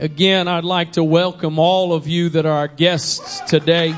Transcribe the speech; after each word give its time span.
Again, 0.00 0.46
I'd 0.46 0.62
like 0.62 0.92
to 0.92 1.02
welcome 1.02 1.58
all 1.58 1.92
of 1.92 2.06
you 2.06 2.28
that 2.28 2.46
are 2.46 2.52
our 2.52 2.68
guests 2.68 3.40
today. 3.50 3.88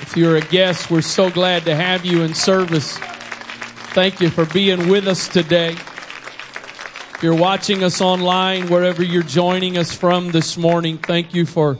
If 0.00 0.16
you're 0.16 0.36
a 0.36 0.40
guest, 0.40 0.90
we're 0.90 1.02
so 1.02 1.28
glad 1.28 1.66
to 1.66 1.76
have 1.76 2.06
you 2.06 2.22
in 2.22 2.32
service. 2.32 2.96
Thank 3.92 4.22
you 4.22 4.30
for 4.30 4.46
being 4.46 4.88
with 4.88 5.06
us 5.06 5.28
today. 5.28 5.72
If 5.72 7.18
you're 7.20 7.34
watching 7.34 7.84
us 7.84 8.00
online, 8.00 8.68
wherever 8.68 9.02
you're 9.02 9.22
joining 9.22 9.76
us 9.76 9.94
from 9.94 10.30
this 10.30 10.56
morning, 10.56 10.96
thank 10.96 11.34
you 11.34 11.44
for 11.44 11.76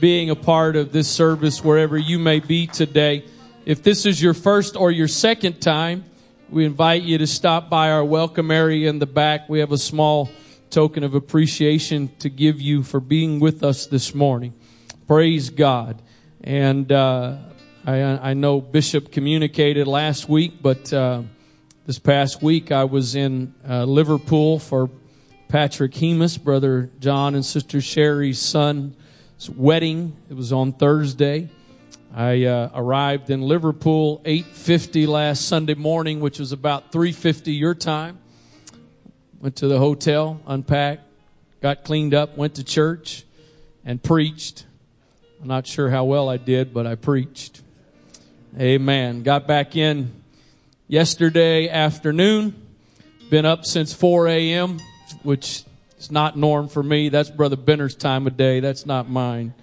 being 0.00 0.30
a 0.30 0.36
part 0.36 0.74
of 0.74 0.90
this 0.90 1.06
service 1.06 1.62
wherever 1.62 1.98
you 1.98 2.18
may 2.18 2.40
be 2.40 2.66
today. 2.66 3.26
If 3.66 3.82
this 3.82 4.06
is 4.06 4.22
your 4.22 4.32
first 4.32 4.74
or 4.74 4.90
your 4.90 5.08
second 5.08 5.60
time, 5.60 6.06
we 6.48 6.64
invite 6.64 7.02
you 7.02 7.18
to 7.18 7.26
stop 7.26 7.68
by 7.68 7.90
our 7.90 8.06
welcome 8.06 8.50
area 8.50 8.88
in 8.88 9.00
the 9.00 9.06
back. 9.06 9.50
We 9.50 9.58
have 9.58 9.70
a 9.70 9.76
small 9.76 10.30
token 10.70 11.02
of 11.02 11.14
appreciation 11.14 12.10
to 12.20 12.28
give 12.28 12.60
you 12.60 12.82
for 12.82 13.00
being 13.00 13.40
with 13.40 13.62
us 13.62 13.86
this 13.86 14.14
morning. 14.14 14.54
Praise 15.06 15.50
God. 15.50 16.00
And 16.42 16.90
uh, 16.90 17.36
I, 17.84 18.00
I, 18.00 18.34
know 18.34 18.60
Bishop 18.60 19.10
communicated 19.10 19.86
last 19.86 20.28
week, 20.28 20.62
but 20.62 20.92
uh, 20.92 21.22
this 21.86 21.98
past 21.98 22.42
week 22.42 22.70
I 22.70 22.84
was 22.84 23.14
in 23.14 23.54
uh, 23.68 23.84
Liverpool 23.84 24.58
for 24.58 24.88
Patrick 25.48 25.92
Hemus, 25.92 26.42
Brother 26.42 26.90
John 27.00 27.34
and 27.34 27.44
Sister 27.44 27.80
Sherry's 27.80 28.38
son's 28.38 28.94
wedding. 29.54 30.16
It 30.30 30.34
was 30.34 30.52
on 30.52 30.72
Thursday. 30.72 31.50
I 32.14 32.44
uh, 32.44 32.70
arrived 32.74 33.30
in 33.30 33.42
Liverpool 33.42 34.20
8:50 34.24 35.06
last 35.08 35.46
Sunday 35.46 35.74
morning, 35.74 36.20
which 36.20 36.38
was 36.38 36.52
about 36.52 36.92
3:50 36.92 37.58
your 37.58 37.74
time. 37.74 38.18
Went 39.40 39.56
to 39.56 39.68
the 39.68 39.78
hotel, 39.78 40.38
unpacked, 40.46 41.02
got 41.62 41.82
cleaned 41.82 42.12
up, 42.12 42.36
went 42.36 42.56
to 42.56 42.64
church, 42.64 43.24
and 43.86 44.02
preached. 44.02 44.66
I'm 45.40 45.48
not 45.48 45.66
sure 45.66 45.88
how 45.88 46.04
well 46.04 46.28
I 46.28 46.36
did, 46.36 46.74
but 46.74 46.86
I 46.86 46.94
preached. 46.94 47.62
Amen. 48.58 49.22
Got 49.22 49.46
back 49.46 49.76
in 49.76 50.12
yesterday 50.88 51.70
afternoon. 51.70 52.54
Been 53.30 53.46
up 53.46 53.64
since 53.64 53.94
4 53.94 54.28
a.m., 54.28 54.78
which 55.22 55.64
is 55.98 56.10
not 56.10 56.36
norm 56.36 56.68
for 56.68 56.82
me. 56.82 57.08
That's 57.08 57.30
Brother 57.30 57.56
Benner's 57.56 57.94
time 57.94 58.26
of 58.26 58.36
day. 58.36 58.60
That's 58.60 58.84
not 58.84 59.08
mine. 59.08 59.54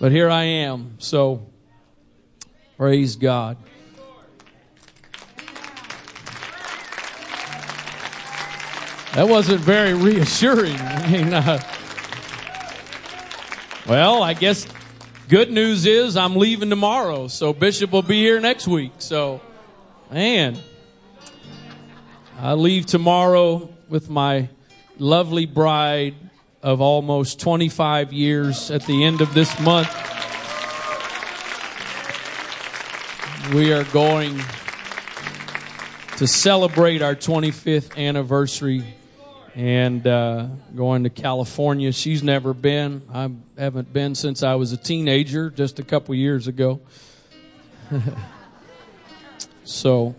But 0.00 0.10
here 0.10 0.30
I 0.30 0.44
am. 0.44 0.94
So, 1.00 1.46
praise 2.78 3.16
God. 3.16 3.58
That 9.16 9.30
wasn't 9.30 9.62
very 9.62 9.94
reassuring. 9.94 10.76
I 10.78 11.10
mean, 11.10 11.32
uh, 11.32 11.58
well, 13.88 14.22
I 14.22 14.34
guess 14.34 14.66
good 15.30 15.50
news 15.50 15.86
is 15.86 16.18
I'm 16.18 16.36
leaving 16.36 16.68
tomorrow, 16.68 17.26
so 17.28 17.54
Bishop 17.54 17.92
will 17.92 18.02
be 18.02 18.20
here 18.20 18.40
next 18.40 18.68
week. 18.68 18.92
So, 18.98 19.40
man, 20.12 20.58
I 22.38 22.52
leave 22.52 22.84
tomorrow 22.84 23.74
with 23.88 24.10
my 24.10 24.50
lovely 24.98 25.46
bride 25.46 26.16
of 26.62 26.82
almost 26.82 27.40
25 27.40 28.12
years 28.12 28.70
at 28.70 28.84
the 28.84 29.02
end 29.02 29.22
of 29.22 29.32
this 29.32 29.58
month. 29.60 29.88
We 33.54 33.72
are 33.72 33.84
going 33.84 34.38
to 36.18 36.26
celebrate 36.26 37.00
our 37.00 37.14
25th 37.14 37.96
anniversary 37.96 38.84
and 39.56 40.06
uh, 40.06 40.48
going 40.76 41.04
to 41.04 41.10
California. 41.10 41.90
She's 41.90 42.22
never 42.22 42.52
been. 42.52 43.02
I 43.12 43.30
haven't 43.56 43.90
been 43.90 44.14
since 44.14 44.42
I 44.42 44.54
was 44.54 44.72
a 44.72 44.76
teenager, 44.76 45.48
just 45.48 45.78
a 45.78 45.82
couple 45.82 46.14
years 46.14 46.46
ago. 46.46 46.80
so 49.64 50.14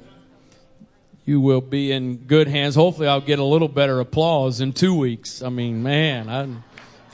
you 1.23 1.39
will 1.39 1.61
be 1.61 1.91
in 1.91 2.17
good 2.17 2.47
hands. 2.47 2.73
Hopefully, 2.73 3.07
I'll 3.07 3.21
get 3.21 3.37
a 3.37 3.43
little 3.43 3.67
better 3.67 3.99
applause 3.99 4.59
in 4.59 4.73
two 4.73 4.95
weeks. 4.95 5.43
I 5.43 5.49
mean, 5.49 5.83
man, 5.83 6.29
I'm 6.29 6.63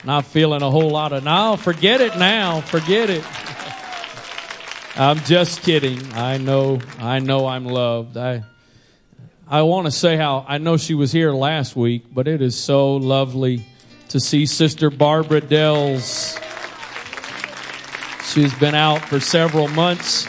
not 0.02 0.24
feeling 0.24 0.62
a 0.62 0.70
whole 0.70 0.90
lot 0.90 1.12
of 1.12 1.24
now. 1.24 1.56
Forget 1.56 2.00
it 2.00 2.16
now. 2.16 2.62
Forget 2.62 3.10
it. 3.10 3.24
I'm 4.96 5.18
just 5.18 5.62
kidding. 5.62 6.00
I 6.14 6.38
know. 6.38 6.78
I 6.98 7.18
know 7.18 7.46
I'm 7.46 7.66
loved. 7.66 8.16
I 8.16 8.44
I 9.46 9.60
want 9.60 9.84
to 9.86 9.90
say 9.90 10.16
how 10.16 10.46
I 10.48 10.56
know 10.56 10.78
she 10.78 10.94
was 10.94 11.12
here 11.12 11.30
last 11.30 11.76
week, 11.76 12.04
but 12.10 12.26
it 12.26 12.40
is 12.40 12.58
so 12.58 12.96
lovely 12.96 13.62
to 14.08 14.18
see 14.18 14.46
Sister 14.46 14.88
Barbara 14.88 15.42
Dells. 15.42 16.38
She's 18.24 18.54
been 18.54 18.74
out 18.74 19.02
for 19.02 19.20
several 19.20 19.68
months 19.68 20.26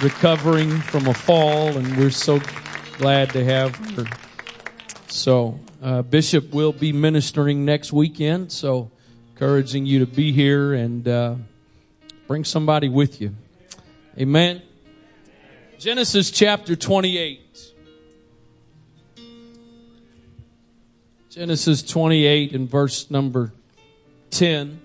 recovering 0.00 0.70
from 0.82 1.08
a 1.08 1.14
fall, 1.14 1.76
and 1.76 1.96
we're 1.96 2.10
so 2.10 2.40
glad 2.98 3.30
to 3.30 3.44
have 3.44 3.74
her. 3.96 4.04
So, 5.08 5.58
uh, 5.82 6.02
Bishop 6.02 6.54
will 6.54 6.72
be 6.72 6.92
ministering 6.92 7.64
next 7.64 7.92
weekend, 7.92 8.52
so 8.52 8.92
encouraging 9.32 9.84
you 9.84 9.98
to 9.98 10.06
be 10.06 10.30
here 10.30 10.74
and 10.74 11.08
uh, 11.08 11.34
bring 12.28 12.44
somebody 12.44 12.88
with 12.88 13.20
you. 13.20 13.34
Amen. 14.16 14.62
Genesis 15.80 16.30
chapter 16.30 16.76
28. 16.76 17.41
Genesis 21.32 21.82
28 21.82 22.52
and 22.52 22.68
verse 22.68 23.10
number 23.10 23.54
10. 24.32 24.78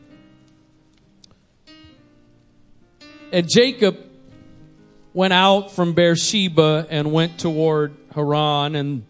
And 3.34 3.50
Jacob 3.50 3.98
went 5.14 5.34
out 5.34 5.74
from 5.74 5.92
Beersheba 5.92 6.88
and 6.90 7.12
went 7.12 7.38
toward 7.38 7.98
Haran. 8.16 8.78
And 8.78 9.04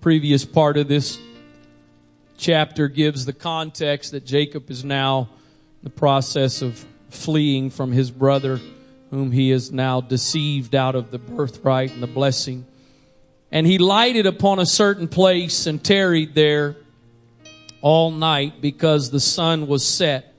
previous 0.00 0.44
part 0.44 0.76
of 0.76 0.88
this 0.88 1.16
chapter 2.36 2.88
gives 2.88 3.24
the 3.24 3.32
context 3.32 4.10
that 4.10 4.26
Jacob 4.26 4.68
is 4.68 4.84
now 4.84 5.28
in 5.80 5.84
the 5.84 5.90
process 5.90 6.60
of 6.60 6.84
fleeing 7.08 7.70
from 7.70 7.92
his 7.92 8.10
brother, 8.10 8.58
whom 9.12 9.30
he 9.30 9.50
has 9.50 9.70
now 9.70 10.00
deceived 10.00 10.74
out 10.74 10.96
of 10.96 11.12
the 11.12 11.18
birthright 11.18 11.92
and 11.92 12.02
the 12.02 12.08
blessing. 12.08 12.66
And 13.54 13.68
he 13.68 13.78
lighted 13.78 14.26
upon 14.26 14.58
a 14.58 14.66
certain 14.66 15.06
place 15.06 15.68
and 15.68 15.82
tarried 15.82 16.34
there 16.34 16.74
all 17.80 18.10
night 18.10 18.60
because 18.60 19.12
the 19.12 19.20
sun 19.20 19.68
was 19.68 19.86
set. 19.86 20.34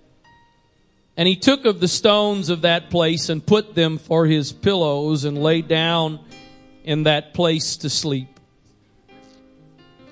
And 1.15 1.25
he 1.25 1.37
took 1.37 1.63
of 1.63 1.79
the 1.79 1.87
stones 1.87 2.49
of 2.49 2.63
that 2.63 2.89
place 2.89 3.29
and 3.29 3.43
put 3.43 3.73
them 3.73 3.99
for 3.99 4.25
his 4.25 4.51
pillows 4.51 5.23
and 5.23 5.41
lay 5.41 5.61
down 5.61 6.19
in 6.83 7.03
that 7.03 7.33
place 7.33 7.77
to 7.77 7.89
sleep. 7.89 8.27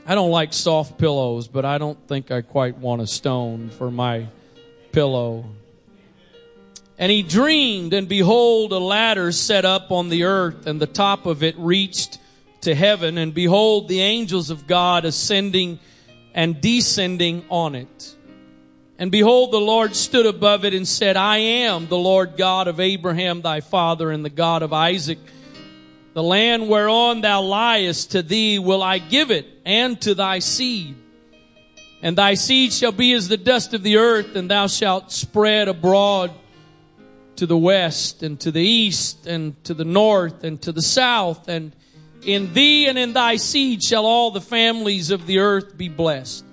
I 0.05 0.15
don't 0.15 0.31
like 0.31 0.53
soft 0.53 0.97
pillows, 0.97 1.49
but 1.49 1.65
I 1.65 1.79
don't 1.79 1.99
think 2.07 2.31
I 2.31 2.39
quite 2.41 2.77
want 2.77 3.01
a 3.01 3.07
stone 3.07 3.69
for 3.69 3.91
my 3.91 4.27
pillow. 4.93 5.43
And 6.97 7.11
he 7.11 7.21
dreamed, 7.21 7.93
and 7.93 8.07
behold, 8.07 8.71
a 8.71 8.77
ladder 8.77 9.33
set 9.33 9.65
up 9.65 9.91
on 9.91 10.07
the 10.07 10.23
earth, 10.23 10.67
and 10.67 10.79
the 10.79 10.87
top 10.87 11.25
of 11.25 11.43
it 11.43 11.57
reached 11.57 12.19
to 12.63 12.75
heaven, 12.75 13.17
and 13.17 13.33
behold, 13.33 13.87
the 13.87 14.01
angels 14.01 14.49
of 14.49 14.67
God 14.67 15.05
ascending 15.05 15.79
and 16.33 16.59
descending 16.59 17.45
on 17.49 17.75
it. 17.75 18.15
And 18.97 19.11
behold, 19.11 19.51
the 19.51 19.59
Lord 19.59 19.95
stood 19.95 20.25
above 20.25 20.65
it 20.65 20.73
and 20.73 20.87
said, 20.87 21.17
I 21.17 21.37
am 21.37 21.87
the 21.87 21.97
Lord 21.97 22.37
God 22.37 22.67
of 22.67 22.79
Abraham 22.79 23.41
thy 23.41 23.61
father 23.61 24.11
and 24.11 24.23
the 24.23 24.29
God 24.29 24.61
of 24.63 24.71
Isaac. 24.71 25.19
The 26.13 26.23
land 26.23 26.69
whereon 26.69 27.21
thou 27.21 27.41
liest 27.41 28.11
to 28.11 28.21
thee 28.21 28.59
will 28.59 28.83
I 28.83 28.99
give 28.99 29.31
it 29.31 29.47
and 29.65 29.99
to 30.01 30.13
thy 30.13 30.39
seed. 30.39 30.95
And 32.03 32.17
thy 32.17 32.35
seed 32.35 32.71
shall 32.71 32.91
be 32.91 33.13
as 33.13 33.29
the 33.29 33.37
dust 33.37 33.73
of 33.73 33.81
the 33.81 33.97
earth 33.97 34.35
and 34.35 34.49
thou 34.49 34.67
shalt 34.67 35.11
spread 35.11 35.67
abroad 35.67 36.31
to 37.37 37.47
the 37.47 37.57
west 37.57 38.21
and 38.21 38.39
to 38.41 38.51
the 38.51 38.61
east 38.61 39.25
and 39.25 39.61
to 39.63 39.73
the 39.73 39.85
north 39.85 40.43
and 40.43 40.61
to 40.61 40.71
the 40.71 40.81
south 40.81 41.47
and 41.47 41.73
in 42.25 42.53
thee 42.53 42.87
and 42.87 42.97
in 42.97 43.13
thy 43.13 43.35
seed 43.35 43.83
shall 43.83 44.05
all 44.05 44.31
the 44.31 44.41
families 44.41 45.11
of 45.11 45.25
the 45.25 45.39
earth 45.39 45.77
be 45.77 45.89
blessed. 45.89 46.45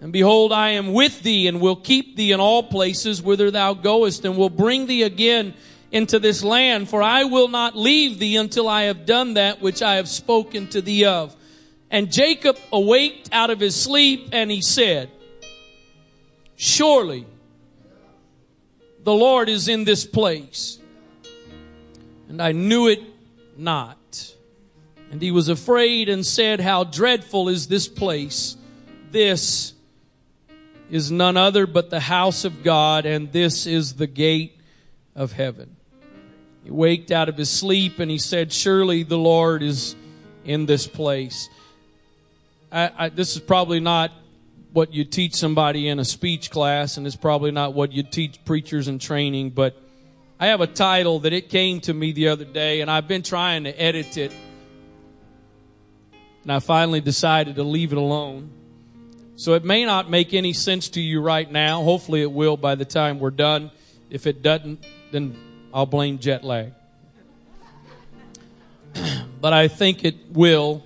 And 0.00 0.12
behold, 0.12 0.52
I 0.52 0.70
am 0.70 0.92
with 0.92 1.22
thee 1.22 1.48
and 1.48 1.60
will 1.60 1.76
keep 1.76 2.16
thee 2.16 2.32
in 2.32 2.40
all 2.40 2.62
places 2.62 3.22
whither 3.22 3.50
thou 3.50 3.74
goest 3.74 4.24
and 4.24 4.36
will 4.36 4.50
bring 4.50 4.86
thee 4.86 5.02
again 5.02 5.54
into 5.90 6.18
this 6.18 6.42
land, 6.42 6.88
for 6.88 7.02
I 7.02 7.24
will 7.24 7.48
not 7.48 7.76
leave 7.76 8.18
thee 8.18 8.36
until 8.36 8.68
I 8.68 8.82
have 8.82 9.06
done 9.06 9.34
that 9.34 9.62
which 9.62 9.82
I 9.82 9.96
have 9.96 10.08
spoken 10.08 10.68
to 10.68 10.82
thee 10.82 11.04
of. 11.04 11.34
And 11.90 12.12
Jacob 12.12 12.58
awaked 12.72 13.30
out 13.32 13.50
of 13.50 13.60
his 13.60 13.74
sleep 13.74 14.28
and 14.32 14.50
he 14.50 14.60
said, 14.60 15.10
Surely 16.56 17.26
the 19.04 19.14
Lord 19.14 19.48
is 19.48 19.68
in 19.68 19.84
this 19.84 20.04
place. 20.04 20.78
And 22.28 22.42
I 22.42 22.52
knew 22.52 22.88
it 22.88 23.00
not. 23.56 23.98
And 25.10 25.22
he 25.22 25.30
was 25.30 25.48
afraid 25.48 26.08
and 26.08 26.26
said, 26.26 26.60
How 26.60 26.84
dreadful 26.84 27.48
is 27.48 27.68
this 27.68 27.88
place! 27.88 28.56
This 29.10 29.72
is 30.90 31.10
none 31.10 31.36
other 31.36 31.66
but 31.66 31.90
the 31.90 32.00
house 32.00 32.44
of 32.44 32.62
God, 32.62 33.06
and 33.06 33.32
this 33.32 33.66
is 33.66 33.94
the 33.94 34.06
gate 34.06 34.58
of 35.14 35.32
heaven. 35.32 35.76
He 36.64 36.70
waked 36.70 37.10
out 37.10 37.28
of 37.28 37.36
his 37.36 37.50
sleep 37.50 37.98
and 37.98 38.10
he 38.10 38.18
said, 38.18 38.52
Surely 38.52 39.02
the 39.04 39.18
Lord 39.18 39.62
is 39.62 39.94
in 40.44 40.66
this 40.66 40.86
place. 40.86 41.48
I, 42.70 42.90
I, 42.96 43.08
this 43.08 43.36
is 43.36 43.42
probably 43.42 43.80
not 43.80 44.12
what 44.72 44.92
you 44.92 45.04
teach 45.04 45.34
somebody 45.34 45.88
in 45.88 45.98
a 45.98 46.04
speech 46.04 46.50
class, 46.50 46.96
and 46.96 47.06
it's 47.06 47.16
probably 47.16 47.50
not 47.50 47.72
what 47.72 47.92
you 47.92 48.02
teach 48.02 48.44
preachers 48.44 48.88
in 48.88 48.98
training, 48.98 49.50
but 49.50 49.74
I 50.38 50.48
have 50.48 50.60
a 50.60 50.66
title 50.66 51.20
that 51.20 51.32
it 51.32 51.48
came 51.48 51.80
to 51.82 51.94
me 51.94 52.12
the 52.12 52.28
other 52.28 52.44
day, 52.44 52.82
and 52.82 52.90
I've 52.90 53.08
been 53.08 53.22
trying 53.22 53.64
to 53.64 53.80
edit 53.80 54.18
it, 54.18 54.32
and 56.46 56.52
I 56.52 56.60
finally 56.60 57.00
decided 57.00 57.56
to 57.56 57.64
leave 57.64 57.90
it 57.90 57.98
alone. 57.98 58.52
So 59.34 59.54
it 59.54 59.64
may 59.64 59.84
not 59.84 60.08
make 60.08 60.32
any 60.32 60.52
sense 60.52 60.90
to 60.90 61.00
you 61.00 61.20
right 61.20 61.50
now. 61.50 61.82
Hopefully 61.82 62.22
it 62.22 62.30
will 62.30 62.56
by 62.56 62.76
the 62.76 62.84
time 62.84 63.18
we're 63.18 63.32
done. 63.32 63.72
If 64.10 64.28
it 64.28 64.42
doesn't, 64.42 64.86
then 65.10 65.36
I'll 65.74 65.86
blame 65.86 66.20
jet 66.20 66.44
lag. 66.44 66.72
but 69.40 69.54
I 69.54 69.66
think 69.66 70.04
it 70.04 70.14
will. 70.30 70.84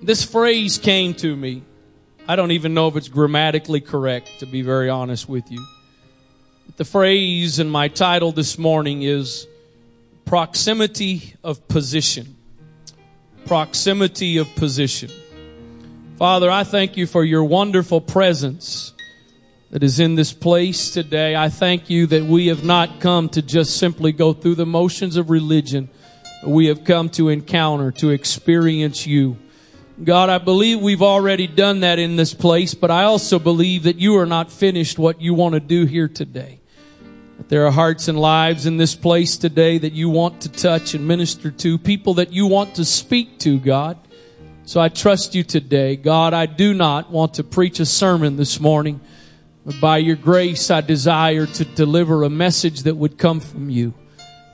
This 0.00 0.22
phrase 0.22 0.78
came 0.78 1.14
to 1.14 1.34
me. 1.34 1.64
I 2.28 2.36
don't 2.36 2.52
even 2.52 2.74
know 2.74 2.86
if 2.86 2.94
it's 2.94 3.08
grammatically 3.08 3.80
correct, 3.80 4.38
to 4.38 4.46
be 4.46 4.62
very 4.62 4.88
honest 4.88 5.28
with 5.28 5.50
you. 5.50 5.66
The 6.76 6.84
phrase 6.84 7.58
in 7.58 7.68
my 7.68 7.88
title 7.88 8.30
this 8.30 8.56
morning 8.56 9.02
is 9.02 9.48
proximity 10.24 11.34
of 11.42 11.66
position. 11.66 12.33
Proximity 13.46 14.38
of 14.38 14.48
position. 14.56 15.10
Father, 16.16 16.50
I 16.50 16.64
thank 16.64 16.96
you 16.96 17.06
for 17.06 17.22
your 17.24 17.44
wonderful 17.44 18.00
presence 18.00 18.94
that 19.70 19.82
is 19.82 20.00
in 20.00 20.14
this 20.14 20.32
place 20.32 20.90
today. 20.90 21.36
I 21.36 21.50
thank 21.50 21.90
you 21.90 22.06
that 22.06 22.24
we 22.24 22.46
have 22.46 22.64
not 22.64 23.00
come 23.00 23.28
to 23.30 23.42
just 23.42 23.76
simply 23.76 24.12
go 24.12 24.32
through 24.32 24.54
the 24.54 24.64
motions 24.64 25.16
of 25.16 25.28
religion. 25.28 25.90
We 26.46 26.66
have 26.66 26.84
come 26.84 27.10
to 27.10 27.28
encounter, 27.28 27.90
to 27.92 28.10
experience 28.10 29.06
you. 29.06 29.36
God, 30.02 30.30
I 30.30 30.38
believe 30.38 30.80
we've 30.80 31.02
already 31.02 31.46
done 31.46 31.80
that 31.80 31.98
in 31.98 32.16
this 32.16 32.32
place, 32.32 32.74
but 32.74 32.90
I 32.90 33.04
also 33.04 33.38
believe 33.38 33.82
that 33.82 33.96
you 33.96 34.16
are 34.16 34.26
not 34.26 34.50
finished 34.50 34.98
what 34.98 35.20
you 35.20 35.34
want 35.34 35.54
to 35.54 35.60
do 35.60 35.84
here 35.84 36.08
today. 36.08 36.60
That 37.38 37.48
there 37.48 37.66
are 37.66 37.72
hearts 37.72 38.08
and 38.08 38.18
lives 38.18 38.66
in 38.66 38.76
this 38.76 38.94
place 38.94 39.36
today 39.36 39.78
that 39.78 39.92
you 39.92 40.08
want 40.08 40.42
to 40.42 40.48
touch 40.48 40.94
and 40.94 41.06
minister 41.06 41.50
to, 41.50 41.78
people 41.78 42.14
that 42.14 42.32
you 42.32 42.46
want 42.46 42.76
to 42.76 42.84
speak 42.84 43.38
to, 43.40 43.58
God. 43.58 43.98
So 44.66 44.80
I 44.80 44.88
trust 44.88 45.34
you 45.34 45.42
today. 45.42 45.96
God, 45.96 46.32
I 46.32 46.46
do 46.46 46.72
not 46.72 47.10
want 47.10 47.34
to 47.34 47.44
preach 47.44 47.80
a 47.80 47.86
sermon 47.86 48.36
this 48.36 48.60
morning, 48.60 49.00
but 49.66 49.80
by 49.80 49.98
your 49.98 50.16
grace, 50.16 50.70
I 50.70 50.80
desire 50.80 51.46
to 51.46 51.64
deliver 51.64 52.22
a 52.22 52.30
message 52.30 52.84
that 52.84 52.94
would 52.94 53.18
come 53.18 53.40
from 53.40 53.68
you. 53.68 53.94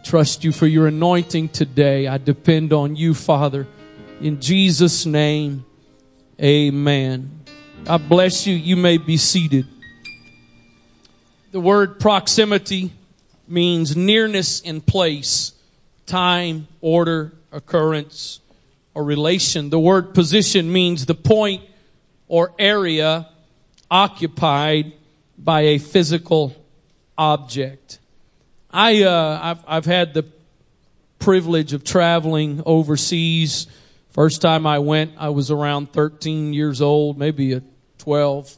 Trust 0.05 0.43
you 0.43 0.51
for 0.51 0.67
your 0.67 0.87
anointing 0.87 1.51
today. 1.51 2.09
I 2.09 2.19
depend 2.19 2.73
on 2.73 2.97
you, 2.97 3.15
Father. 3.15 3.67
In 4.21 4.41
Jesus' 4.41 5.07
name, 5.07 5.65
amen. 6.43 7.45
God 7.85 8.09
bless 8.09 8.47
you. 8.47 8.55
You 8.55 8.77
may 8.77 8.99
be 8.99 9.17
seated. 9.17 9.67
The 11.53 11.61
word 11.61 11.99
proximity 11.99 12.93
means 13.49 13.97
nearness 13.97 14.61
in 14.61 14.81
place, 14.81 15.53
time, 16.07 16.69
order, 16.81 17.33
occurrence, 17.51 18.39
or 18.95 19.03
relation. 19.03 19.69
The 19.69 19.81
word 19.81 20.15
position 20.15 20.73
means 20.73 21.07
the 21.07 21.17
point 21.17 21.65
or 22.29 22.53
area 22.57 23.29
occupied 23.91 24.93
by 25.37 25.63
a 25.63 25.79
physical 25.79 26.55
object. 27.19 27.99
I, 28.71 29.03
uh, 29.03 29.41
I've, 29.43 29.65
I've 29.67 29.87
had 29.87 30.15
the 30.15 30.27
privilege 31.19 31.73
of 31.73 31.83
traveling 31.83 32.63
overseas. 32.65 33.67
First 34.11 34.41
time 34.41 34.69
I 34.69 34.79
went, 34.79 35.15
I 35.19 35.31
was 35.31 35.51
around 35.51 35.93
13 35.93 36.53
years 36.53 36.81
old, 36.81 37.19
maybe 37.19 37.55
a 37.55 37.63
12 37.99 38.57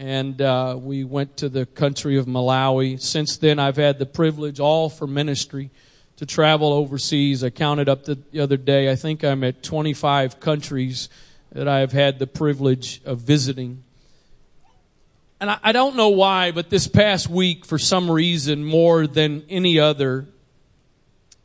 and 0.00 0.40
uh, 0.40 0.78
we 0.80 1.04
went 1.04 1.36
to 1.36 1.50
the 1.50 1.66
country 1.66 2.16
of 2.16 2.24
Malawi. 2.24 2.98
Since 2.98 3.36
then, 3.36 3.58
I've 3.58 3.76
had 3.76 3.98
the 3.98 4.06
privilege, 4.06 4.58
all 4.58 4.88
for 4.88 5.06
ministry, 5.06 5.68
to 6.16 6.24
travel 6.24 6.72
overseas. 6.72 7.44
I 7.44 7.50
counted 7.50 7.86
up 7.86 8.06
the, 8.06 8.14
the 8.14 8.40
other 8.40 8.56
day. 8.56 8.90
I 8.90 8.96
think 8.96 9.22
I'm 9.22 9.44
at 9.44 9.62
25 9.62 10.40
countries 10.40 11.10
that 11.52 11.68
I 11.68 11.80
have 11.80 11.92
had 11.92 12.18
the 12.18 12.26
privilege 12.26 13.02
of 13.04 13.18
visiting. 13.18 13.84
And 15.38 15.50
I, 15.50 15.58
I 15.64 15.72
don't 15.72 15.96
know 15.96 16.08
why, 16.08 16.50
but 16.50 16.70
this 16.70 16.88
past 16.88 17.28
week, 17.28 17.66
for 17.66 17.78
some 17.78 18.10
reason, 18.10 18.64
more 18.64 19.06
than 19.06 19.44
any 19.50 19.78
other, 19.78 20.28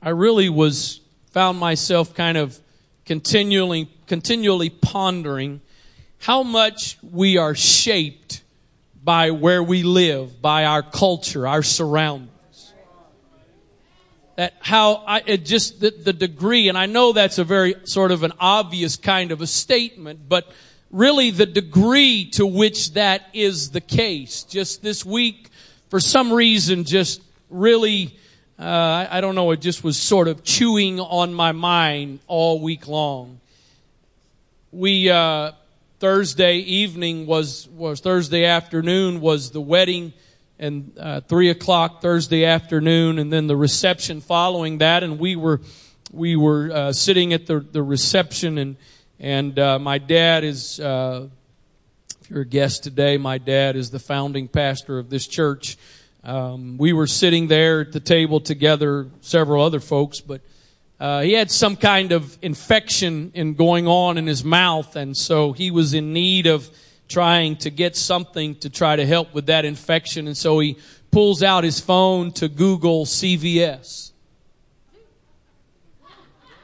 I 0.01 0.11
really 0.11 0.47
was 0.47 1.01
found 1.31 1.59
myself 1.59 2.13
kind 2.13 2.37
of 2.37 2.57
continually 3.03 3.89
continually 4.07 4.69
pondering 4.69 5.59
how 6.19 6.41
much 6.41 6.97
we 7.03 7.37
are 7.37 7.53
shaped 7.53 8.43
by 9.05 9.29
where 9.29 9.61
we 9.61 9.83
live, 9.83 10.41
by 10.41 10.65
our 10.65 10.81
culture, 10.81 11.47
our 11.47 11.61
surroundings. 11.61 12.73
That 14.35 14.55
how 14.59 15.03
I, 15.07 15.21
it 15.25 15.45
just, 15.45 15.79
the, 15.79 15.91
the 15.91 16.11
degree, 16.11 16.67
and 16.67 16.77
I 16.77 16.87
know 16.87 17.13
that's 17.13 17.37
a 17.37 17.43
very 17.43 17.75
sort 17.83 18.11
of 18.11 18.23
an 18.23 18.33
obvious 18.39 18.95
kind 18.97 19.31
of 19.31 19.41
a 19.41 19.47
statement, 19.47 20.27
but 20.27 20.51
really 20.89 21.29
the 21.29 21.45
degree 21.45 22.31
to 22.31 22.47
which 22.47 22.93
that 22.93 23.21
is 23.31 23.69
the 23.69 23.79
case. 23.79 24.43
Just 24.43 24.81
this 24.81 25.05
week, 25.05 25.49
for 25.89 25.99
some 25.99 26.33
reason, 26.33 26.83
just 26.83 27.21
really, 27.49 28.17
uh, 28.59 28.63
I, 28.63 29.07
I 29.11 29.21
don't 29.21 29.35
know, 29.35 29.51
it 29.51 29.61
just 29.61 29.83
was 29.83 29.97
sort 29.97 30.27
of 30.27 30.43
chewing 30.43 30.99
on 30.99 31.33
my 31.33 31.51
mind 31.51 32.19
all 32.27 32.59
week 32.59 32.87
long. 32.87 33.39
We, 34.71 35.09
uh, 35.09 35.51
Thursday 36.05 36.57
evening 36.57 37.25
was, 37.25 37.67
was 37.69 37.99
Thursday 37.99 38.45
afternoon 38.45 39.21
was 39.21 39.49
the 39.49 39.59
wedding 39.59 40.13
and 40.59 40.95
uh, 40.99 41.21
three 41.21 41.49
o'clock 41.49 41.99
Thursday 41.99 42.45
afternoon, 42.45 43.17
and 43.17 43.33
then 43.33 43.47
the 43.47 43.55
reception 43.57 44.21
following 44.21 44.77
that. 44.77 45.01
And 45.01 45.17
we 45.17 45.35
were 45.35 45.61
we 46.11 46.35
were 46.35 46.71
uh, 46.71 46.93
sitting 46.93 47.33
at 47.33 47.47
the 47.47 47.59
the 47.59 47.81
reception, 47.81 48.59
and 48.59 48.75
and 49.19 49.57
uh, 49.57 49.79
my 49.79 49.97
dad 49.97 50.43
is. 50.43 50.79
Uh, 50.79 51.29
if 52.21 52.29
you're 52.29 52.41
a 52.41 52.45
guest 52.45 52.83
today, 52.83 53.17
my 53.17 53.39
dad 53.39 53.75
is 53.75 53.89
the 53.89 53.97
founding 53.97 54.47
pastor 54.47 54.99
of 54.99 55.09
this 55.09 55.25
church. 55.25 55.75
Um, 56.23 56.77
we 56.77 56.93
were 56.93 57.07
sitting 57.07 57.47
there 57.47 57.81
at 57.81 57.93
the 57.93 57.99
table 57.99 58.39
together, 58.39 59.07
several 59.21 59.63
other 59.63 59.79
folks, 59.79 60.21
but 60.21 60.41
uh, 60.99 61.21
he 61.21 61.33
had 61.33 61.51
some 61.51 61.75
kind 61.75 62.11
of 62.11 62.37
infection 62.41 63.31
in 63.33 63.53
going 63.53 63.87
on 63.87 64.17
in 64.17 64.27
his 64.27 64.43
mouth, 64.43 64.95
and 64.95 65.15
so 65.15 65.51
he 65.51 65.71
was 65.71 65.93
in 65.93 66.13
need 66.13 66.47
of 66.47 66.69
trying 67.07 67.57
to 67.57 67.69
get 67.69 67.95
something 67.95 68.55
to 68.55 68.69
try 68.69 68.95
to 68.95 69.05
help 69.05 69.33
with 69.33 69.47
that 69.47 69.65
infection. 69.65 70.27
And 70.27 70.37
so 70.37 70.59
he 70.59 70.77
pulls 71.11 71.43
out 71.43 71.63
his 71.63 71.79
phone 71.79 72.31
to 72.33 72.47
Google 72.47 73.05
CVS. 73.05 74.11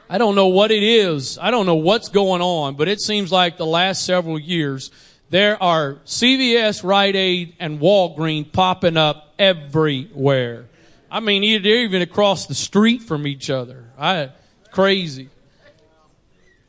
I 0.08 0.18
don't 0.18 0.34
know 0.34 0.48
what 0.48 0.70
it 0.70 0.82
is. 0.82 1.38
I 1.40 1.50
don't 1.50 1.64
know 1.64 1.76
what's 1.76 2.08
going 2.08 2.42
on, 2.42 2.74
but 2.74 2.88
it 2.88 3.00
seems 3.00 3.32
like 3.32 3.56
the 3.56 3.66
last 3.66 4.04
several 4.04 4.38
years 4.38 4.90
there 5.30 5.62
are 5.62 5.94
CVS, 6.04 6.84
Rite 6.84 7.16
Aid, 7.16 7.56
and 7.58 7.80
Walgreens 7.80 8.52
popping 8.52 8.98
up 8.98 9.32
everywhere. 9.38 10.66
I 11.10 11.20
mean, 11.20 11.62
they're 11.62 11.84
even 11.84 12.02
across 12.02 12.46
the 12.46 12.54
street 12.54 13.02
from 13.02 13.26
each 13.26 13.48
other. 13.48 13.81
I, 13.98 14.30
crazy. 14.70 15.28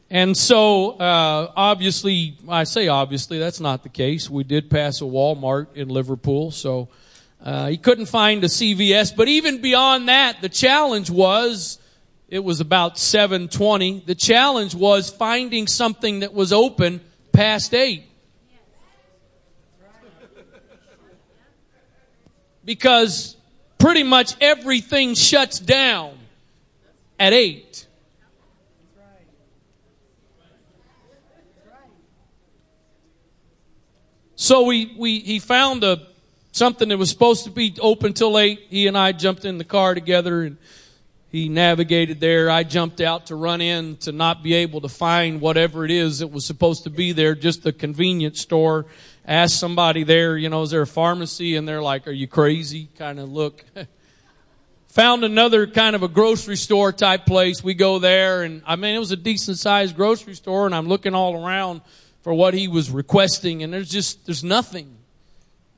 And 0.10 0.38
so, 0.38 0.92
uh, 0.92 1.52
obviously, 1.56 2.38
I 2.48 2.66
say 2.66 2.88
obviously, 2.88 3.40
that's 3.40 3.60
not 3.60 3.82
the 3.82 3.90
case. 3.90 4.30
We 4.30 4.44
did 4.44 4.70
pass 4.70 5.02
a 5.02 5.06
Walmart 5.06 5.76
in 5.76 5.90
Liverpool, 5.90 6.52
so 6.52 6.90
uh, 7.44 7.70
he 7.70 7.78
couldn't 7.78 8.06
find 8.06 8.44
a 8.44 8.48
CVS. 8.48 9.16
But 9.16 9.28
even 9.28 9.60
beyond 9.60 10.10
that, 10.10 10.40
the 10.42 10.50
challenge 10.50 11.10
was 11.10 11.80
it 12.30 12.44
was 12.44 12.60
about 12.60 12.98
7:20. 12.98 14.06
The 14.06 14.14
challenge 14.14 14.76
was 14.76 15.10
finding 15.10 15.66
something 15.66 16.20
that 16.20 16.34
was 16.34 16.54
open 16.54 17.02
past 17.32 17.74
eight. 17.74 18.04
Because 22.64 23.36
pretty 23.78 24.04
much 24.04 24.36
everything 24.40 25.16
shuts 25.16 25.60
down 25.60 26.18
at 27.20 27.34
8. 27.34 27.88
So 34.36 34.64
we, 34.64 34.94
we, 34.98 35.20
he 35.20 35.40
found 35.40 35.86
a, 35.86 36.06
something 36.52 36.90
that 36.90 36.98
was 36.98 37.10
supposed 37.10 37.46
to 37.46 37.50
be 37.50 37.78
open 37.80 38.12
till 38.12 38.38
8. 38.38 38.60
He 38.70 38.88
and 38.88 38.98
I 38.98 39.14
jumped 39.14 39.46
in 39.46 39.58
the 39.58 39.64
car 39.64 39.94
together 39.94 40.44
and 40.44 40.58
he 41.30 41.48
navigated 41.48 42.20
there. 42.20 42.50
I 42.50 42.64
jumped 42.64 43.00
out 43.00 43.28
to 43.28 43.36
run 43.36 43.62
in 43.62 43.96
to 43.98 44.12
not 44.12 44.44
be 44.44 44.54
able 44.56 44.82
to 44.82 44.90
find 44.90 45.40
whatever 45.40 45.86
it 45.86 45.92
is 45.92 46.20
that 46.20 46.28
was 46.28 46.46
supposed 46.46 46.84
to 46.84 46.90
be 46.90 47.14
there, 47.14 47.36
just 47.36 47.64
the 47.64 47.72
convenience 47.72 48.42
store. 48.42 48.86
ask 49.26 49.58
somebody 49.58 50.04
there, 50.04 50.38
you 50.38 50.50
know, 50.50 50.62
is 50.64 50.72
there 50.72 50.82
a 50.82 50.88
pharmacy? 50.88 51.56
And 51.56 51.66
they're 51.68 51.82
like, 51.82 52.06
are 52.08 52.12
you 52.12 52.28
crazy? 52.28 52.90
Kind 52.98 53.22
of 53.22 53.30
look. 53.30 53.64
Found 54.94 55.24
another 55.24 55.66
kind 55.66 55.96
of 55.96 56.04
a 56.04 56.08
grocery 56.08 56.56
store 56.56 56.92
type 56.92 57.26
place. 57.26 57.64
We 57.64 57.74
go 57.74 57.98
there 57.98 58.44
and 58.44 58.62
I 58.64 58.76
mean, 58.76 58.94
it 58.96 59.00
was 59.00 59.10
a 59.10 59.16
decent 59.16 59.58
sized 59.58 59.96
grocery 59.96 60.36
store 60.36 60.68
and 60.68 60.76
I'm 60.76 60.88
looking 60.88 61.16
all 61.16 61.44
around 61.44 61.82
for 62.22 62.32
what 62.32 62.54
he 62.54 62.68
was 62.68 62.92
requesting 62.92 63.64
and 63.64 63.74
there's 63.74 63.90
just, 63.90 64.28
there's 64.28 64.44
nothing. 64.44 64.96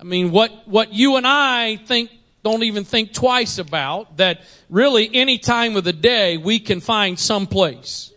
I 0.02 0.04
mean, 0.04 0.32
what, 0.32 0.68
what 0.68 0.92
you 0.92 1.16
and 1.16 1.26
I 1.26 1.78
think, 1.78 2.12
don't 2.44 2.64
even 2.64 2.84
think 2.84 3.14
twice 3.14 3.58
about 3.58 4.18
that 4.18 4.42
really 4.70 5.10
any 5.14 5.38
time 5.38 5.78
of 5.78 5.86
the 5.86 5.94
day 5.94 6.36
we 6.36 6.60
can 6.60 6.82
find 6.82 7.18
some 7.18 7.48
place. 7.48 8.12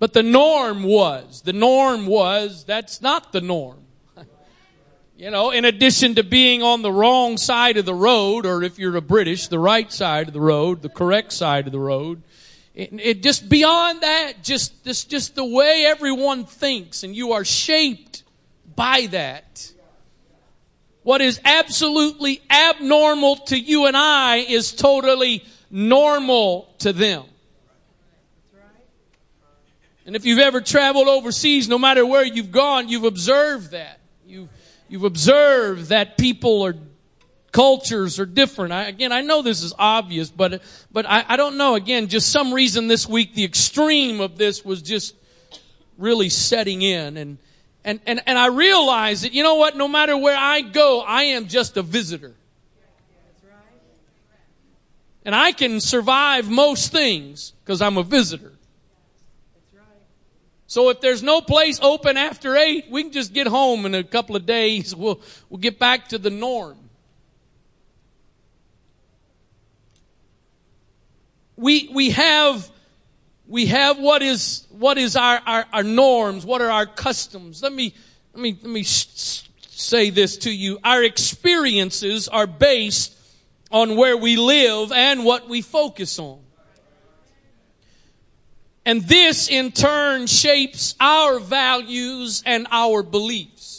But 0.00 0.12
the 0.12 0.24
norm 0.24 0.82
was, 0.82 1.42
the 1.42 1.52
norm 1.52 2.06
was, 2.06 2.64
that's 2.64 3.00
not 3.00 3.30
the 3.30 3.40
norm. 3.40 3.83
You 5.16 5.30
know, 5.30 5.50
in 5.50 5.64
addition 5.64 6.16
to 6.16 6.24
being 6.24 6.64
on 6.64 6.82
the 6.82 6.90
wrong 6.90 7.36
side 7.36 7.76
of 7.76 7.84
the 7.84 7.94
road, 7.94 8.44
or 8.46 8.64
if 8.64 8.80
you're 8.80 8.96
a 8.96 9.00
British, 9.00 9.46
the 9.46 9.60
right 9.60 9.92
side 9.92 10.26
of 10.26 10.34
the 10.34 10.40
road, 10.40 10.82
the 10.82 10.88
correct 10.88 11.32
side 11.32 11.66
of 11.66 11.72
the 11.72 11.78
road, 11.78 12.22
it, 12.74 12.92
it 13.00 13.22
just 13.22 13.48
beyond 13.48 14.00
that, 14.00 14.42
just 14.42 14.84
this, 14.84 15.04
just 15.04 15.36
the 15.36 15.44
way 15.44 15.84
everyone 15.86 16.44
thinks, 16.44 17.04
and 17.04 17.14
you 17.14 17.32
are 17.32 17.44
shaped 17.44 18.24
by 18.74 19.06
that. 19.12 19.72
What 21.04 21.20
is 21.20 21.40
absolutely 21.44 22.42
abnormal 22.50 23.36
to 23.36 23.58
you 23.58 23.86
and 23.86 23.96
I 23.96 24.38
is 24.38 24.72
totally 24.72 25.44
normal 25.70 26.74
to 26.78 26.92
them. 26.92 27.24
And 30.06 30.16
if 30.16 30.24
you've 30.24 30.40
ever 30.40 30.60
traveled 30.60 31.06
overseas, 31.06 31.68
no 31.68 31.78
matter 31.78 32.04
where 32.04 32.24
you've 32.24 32.50
gone, 32.50 32.88
you've 32.88 33.04
observed 33.04 33.70
that. 33.70 34.00
You've, 34.26 34.48
you've 34.94 35.02
observed 35.02 35.88
that 35.88 36.16
people 36.16 36.62
or 36.62 36.76
cultures 37.50 38.20
are 38.20 38.26
different. 38.26 38.72
I, 38.72 38.84
again, 38.84 39.10
I 39.10 39.22
know 39.22 39.42
this 39.42 39.64
is 39.64 39.74
obvious, 39.76 40.30
but, 40.30 40.62
but 40.92 41.04
I, 41.04 41.24
I 41.30 41.36
don't 41.36 41.56
know. 41.56 41.74
Again, 41.74 42.06
just 42.06 42.30
some 42.30 42.54
reason 42.54 42.86
this 42.86 43.08
week, 43.08 43.34
the 43.34 43.42
extreme 43.42 44.20
of 44.20 44.38
this 44.38 44.64
was 44.64 44.82
just 44.82 45.16
really 45.98 46.28
setting 46.28 46.82
in. 46.82 47.16
And, 47.16 47.38
and, 47.84 47.98
and, 48.06 48.22
and 48.24 48.38
I 48.38 48.46
realized 48.46 49.24
that, 49.24 49.34
you 49.34 49.42
know 49.42 49.56
what, 49.56 49.76
no 49.76 49.88
matter 49.88 50.16
where 50.16 50.36
I 50.36 50.60
go, 50.60 51.00
I 51.00 51.24
am 51.24 51.48
just 51.48 51.76
a 51.76 51.82
visitor. 51.82 52.36
And 55.24 55.34
I 55.34 55.50
can 55.50 55.80
survive 55.80 56.48
most 56.48 56.92
things 56.92 57.52
because 57.64 57.82
I'm 57.82 57.96
a 57.96 58.04
visitor. 58.04 58.52
So 60.66 60.88
if 60.88 61.00
there's 61.00 61.22
no 61.22 61.40
place 61.40 61.78
open 61.82 62.16
after 62.16 62.56
eight, 62.56 62.90
we 62.90 63.02
can 63.02 63.12
just 63.12 63.32
get 63.32 63.46
home 63.46 63.86
in 63.86 63.94
a 63.94 64.04
couple 64.04 64.36
of 64.36 64.46
days. 64.46 64.94
We'll, 65.04 65.20
we'll 65.50 65.60
get 65.60 65.78
back 65.78 66.08
to 66.08 66.18
the 66.18 66.30
norm. 66.30 66.78
We, 71.56 71.90
we 71.92 72.10
have, 72.10 72.68
we 73.46 73.66
have 73.66 73.98
what 73.98 74.22
is, 74.22 74.66
what 74.70 74.98
is 74.98 75.14
our, 75.14 75.40
our, 75.46 75.66
our 75.72 75.82
norms? 75.82 76.44
What 76.44 76.62
are 76.62 76.70
our 76.70 76.86
customs? 76.86 77.62
Let 77.62 77.72
me, 77.72 77.94
let 78.32 78.42
me, 78.42 78.58
let 78.62 78.70
me 78.70 78.82
say 78.82 80.10
this 80.10 80.38
to 80.38 80.50
you. 80.50 80.78
Our 80.82 81.04
experiences 81.04 82.26
are 82.28 82.46
based 82.46 83.16
on 83.70 83.96
where 83.96 84.16
we 84.16 84.36
live 84.36 84.90
and 84.92 85.24
what 85.24 85.48
we 85.48 85.60
focus 85.60 86.18
on. 86.18 86.43
And 88.86 89.02
this 89.02 89.48
in 89.48 89.72
turn 89.72 90.26
shapes 90.26 90.94
our 91.00 91.38
values 91.40 92.42
and 92.44 92.66
our 92.70 93.02
beliefs. 93.02 93.74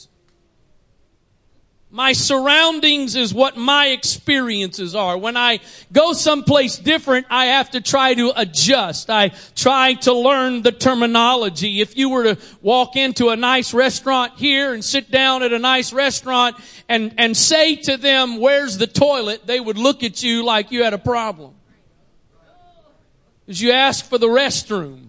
My 1.91 2.11
surroundings 2.11 3.15
is 3.15 3.33
what 3.33 3.55
my 3.55 3.87
experiences 3.87 4.95
are. 4.95 5.17
When 5.17 5.37
I 5.37 5.61
go 5.93 6.11
someplace 6.11 6.77
different, 6.77 7.25
I 7.29 7.45
have 7.45 7.71
to 7.71 7.79
try 7.79 8.13
to 8.15 8.33
adjust. 8.35 9.09
I 9.09 9.29
try 9.55 9.93
to 10.01 10.11
learn 10.11 10.61
the 10.61 10.73
terminology. 10.73 11.79
If 11.79 11.95
you 11.95 12.09
were 12.09 12.35
to 12.35 12.41
walk 12.61 12.97
into 12.97 13.29
a 13.29 13.37
nice 13.37 13.73
restaurant 13.73 14.33
here 14.35 14.73
and 14.73 14.83
sit 14.83 15.09
down 15.09 15.41
at 15.41 15.53
a 15.53 15.59
nice 15.59 15.93
restaurant 15.93 16.57
and, 16.89 17.13
and 17.17 17.37
say 17.37 17.77
to 17.77 17.95
them, 17.95 18.39
where's 18.41 18.77
the 18.77 18.87
toilet? 18.87 19.47
They 19.47 19.61
would 19.61 19.77
look 19.77 20.03
at 20.03 20.21
you 20.21 20.43
like 20.43 20.71
you 20.71 20.83
had 20.83 20.93
a 20.93 20.97
problem 20.97 21.54
is 23.47 23.61
you 23.61 23.71
ask 23.71 24.05
for 24.05 24.17
the 24.17 24.27
restroom. 24.27 25.07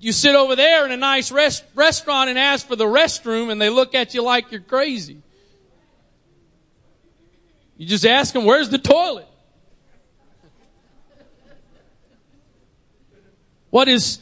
You 0.00 0.12
sit 0.12 0.34
over 0.34 0.54
there 0.54 0.86
in 0.86 0.92
a 0.92 0.96
nice 0.96 1.32
rest, 1.32 1.64
restaurant 1.74 2.30
and 2.30 2.38
ask 2.38 2.66
for 2.66 2.76
the 2.76 2.84
restroom 2.84 3.50
and 3.50 3.60
they 3.60 3.70
look 3.70 3.94
at 3.94 4.14
you 4.14 4.22
like 4.22 4.52
you're 4.52 4.60
crazy. 4.60 5.22
You 7.76 7.86
just 7.86 8.04
ask 8.04 8.32
them, 8.32 8.44
where's 8.44 8.68
the 8.68 8.78
toilet? 8.78 9.26
What 13.70 13.88
is, 13.88 14.18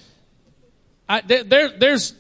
I, 1.09 1.21
there, 1.21 1.71
there's 1.71 2.15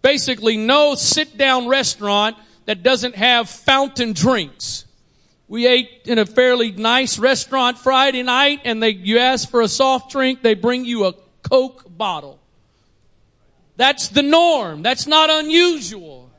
basically 0.00 0.56
no 0.56 0.94
sit 0.94 1.36
down 1.36 1.68
restaurant 1.68 2.36
that 2.64 2.82
doesn't 2.82 3.14
have 3.16 3.48
fountain 3.50 4.12
drinks. 4.12 4.84
We 5.52 5.66
ate 5.66 6.04
in 6.06 6.18
a 6.18 6.24
fairly 6.24 6.72
nice 6.72 7.18
restaurant 7.18 7.76
Friday 7.76 8.22
night 8.22 8.62
and 8.64 8.82
they, 8.82 8.88
you 8.88 9.18
ask 9.18 9.50
for 9.50 9.60
a 9.60 9.68
soft 9.68 10.10
drink, 10.10 10.40
they 10.40 10.54
bring 10.54 10.86
you 10.86 11.04
a 11.04 11.12
Coke 11.42 11.84
bottle. 11.94 12.40
That's 13.76 14.08
the 14.08 14.22
norm. 14.22 14.80
That's 14.80 15.06
not 15.06 15.28
unusual. 15.28 16.30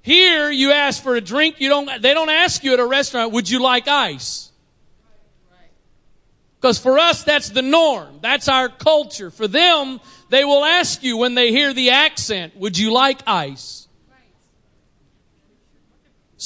Here, 0.00 0.50
you 0.50 0.72
ask 0.72 1.02
for 1.02 1.16
a 1.16 1.20
drink, 1.20 1.56
you 1.60 1.68
don't, 1.68 2.00
they 2.00 2.14
don't 2.14 2.30
ask 2.30 2.64
you 2.64 2.72
at 2.72 2.80
a 2.80 2.86
restaurant, 2.86 3.32
would 3.32 3.50
you 3.50 3.60
like 3.60 3.86
ice? 3.86 4.50
Because 6.58 6.78
for 6.78 6.98
us, 6.98 7.22
that's 7.22 7.50
the 7.50 7.60
norm. 7.60 8.20
That's 8.22 8.48
our 8.48 8.70
culture. 8.70 9.30
For 9.30 9.46
them, 9.46 10.00
they 10.30 10.46
will 10.46 10.64
ask 10.64 11.02
you 11.02 11.18
when 11.18 11.34
they 11.34 11.50
hear 11.50 11.74
the 11.74 11.90
accent, 11.90 12.56
would 12.56 12.78
you 12.78 12.94
like 12.94 13.20
ice? 13.26 13.85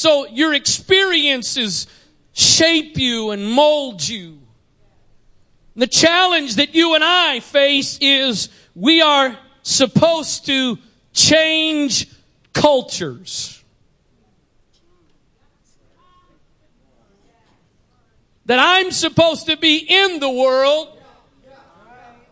So 0.01 0.27
your 0.29 0.55
experiences 0.55 1.87
shape 2.33 2.97
you 2.97 3.33
and 3.33 3.53
mold 3.53 4.09
you. 4.09 4.39
The 5.77 5.87
challenge 5.87 6.55
that 6.55 6.75
you 6.75 6.95
and 6.95 7.05
I 7.05 7.41
face 7.41 7.99
is 8.01 8.49
we 8.75 9.03
are 9.03 9.39
supposed 9.61 10.47
to 10.47 10.79
change 11.13 12.09
cultures. 12.55 13.63
That 18.47 18.59
I'm 18.59 18.93
supposed 18.93 19.49
to 19.49 19.59
be 19.59 19.85
in 19.87 20.19
the 20.19 20.31
world, 20.31 20.99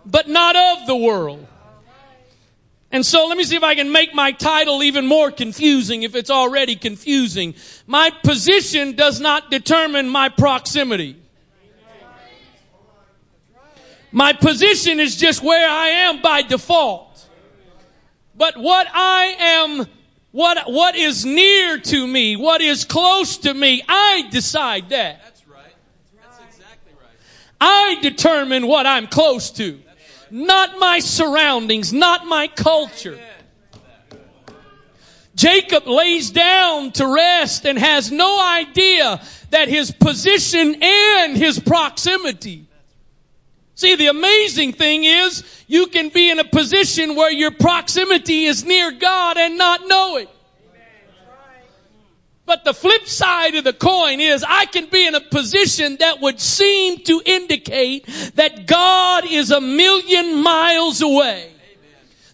but 0.07 0.27
not 0.27 0.57
of 0.57 0.87
the 0.87 0.97
world. 0.97 1.47
And 2.91 3.05
so 3.05 3.27
let 3.27 3.37
me 3.37 3.45
see 3.45 3.57
if 3.57 3.63
I 3.63 3.75
can 3.75 3.93
make 3.93 4.15
my 4.15 4.33
title 4.33 4.83
even 4.83 5.07
more 5.07 5.31
confusing 5.31 6.05
if 6.05 6.15
it's 6.15 6.31
already 6.31 6.75
confusing. 6.75 7.55
My 7.87 8.11
position 8.23 8.93
does 8.93 9.21
not 9.21 9.51
determine 9.51 10.09
my 10.09 10.31
proximity. 10.31 11.17
My 14.11 14.33
position 14.33 15.01
is 15.01 15.17
just 15.17 15.43
where 15.43 15.69
I 15.69 15.89
am 15.89 16.23
by 16.23 16.41
default. 16.41 17.27
But 18.35 18.57
what 18.57 18.87
I 18.91 19.37
am, 19.39 19.87
what, 20.31 20.73
what 20.73 20.97
is 20.97 21.27
near 21.27 21.79
to 21.79 22.07
me, 22.07 22.37
what 22.37 22.63
is 22.63 22.85
close 22.85 23.37
to 23.39 23.53
me, 23.53 23.83
I 23.87 24.29
decide 24.31 24.89
that. 24.89 25.21
That's 25.23 25.47
right. 25.47 25.75
That's 26.23 26.39
exactly 26.39 26.93
right. 26.99 27.11
I 27.61 27.99
determine 28.01 28.67
what 28.67 28.87
I'm 28.87 29.09
close 29.09 29.51
to 29.53 29.79
not 30.31 30.79
my 30.79 30.99
surroundings, 30.99 31.93
not 31.93 32.27
my 32.27 32.49
culture. 32.49 33.19
Jacob 35.35 35.87
lays 35.87 36.31
down 36.31 36.91
to 36.93 37.07
rest 37.07 37.65
and 37.65 37.79
has 37.79 38.11
no 38.11 38.45
idea 38.45 39.21
that 39.51 39.69
his 39.69 39.93
position 39.93 40.83
and 40.83 41.37
his 41.37 41.61
proximity. 41.61 42.67
See, 43.77 43.95
the 43.95 44.09
amazing 44.09 44.73
thing 44.73 45.05
is 45.05 45.45
you 45.69 45.87
can 45.87 46.09
be 46.09 46.31
in 46.31 46.41
a 46.41 46.45
position 46.45 47.15
where 47.15 47.31
your 47.31 47.53
proximity 47.53 48.47
is 48.47 48.65
near 48.65 48.91
God 48.91 49.37
and 49.37 49.57
not 49.57 49.87
know 49.87 50.17
it. 50.17 50.29
But 52.49 52.65
the 52.65 52.73
flip 52.73 53.07
side 53.07 53.57
of 53.57 53.65
the 53.65 53.75
coin 53.75 54.21
is 54.21 54.43
I 54.43 54.65
can 54.65 54.87
be 54.87 55.07
in 55.07 55.15
a 55.15 55.21
position 55.21 55.99
that 56.01 56.23
would 56.23 56.41
seem 56.41 56.99
to 57.01 57.21
indicate 57.27 58.07
that 58.37 58.67
God 58.67 59.27
is 59.27 59.51
a 59.51 59.61
million 59.61 60.43
miles 60.43 61.03
away. 61.03 61.53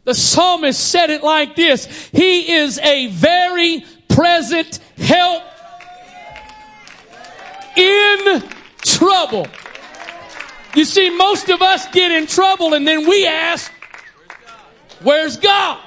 The 0.05 0.15
psalmist 0.15 0.79
said 0.79 1.11
it 1.11 1.25
like 1.25 1.57
this. 1.57 2.11
He 2.13 2.53
is 2.53 2.79
a 2.79 3.09
very 3.09 3.85
present 4.09 4.79
help 4.99 5.43
in 7.77 8.45
trouble. 8.85 9.49
You 10.77 10.85
see, 10.85 11.11
most 11.11 11.49
of 11.49 11.61
us 11.61 11.89
get 11.89 12.13
in 12.13 12.29
trouble 12.29 12.75
and 12.75 12.87
then 12.87 13.09
we 13.09 13.27
ask, 13.27 13.69
where's 15.03 15.37
God? 15.39 15.81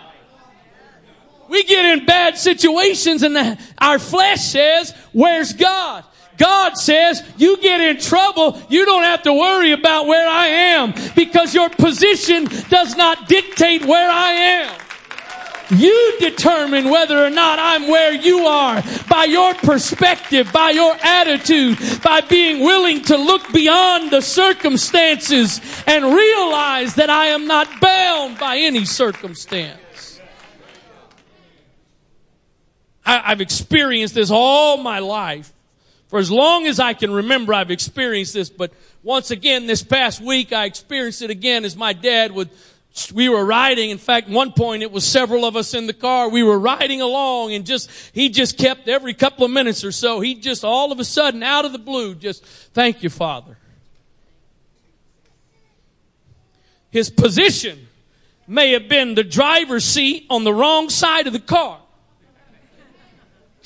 We 1.49 1.63
get 1.63 1.85
in 1.85 2.05
bad 2.05 2.37
situations 2.37 3.23
and 3.23 3.35
the, 3.35 3.57
our 3.77 3.99
flesh 3.99 4.41
says, 4.41 4.93
where's 5.13 5.53
God? 5.53 6.03
God 6.37 6.77
says, 6.77 7.23
you 7.37 7.57
get 7.57 7.81
in 7.81 7.99
trouble, 7.99 8.61
you 8.69 8.85
don't 8.85 9.03
have 9.03 9.23
to 9.23 9.33
worry 9.33 9.71
about 9.71 10.05
where 10.05 10.27
I 10.27 10.47
am 10.47 10.93
because 11.15 11.53
your 11.53 11.69
position 11.69 12.45
does 12.69 12.95
not 12.95 13.27
dictate 13.27 13.85
where 13.85 14.09
I 14.09 14.31
am. 14.31 14.79
You 15.69 16.15
determine 16.19 16.89
whether 16.89 17.25
or 17.25 17.29
not 17.29 17.59
I'm 17.59 17.89
where 17.89 18.13
you 18.13 18.45
are 18.45 18.81
by 19.09 19.25
your 19.25 19.53
perspective, 19.55 20.49
by 20.53 20.69
your 20.69 20.95
attitude, 21.03 21.77
by 22.01 22.21
being 22.21 22.63
willing 22.63 23.01
to 23.03 23.17
look 23.17 23.51
beyond 23.51 24.11
the 24.11 24.21
circumstances 24.21 25.59
and 25.85 26.05
realize 26.05 26.95
that 26.95 27.09
I 27.09 27.27
am 27.27 27.47
not 27.47 27.67
bound 27.81 28.39
by 28.39 28.57
any 28.59 28.85
circumstance. 28.85 29.81
I, 33.07 33.29
have 33.29 33.41
experienced 33.41 34.13
this 34.13 34.29
all 34.29 34.77
my 34.77 34.99
life. 34.99 35.53
For 36.09 36.19
as 36.19 36.29
long 36.29 36.67
as 36.67 36.79
I 36.79 36.93
can 36.93 37.11
remember, 37.11 37.53
I've 37.53 37.71
experienced 37.71 38.33
this, 38.33 38.49
but 38.49 38.71
once 39.03 39.31
again, 39.31 39.67
this 39.67 39.83
past 39.83 40.21
week, 40.21 40.53
I 40.53 40.65
experienced 40.65 41.21
it 41.21 41.29
again 41.29 41.65
as 41.65 41.75
my 41.75 41.93
dad 41.93 42.31
would 42.31 42.49
we 43.13 43.29
were 43.29 43.45
riding. 43.45 43.91
In 43.91 43.97
fact, 43.97 44.27
one 44.27 44.51
point 44.51 44.81
it 44.81 44.91
was 44.91 45.05
several 45.05 45.45
of 45.45 45.55
us 45.55 45.73
in 45.73 45.85
the 45.85 45.93
car. 45.93 46.29
We 46.29 46.41
were 46.43 46.57
riding 46.57 47.01
along 47.01 47.53
and 47.53 47.65
just, 47.65 47.91
he 48.13 48.29
just 48.29 48.57
kept 48.57 48.87
every 48.87 49.13
couple 49.13 49.45
of 49.45 49.51
minutes 49.51 49.83
or 49.83 49.91
so, 49.91 50.19
he 50.19 50.35
just 50.35 50.63
all 50.63 50.91
of 50.91 50.99
a 50.99 51.05
sudden 51.05 51.43
out 51.43 51.65
of 51.65 51.71
the 51.73 51.77
blue, 51.77 52.15
just, 52.15 52.43
thank 52.45 53.03
you, 53.03 53.09
Father. 53.09 53.57
His 56.89 57.09
position 57.09 57.87
may 58.47 58.71
have 58.71 58.89
been 58.89 59.13
the 59.13 59.23
driver's 59.23 59.85
seat 59.85 60.25
on 60.29 60.43
the 60.43 60.53
wrong 60.53 60.89
side 60.89 61.27
of 61.27 61.33
the 61.33 61.39
car. 61.39 61.79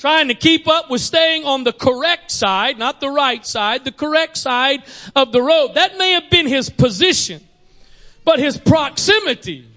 Trying 0.02 0.26
to 0.26 0.34
keep 0.34 0.66
up 0.66 0.90
with 0.90 1.00
staying 1.00 1.44
on 1.44 1.62
the 1.62 1.72
correct 1.72 2.32
side, 2.32 2.76
not 2.76 3.00
the 3.00 3.08
right 3.08 3.46
side, 3.46 3.84
the 3.84 3.92
correct 3.92 4.36
side 4.36 4.82
of 5.14 5.30
the 5.30 5.40
road. 5.40 5.74
That 5.76 5.96
may 5.96 6.10
have 6.10 6.28
been 6.28 6.48
his 6.48 6.68
position 6.68 7.40
but 8.24 8.40
his 8.40 8.58
proximity. 8.58 9.68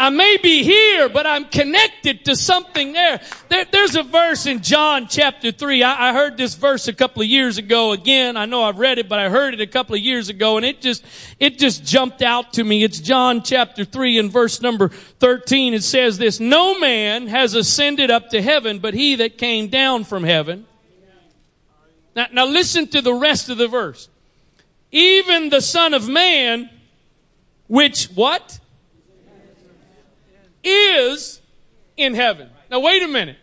I 0.00 0.10
may 0.10 0.36
be 0.40 0.62
here, 0.62 1.08
but 1.08 1.26
I'm 1.26 1.46
connected 1.46 2.24
to 2.26 2.36
something 2.36 2.92
there. 2.92 3.20
there 3.48 3.64
there's 3.64 3.96
a 3.96 4.04
verse 4.04 4.46
in 4.46 4.62
John 4.62 5.08
chapter 5.08 5.50
3. 5.50 5.82
I, 5.82 6.10
I, 6.10 6.12
heard 6.12 6.36
this 6.36 6.54
verse 6.54 6.86
a 6.86 6.92
couple 6.92 7.20
of 7.20 7.26
years 7.26 7.58
ago 7.58 7.90
again. 7.90 8.36
I 8.36 8.44
know 8.44 8.62
I've 8.62 8.78
read 8.78 8.98
it, 8.98 9.08
but 9.08 9.18
I 9.18 9.28
heard 9.28 9.54
it 9.54 9.60
a 9.60 9.66
couple 9.66 9.96
of 9.96 10.00
years 10.00 10.28
ago 10.28 10.56
and 10.56 10.64
it 10.64 10.80
just, 10.80 11.04
it 11.40 11.58
just 11.58 11.84
jumped 11.84 12.22
out 12.22 12.52
to 12.52 12.62
me. 12.62 12.84
It's 12.84 13.00
John 13.00 13.42
chapter 13.42 13.84
3 13.84 14.18
and 14.18 14.30
verse 14.30 14.62
number 14.62 14.88
13. 14.88 15.74
It 15.74 15.82
says 15.82 16.16
this, 16.16 16.38
No 16.38 16.78
man 16.78 17.26
has 17.26 17.54
ascended 17.54 18.08
up 18.08 18.30
to 18.30 18.40
heaven, 18.40 18.78
but 18.78 18.94
he 18.94 19.16
that 19.16 19.36
came 19.36 19.66
down 19.66 20.04
from 20.04 20.22
heaven. 20.22 20.64
Now, 22.14 22.26
now 22.32 22.46
listen 22.46 22.86
to 22.88 23.02
the 23.02 23.14
rest 23.14 23.48
of 23.48 23.58
the 23.58 23.66
verse 23.68 24.08
even 24.90 25.50
the 25.50 25.60
Son 25.60 25.92
of 25.92 26.08
Man, 26.08 26.70
which 27.66 28.06
what? 28.14 28.58
Is 30.62 31.40
in 31.96 32.14
heaven. 32.14 32.50
Now 32.70 32.80
wait 32.80 33.02
a 33.02 33.08
minute. 33.08 33.36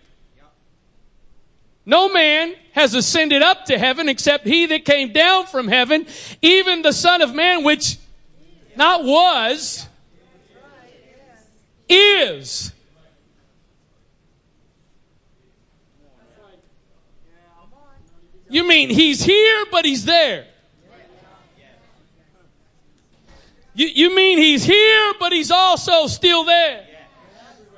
No 1.86 2.10
man 2.12 2.56
has 2.72 2.96
ascended 2.96 3.42
up 3.44 3.66
to 3.66 3.78
heaven 3.78 4.10
except 4.10 4.48
he 4.48 4.66
that 4.66 4.86
came 4.86 5.14
down 5.14 5.46
from 5.46 5.68
heaven, 5.68 6.08
even 6.42 6.82
the 6.82 6.92
Son 6.92 7.22
of 7.22 7.36
Man, 7.36 7.64
which 7.64 7.98
not 8.76 9.04
was, 9.04 9.88
is. 11.88 12.72
You 18.50 18.68
mean 18.68 18.90
he's 18.90 19.24
here, 19.24 19.66
but 19.72 19.86
he's 19.86 20.06
there. 20.06 20.48
You, 23.74 23.88
you 23.88 24.16
mean 24.16 24.38
he's 24.38 24.64
here, 24.64 25.14
but 25.20 25.34
he's 25.34 25.52
also 25.52 26.08
still 26.08 26.46
there. 26.46 26.85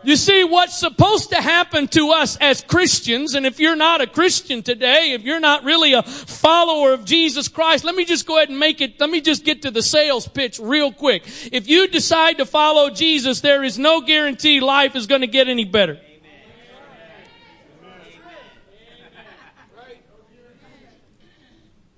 You 0.08 0.16
see, 0.16 0.46
what's 0.46 0.78
supposed 0.78 1.32
to 1.32 1.36
happen 1.36 1.90
to 1.90 2.12
us 2.12 2.38
as 2.38 2.62
Christians, 2.62 3.36
and 3.36 3.46
if 3.46 3.60
you're 3.60 3.76
not 3.76 4.00
a 4.00 4.08
Christian 4.08 4.64
today, 4.64 5.12
if 5.12 5.24
you're 5.24 5.42
not 5.42 5.66
really 5.66 5.92
a 5.92 6.02
follower 6.02 6.94
of 6.94 7.04
Jesus 7.04 7.50
Christ, 7.50 7.84
let 7.84 7.94
me 7.94 8.06
just 8.06 8.26
go 8.26 8.38
ahead 8.38 8.48
and 8.48 8.58
make 8.58 8.80
it, 8.80 9.02
let 9.02 9.10
me 9.10 9.20
just 9.20 9.44
get 9.44 9.64
to 9.64 9.70
the 9.70 9.82
sales 9.82 10.26
pitch 10.26 10.60
real 10.60 10.94
quick. 10.94 11.24
If 11.52 11.68
you 11.68 11.90
decide 11.90 12.38
to 12.38 12.46
follow 12.46 12.90
Jesus, 12.90 13.42
there 13.42 13.66
is 13.66 13.78
no 13.78 14.00
guarantee 14.00 14.62
life 14.62 14.96
is 14.96 15.08
going 15.08 15.20
to 15.20 15.28
get 15.28 15.50
any 15.50 15.66
better. 15.66 16.00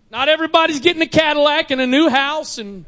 Not 0.10 0.30
everybody's 0.30 0.80
getting 0.80 1.04
a 1.04 1.08
Cadillac 1.08 1.70
and 1.70 1.80
a 1.80 1.86
new 1.86 2.10
house 2.10 2.58
and 2.58 2.86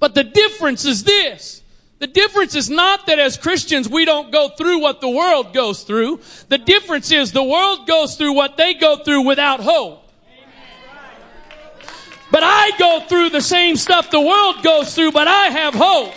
But 0.00 0.14
the 0.14 0.24
difference 0.24 0.84
is 0.84 1.04
this. 1.04 1.62
The 1.98 2.06
difference 2.06 2.54
is 2.54 2.70
not 2.70 3.06
that 3.06 3.18
as 3.18 3.36
Christians 3.36 3.88
we 3.88 4.04
don't 4.04 4.30
go 4.30 4.50
through 4.50 4.80
what 4.80 5.00
the 5.00 5.08
world 5.08 5.52
goes 5.52 5.82
through. 5.82 6.20
The 6.48 6.58
difference 6.58 7.10
is 7.10 7.32
the 7.32 7.42
world 7.42 7.88
goes 7.88 8.16
through 8.16 8.34
what 8.34 8.56
they 8.56 8.74
go 8.74 9.02
through 9.02 9.22
without 9.22 9.60
hope. 9.60 10.04
But 12.30 12.42
I 12.44 12.70
go 12.78 13.00
through 13.08 13.30
the 13.30 13.40
same 13.40 13.76
stuff 13.76 14.10
the 14.10 14.20
world 14.20 14.62
goes 14.62 14.94
through, 14.94 15.12
but 15.12 15.26
I 15.26 15.46
have 15.46 15.74
hope. 15.74 16.14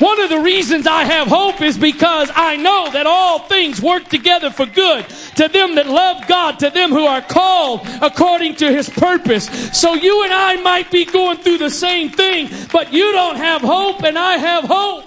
One 0.00 0.18
of 0.18 0.30
the 0.30 0.40
reasons 0.40 0.86
I 0.86 1.04
have 1.04 1.28
hope 1.28 1.60
is 1.60 1.76
because 1.76 2.30
I 2.34 2.56
know 2.56 2.90
that 2.90 3.06
all 3.06 3.40
things 3.40 3.82
work 3.82 4.08
together 4.08 4.50
for 4.50 4.64
good 4.64 5.06
to 5.36 5.46
them 5.46 5.74
that 5.74 5.86
love 5.88 6.26
God, 6.26 6.58
to 6.60 6.70
them 6.70 6.88
who 6.88 7.04
are 7.04 7.20
called 7.20 7.86
according 8.00 8.56
to 8.56 8.72
his 8.72 8.88
purpose. 8.88 9.46
So 9.78 9.92
you 9.92 10.24
and 10.24 10.32
I 10.32 10.56
might 10.56 10.90
be 10.90 11.04
going 11.04 11.36
through 11.38 11.58
the 11.58 11.68
same 11.68 12.08
thing, 12.08 12.48
but 12.72 12.94
you 12.94 13.12
don't 13.12 13.36
have 13.36 13.60
hope 13.60 14.02
and 14.02 14.18
I 14.18 14.38
have 14.38 14.64
hope. 14.64 15.04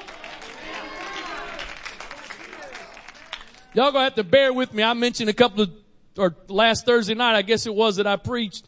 Y'all 3.74 3.92
gonna 3.92 4.04
have 4.04 4.16
to 4.16 4.24
bear 4.24 4.54
with 4.54 4.76
me. 4.76 4.84
I 4.84 4.94
mentioned 4.94 5.28
a 5.28 5.34
couple 5.34 5.64
of, 5.64 5.72
or 6.20 6.36
last 6.48 6.86
Thursday 6.86 7.16
night, 7.16 7.36
I 7.36 7.42
guess 7.42 7.66
it 7.66 7.74
was 7.74 7.96
that 7.96 8.06
I 8.06 8.18
preached 8.18 8.68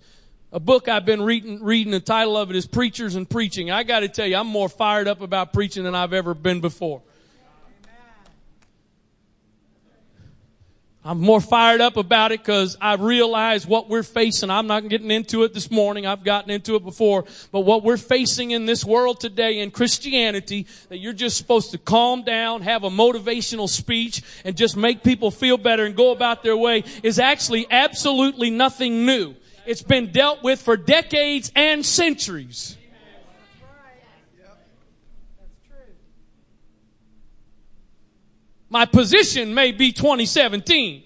a 0.56 0.60
book 0.60 0.88
I've 0.88 1.06
been 1.06 1.22
reading, 1.22 1.62
reading, 1.62 1.92
the 1.92 2.00
title 2.00 2.38
of 2.38 2.50
it 2.50 2.56
is 2.56 2.66
Preachers 2.66 3.16
and 3.16 3.30
Preaching. 3.30 3.72
I 3.72 3.84
gotta 3.84 4.08
tell 4.08 4.26
you, 4.26 4.38
I'm 4.38 4.48
more 4.48 4.70
fired 4.70 5.06
up 5.06 5.20
about 5.20 5.52
preaching 5.52 5.84
than 5.84 5.94
I've 5.94 6.14
ever 6.14 6.34
been 6.34 6.62
before. 6.62 7.02
I'm 11.04 11.20
more 11.20 11.42
fired 11.42 11.82
up 11.82 11.98
about 11.98 12.32
it 12.32 12.40
because 12.40 12.78
I 12.80 12.96
realize 12.96 13.68
what 13.68 13.90
we're 13.90 14.02
facing. 14.02 14.50
I'm 14.50 14.66
not 14.66 14.88
getting 14.88 15.12
into 15.12 15.44
it 15.44 15.54
this 15.54 15.70
morning. 15.70 16.08
I've 16.08 16.24
gotten 16.24 16.50
into 16.50 16.76
it 16.76 16.86
before. 16.86 17.26
But 17.52 17.60
what 17.60 17.84
we're 17.84 17.98
facing 17.98 18.52
in 18.52 18.66
this 18.66 18.86
world 18.86 19.20
today 19.20 19.60
in 19.60 19.72
Christianity, 19.72 20.68
that 20.88 21.00
you're 21.00 21.14
just 21.14 21.36
supposed 21.36 21.72
to 21.72 21.78
calm 21.78 22.24
down, 22.24 22.62
have 22.62 22.86
a 22.86 22.90
motivational 22.90 23.68
speech, 23.68 24.24
and 24.46 24.56
just 24.56 24.78
make 24.78 25.04
people 25.04 25.32
feel 25.32 25.58
better 25.58 25.84
and 25.86 25.98
go 25.98 26.12
about 26.12 26.44
their 26.44 26.58
way 26.58 26.86
is 27.04 27.20
actually 27.20 27.68
absolutely 27.70 28.50
nothing 28.50 29.06
new. 29.06 29.36
It's 29.66 29.82
been 29.82 30.12
dealt 30.12 30.44
with 30.44 30.62
for 30.62 30.78
decades 30.78 31.52
and 31.56 31.86
centuries. 31.86 32.78
My 38.70 38.86
position 38.86 39.54
may 39.54 39.72
be 39.72 39.92
2017, 39.92 41.04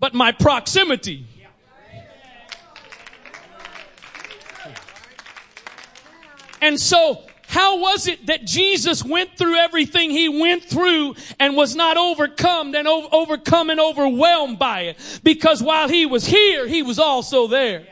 but 0.00 0.12
my 0.12 0.32
proximity. 0.32 1.26
And 6.60 6.80
so 6.80 7.23
how 7.46 7.78
was 7.78 8.06
it 8.08 8.26
that 8.26 8.44
Jesus 8.44 9.04
went 9.04 9.36
through 9.36 9.56
everything 9.56 10.10
he 10.10 10.28
went 10.28 10.64
through 10.64 11.14
and 11.38 11.56
was 11.56 11.76
not 11.76 11.96
overcome 11.96 12.74
and 12.74 12.88
overcome 12.88 13.70
and 13.70 13.80
overwhelmed 13.80 14.58
by 14.58 14.82
it? 14.82 15.20
Because 15.22 15.62
while 15.62 15.88
he 15.88 16.06
was 16.06 16.26
here, 16.26 16.66
he 16.66 16.82
was 16.82 16.98
also 16.98 17.46
there. 17.46 17.86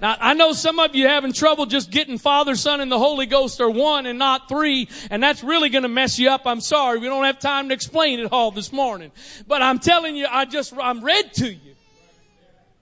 Now, 0.00 0.16
I 0.18 0.34
know 0.34 0.52
some 0.52 0.80
of 0.80 0.96
you 0.96 1.06
having 1.06 1.32
trouble 1.32 1.64
just 1.64 1.92
getting 1.92 2.18
Father, 2.18 2.56
Son, 2.56 2.80
and 2.80 2.90
the 2.90 2.98
Holy 2.98 3.26
Ghost 3.26 3.60
are 3.60 3.70
one 3.70 4.06
and 4.06 4.18
not 4.18 4.48
three, 4.48 4.88
and 5.10 5.22
that's 5.22 5.44
really 5.44 5.68
going 5.68 5.84
to 5.84 5.88
mess 5.88 6.18
you 6.18 6.28
up. 6.28 6.42
I'm 6.44 6.60
sorry. 6.60 6.98
We 6.98 7.06
don't 7.06 7.22
have 7.22 7.38
time 7.38 7.68
to 7.68 7.74
explain 7.74 8.18
it 8.18 8.32
all 8.32 8.50
this 8.50 8.72
morning. 8.72 9.12
But 9.46 9.62
I'm 9.62 9.78
telling 9.78 10.16
you, 10.16 10.26
I 10.28 10.44
just, 10.44 10.74
I'm 10.76 11.04
read 11.04 11.32
to 11.34 11.52
you. 11.52 11.74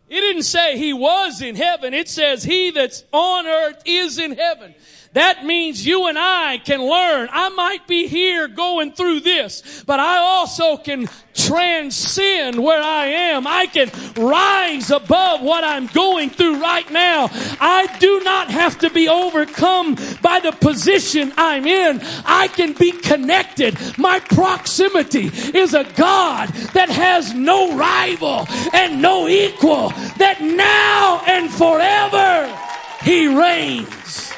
It 0.09 0.21
didn't 0.21 0.45
say 0.45 0.79
he 0.79 0.95
was 0.95 1.43
in 1.43 1.57
heaven. 1.57 1.93
It 1.93 2.09
says 2.09 2.43
he 2.43 2.71
that's 2.71 3.05
on 3.13 3.47
earth 3.47 3.83
is 3.85 4.19
in 4.19 4.33
heaven. 4.33 4.75
That 5.12 5.44
means 5.44 5.85
you 5.85 6.07
and 6.07 6.16
I 6.16 6.59
can 6.59 6.81
learn. 6.81 7.29
I 7.33 7.49
might 7.49 7.88
be 7.88 8.07
here 8.07 8.46
going 8.46 8.92
through 8.92 9.20
this, 9.20 9.83
but 9.85 9.99
I 9.99 10.18
also 10.18 10.77
can 10.77 11.09
transcend 11.35 12.62
where 12.62 12.81
I 12.81 13.07
am. 13.07 13.44
I 13.44 13.66
can 13.66 13.90
rise 14.14 14.92
above 14.92 15.42
what 15.42 15.64
I'm 15.64 15.88
going 15.88 16.31
through 16.31 16.61
right 16.61 16.88
now. 16.92 17.29
I 17.61 17.88
do 17.99 18.20
not 18.20 18.51
have 18.51 18.79
to 18.81 18.90
be 18.90 19.09
overcome 19.09 19.96
by 20.23 20.38
the 20.38 20.53
position 20.53 21.33
I'm 21.37 21.66
in. 21.66 22.01
I 22.25 22.46
can 22.46 22.73
be 22.75 22.92
connected. 22.92 23.77
My 23.99 24.20
proximity 24.20 25.27
is 25.59 25.75
a 25.75 25.85
God 25.96 26.51
that 26.75 26.88
has 26.88 27.35
no 27.35 27.77
rival 27.77 28.46
and 28.73 29.03
no 29.03 29.27
equal, 29.27 29.88
that 30.18 30.40
now 30.40 31.20
and 31.27 31.51
forever 31.51 32.57
he 33.03 33.27
reigns. 33.27 34.33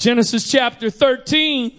Genesis 0.00 0.50
chapter 0.50 0.88
13, 0.88 1.78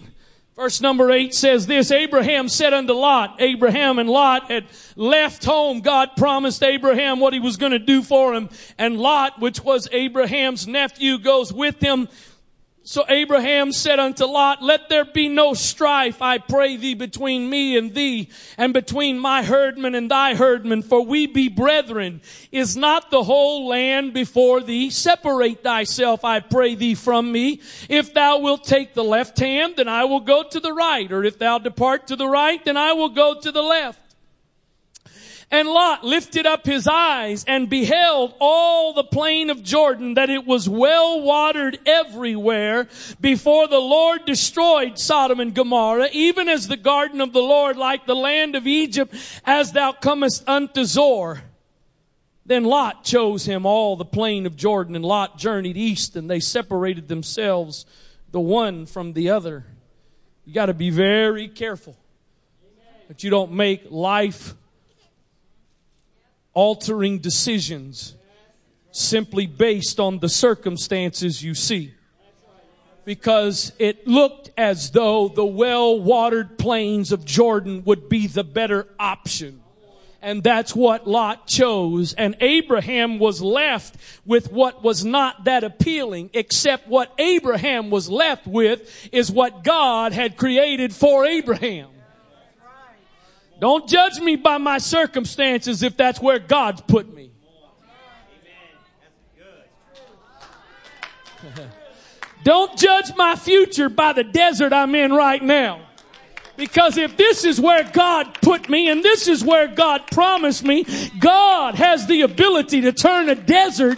verse 0.54 0.80
number 0.80 1.10
8 1.10 1.34
says 1.34 1.66
this 1.66 1.90
Abraham 1.90 2.48
said 2.48 2.72
unto 2.72 2.92
Lot, 2.92 3.34
Abraham 3.40 3.98
and 3.98 4.08
Lot 4.08 4.48
had 4.48 4.66
left 4.94 5.44
home. 5.44 5.80
God 5.80 6.10
promised 6.16 6.62
Abraham 6.62 7.18
what 7.18 7.32
he 7.32 7.40
was 7.40 7.56
going 7.56 7.72
to 7.72 7.80
do 7.80 8.00
for 8.00 8.32
him. 8.32 8.48
And 8.78 8.96
Lot, 8.96 9.40
which 9.40 9.64
was 9.64 9.88
Abraham's 9.90 10.68
nephew, 10.68 11.18
goes 11.18 11.52
with 11.52 11.80
him 11.80 12.08
so 12.84 13.04
Abraham 13.08 13.70
said 13.72 13.98
unto 13.98 14.24
Lot, 14.24 14.62
let 14.62 14.88
there 14.88 15.04
be 15.04 15.28
no 15.28 15.54
strife, 15.54 16.20
I 16.20 16.38
pray 16.38 16.76
thee, 16.76 16.94
between 16.94 17.48
me 17.48 17.76
and 17.78 17.94
thee, 17.94 18.28
and 18.58 18.72
between 18.72 19.18
my 19.18 19.42
herdmen 19.42 19.94
and 19.94 20.10
thy 20.10 20.34
herdmen, 20.34 20.82
for 20.82 21.04
we 21.04 21.26
be 21.26 21.48
brethren. 21.48 22.20
Is 22.50 22.76
not 22.76 23.10
the 23.10 23.22
whole 23.22 23.68
land 23.68 24.12
before 24.12 24.60
thee? 24.60 24.90
Separate 24.90 25.62
thyself, 25.62 26.24
I 26.24 26.40
pray 26.40 26.74
thee, 26.74 26.94
from 26.94 27.30
me. 27.30 27.60
If 27.88 28.14
thou 28.14 28.40
wilt 28.40 28.64
take 28.64 28.94
the 28.94 29.04
left 29.04 29.38
hand, 29.38 29.74
then 29.76 29.88
I 29.88 30.04
will 30.04 30.20
go 30.20 30.42
to 30.42 30.60
the 30.60 30.72
right, 30.72 31.10
or 31.12 31.24
if 31.24 31.38
thou 31.38 31.58
depart 31.58 32.08
to 32.08 32.16
the 32.16 32.28
right, 32.28 32.64
then 32.64 32.76
I 32.76 32.94
will 32.94 33.10
go 33.10 33.38
to 33.40 33.52
the 33.52 33.62
left. 33.62 34.01
And 35.52 35.68
Lot 35.68 36.02
lifted 36.02 36.46
up 36.46 36.64
his 36.64 36.88
eyes 36.88 37.44
and 37.46 37.68
beheld 37.68 38.34
all 38.40 38.94
the 38.94 39.04
plain 39.04 39.50
of 39.50 39.62
Jordan 39.62 40.14
that 40.14 40.30
it 40.30 40.46
was 40.46 40.66
well 40.66 41.20
watered 41.20 41.78
everywhere 41.84 42.88
before 43.20 43.68
the 43.68 43.78
Lord 43.78 44.24
destroyed 44.24 44.98
Sodom 44.98 45.40
and 45.40 45.54
Gomorrah, 45.54 46.08
even 46.10 46.48
as 46.48 46.68
the 46.68 46.78
garden 46.78 47.20
of 47.20 47.34
the 47.34 47.42
Lord, 47.42 47.76
like 47.76 48.06
the 48.06 48.16
land 48.16 48.56
of 48.56 48.66
Egypt, 48.66 49.14
as 49.44 49.72
thou 49.72 49.92
comest 49.92 50.42
unto 50.48 50.86
Zoar. 50.86 51.42
Then 52.46 52.64
Lot 52.64 53.04
chose 53.04 53.44
him 53.44 53.66
all 53.66 53.96
the 53.96 54.06
plain 54.06 54.46
of 54.46 54.56
Jordan 54.56 54.96
and 54.96 55.04
Lot 55.04 55.36
journeyed 55.36 55.76
east 55.76 56.16
and 56.16 56.30
they 56.30 56.40
separated 56.40 57.08
themselves 57.08 57.84
the 58.30 58.40
one 58.40 58.86
from 58.86 59.12
the 59.12 59.28
other. 59.28 59.66
You 60.46 60.54
gotta 60.54 60.72
be 60.72 60.88
very 60.88 61.46
careful 61.46 61.94
that 63.08 63.22
you 63.22 63.28
don't 63.28 63.52
make 63.52 63.82
life 63.90 64.54
altering 66.54 67.18
decisions 67.18 68.14
simply 68.90 69.46
based 69.46 69.98
on 69.98 70.18
the 70.18 70.28
circumstances 70.28 71.42
you 71.42 71.54
see. 71.54 71.94
Because 73.04 73.72
it 73.78 74.06
looked 74.06 74.50
as 74.56 74.92
though 74.92 75.28
the 75.28 75.44
well 75.44 75.98
watered 75.98 76.56
plains 76.56 77.10
of 77.10 77.24
Jordan 77.24 77.82
would 77.84 78.08
be 78.08 78.28
the 78.28 78.44
better 78.44 78.86
option. 78.98 79.60
And 80.24 80.44
that's 80.44 80.76
what 80.76 81.08
Lot 81.08 81.48
chose. 81.48 82.12
And 82.12 82.36
Abraham 82.38 83.18
was 83.18 83.42
left 83.42 83.96
with 84.24 84.52
what 84.52 84.84
was 84.84 85.04
not 85.04 85.44
that 85.44 85.64
appealing, 85.64 86.30
except 86.32 86.86
what 86.86 87.12
Abraham 87.18 87.90
was 87.90 88.08
left 88.08 88.46
with 88.46 89.08
is 89.10 89.32
what 89.32 89.64
God 89.64 90.12
had 90.12 90.36
created 90.36 90.94
for 90.94 91.24
Abraham. 91.26 91.88
Don't 93.62 93.88
judge 93.88 94.18
me 94.18 94.34
by 94.34 94.58
my 94.58 94.78
circumstances 94.78 95.84
if 95.84 95.96
that's 95.96 96.20
where 96.20 96.40
God's 96.40 96.80
put 96.80 97.14
me. 97.14 97.30
Don't 102.42 102.76
judge 102.76 103.14
my 103.16 103.36
future 103.36 103.88
by 103.88 104.14
the 104.14 104.24
desert 104.24 104.72
I'm 104.72 104.96
in 104.96 105.12
right 105.12 105.40
now. 105.40 105.80
Because 106.56 106.98
if 106.98 107.16
this 107.16 107.44
is 107.44 107.60
where 107.60 107.84
God 107.84 108.36
put 108.42 108.68
me 108.68 108.90
and 108.90 109.00
this 109.00 109.28
is 109.28 109.44
where 109.44 109.68
God 109.68 110.08
promised 110.10 110.64
me, 110.64 110.84
God 111.20 111.76
has 111.76 112.08
the 112.08 112.22
ability 112.22 112.80
to 112.80 112.90
turn 112.90 113.28
a 113.28 113.36
desert 113.36 113.96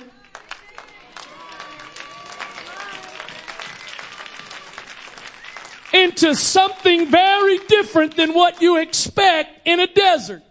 into 5.95 6.35
something 6.35 7.07
very 7.07 7.59
different 7.69 8.17
than 8.17 8.35
what 8.35 8.61
you 8.61 8.79
expect 8.79 9.67
in 9.67 9.79
a 9.79 9.87
desert. 9.87 10.43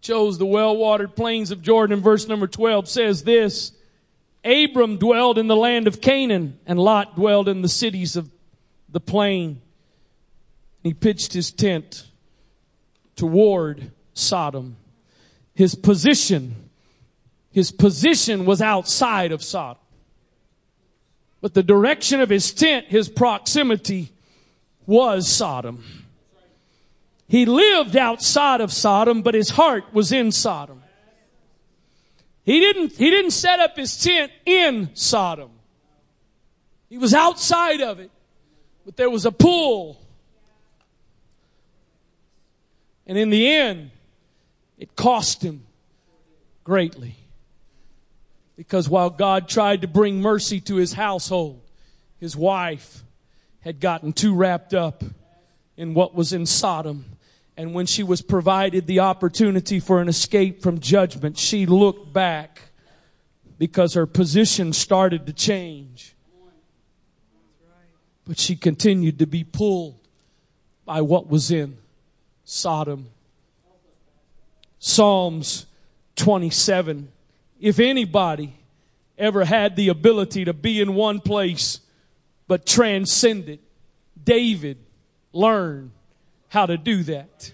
Chose 0.00 0.38
the 0.38 0.46
well 0.46 0.76
watered 0.76 1.14
plains 1.14 1.50
of 1.50 1.62
Jordan. 1.62 2.00
Verse 2.00 2.26
number 2.26 2.46
12 2.46 2.88
says 2.88 3.24
this 3.24 3.72
Abram 4.44 4.96
dwelled 4.96 5.38
in 5.38 5.46
the 5.46 5.56
land 5.56 5.86
of 5.86 6.00
Canaan, 6.00 6.58
and 6.66 6.78
Lot 6.78 7.16
dwelled 7.16 7.48
in 7.48 7.62
the 7.62 7.68
cities 7.68 8.16
of 8.16 8.30
the 8.88 9.00
plain. 9.00 9.60
He 10.82 10.92
pitched 10.92 11.32
his 11.32 11.50
tent 11.50 12.06
toward 13.16 13.90
Sodom. 14.12 14.76
His 15.54 15.74
position, 15.74 16.70
his 17.52 17.72
position 17.72 18.44
was 18.44 18.60
outside 18.60 19.32
of 19.32 19.42
Sodom. 19.42 19.83
But 21.44 21.52
the 21.52 21.62
direction 21.62 22.22
of 22.22 22.30
his 22.30 22.54
tent, 22.54 22.86
his 22.86 23.10
proximity 23.10 24.14
was 24.86 25.28
Sodom. 25.28 25.84
He 27.28 27.44
lived 27.44 27.98
outside 27.98 28.62
of 28.62 28.72
Sodom, 28.72 29.20
but 29.20 29.34
his 29.34 29.50
heart 29.50 29.84
was 29.92 30.10
in 30.10 30.32
Sodom. 30.32 30.82
He 32.44 32.60
didn't, 32.60 32.92
he 32.92 33.10
didn't 33.10 33.32
set 33.32 33.60
up 33.60 33.76
his 33.76 34.02
tent 34.02 34.32
in 34.46 34.88
Sodom. 34.94 35.50
He 36.88 36.96
was 36.96 37.12
outside 37.12 37.82
of 37.82 38.00
it, 38.00 38.10
but 38.86 38.96
there 38.96 39.10
was 39.10 39.26
a 39.26 39.30
pull. 39.30 40.00
And 43.06 43.18
in 43.18 43.28
the 43.28 43.52
end, 43.52 43.90
it 44.78 44.96
cost 44.96 45.42
him 45.42 45.66
greatly. 46.64 47.16
Because 48.56 48.88
while 48.88 49.10
God 49.10 49.48
tried 49.48 49.82
to 49.82 49.88
bring 49.88 50.20
mercy 50.20 50.60
to 50.60 50.76
his 50.76 50.92
household, 50.92 51.60
his 52.20 52.36
wife 52.36 53.02
had 53.60 53.80
gotten 53.80 54.12
too 54.12 54.34
wrapped 54.34 54.74
up 54.74 55.02
in 55.76 55.94
what 55.94 56.14
was 56.14 56.32
in 56.32 56.46
Sodom. 56.46 57.06
And 57.56 57.74
when 57.74 57.86
she 57.86 58.02
was 58.02 58.22
provided 58.22 58.86
the 58.86 59.00
opportunity 59.00 59.80
for 59.80 60.00
an 60.00 60.08
escape 60.08 60.62
from 60.62 60.80
judgment, 60.80 61.38
she 61.38 61.66
looked 61.66 62.12
back 62.12 62.60
because 63.58 63.94
her 63.94 64.06
position 64.06 64.72
started 64.72 65.26
to 65.26 65.32
change. 65.32 66.14
But 68.26 68.38
she 68.38 68.56
continued 68.56 69.18
to 69.18 69.26
be 69.26 69.44
pulled 69.44 69.98
by 70.84 71.00
what 71.00 71.28
was 71.28 71.50
in 71.50 71.78
Sodom. 72.44 73.08
Psalms 74.78 75.66
27 76.16 77.08
if 77.64 77.78
anybody 77.78 78.54
ever 79.16 79.42
had 79.42 79.74
the 79.74 79.88
ability 79.88 80.44
to 80.44 80.52
be 80.52 80.82
in 80.82 80.94
one 80.94 81.18
place 81.18 81.80
but 82.46 82.66
transcend 82.66 83.48
it, 83.48 83.60
David 84.22 84.76
learned 85.32 85.90
how 86.48 86.66
to 86.66 86.76
do 86.76 87.02
that. 87.04 87.52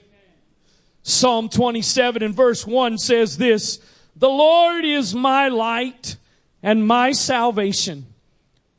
Psalm 1.04 1.48
27 1.48 2.24
and 2.24 2.34
verse 2.34 2.66
1 2.66 2.98
says 2.98 3.38
this, 3.38 3.78
The 4.16 4.28
Lord 4.28 4.84
is 4.84 5.14
my 5.14 5.46
light 5.46 6.16
and 6.60 6.84
my 6.84 7.12
salvation. 7.12 8.06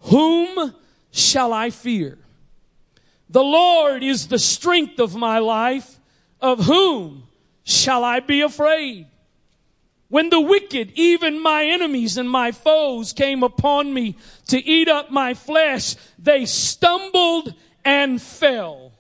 Whom 0.02 0.76
shall 1.12 1.54
I 1.54 1.70
fear? 1.70 2.18
The 3.30 3.42
Lord 3.42 4.04
is 4.04 4.28
the 4.28 4.38
strength 4.38 5.00
of 5.00 5.16
my 5.16 5.40
life. 5.40 5.98
Of 6.42 6.66
whom 6.66 7.24
shall 7.64 8.04
I 8.04 8.20
be 8.20 8.42
afraid? 8.42 9.08
When 10.12 10.30
the 10.30 10.42
wicked, 10.42 10.92
even 10.96 11.42
my 11.42 11.64
enemies 11.64 12.18
and 12.18 12.30
my 12.30 12.52
foes 12.52 13.14
came 13.14 13.44
upon 13.44 13.94
me 13.94 14.18
to 14.48 14.62
eat 14.62 14.90
up 14.90 15.10
my 15.10 15.34
flesh, 15.34 15.96
they 16.20 16.46
stumbled 16.46 17.56
and 17.86 18.22
fell. 18.22 18.92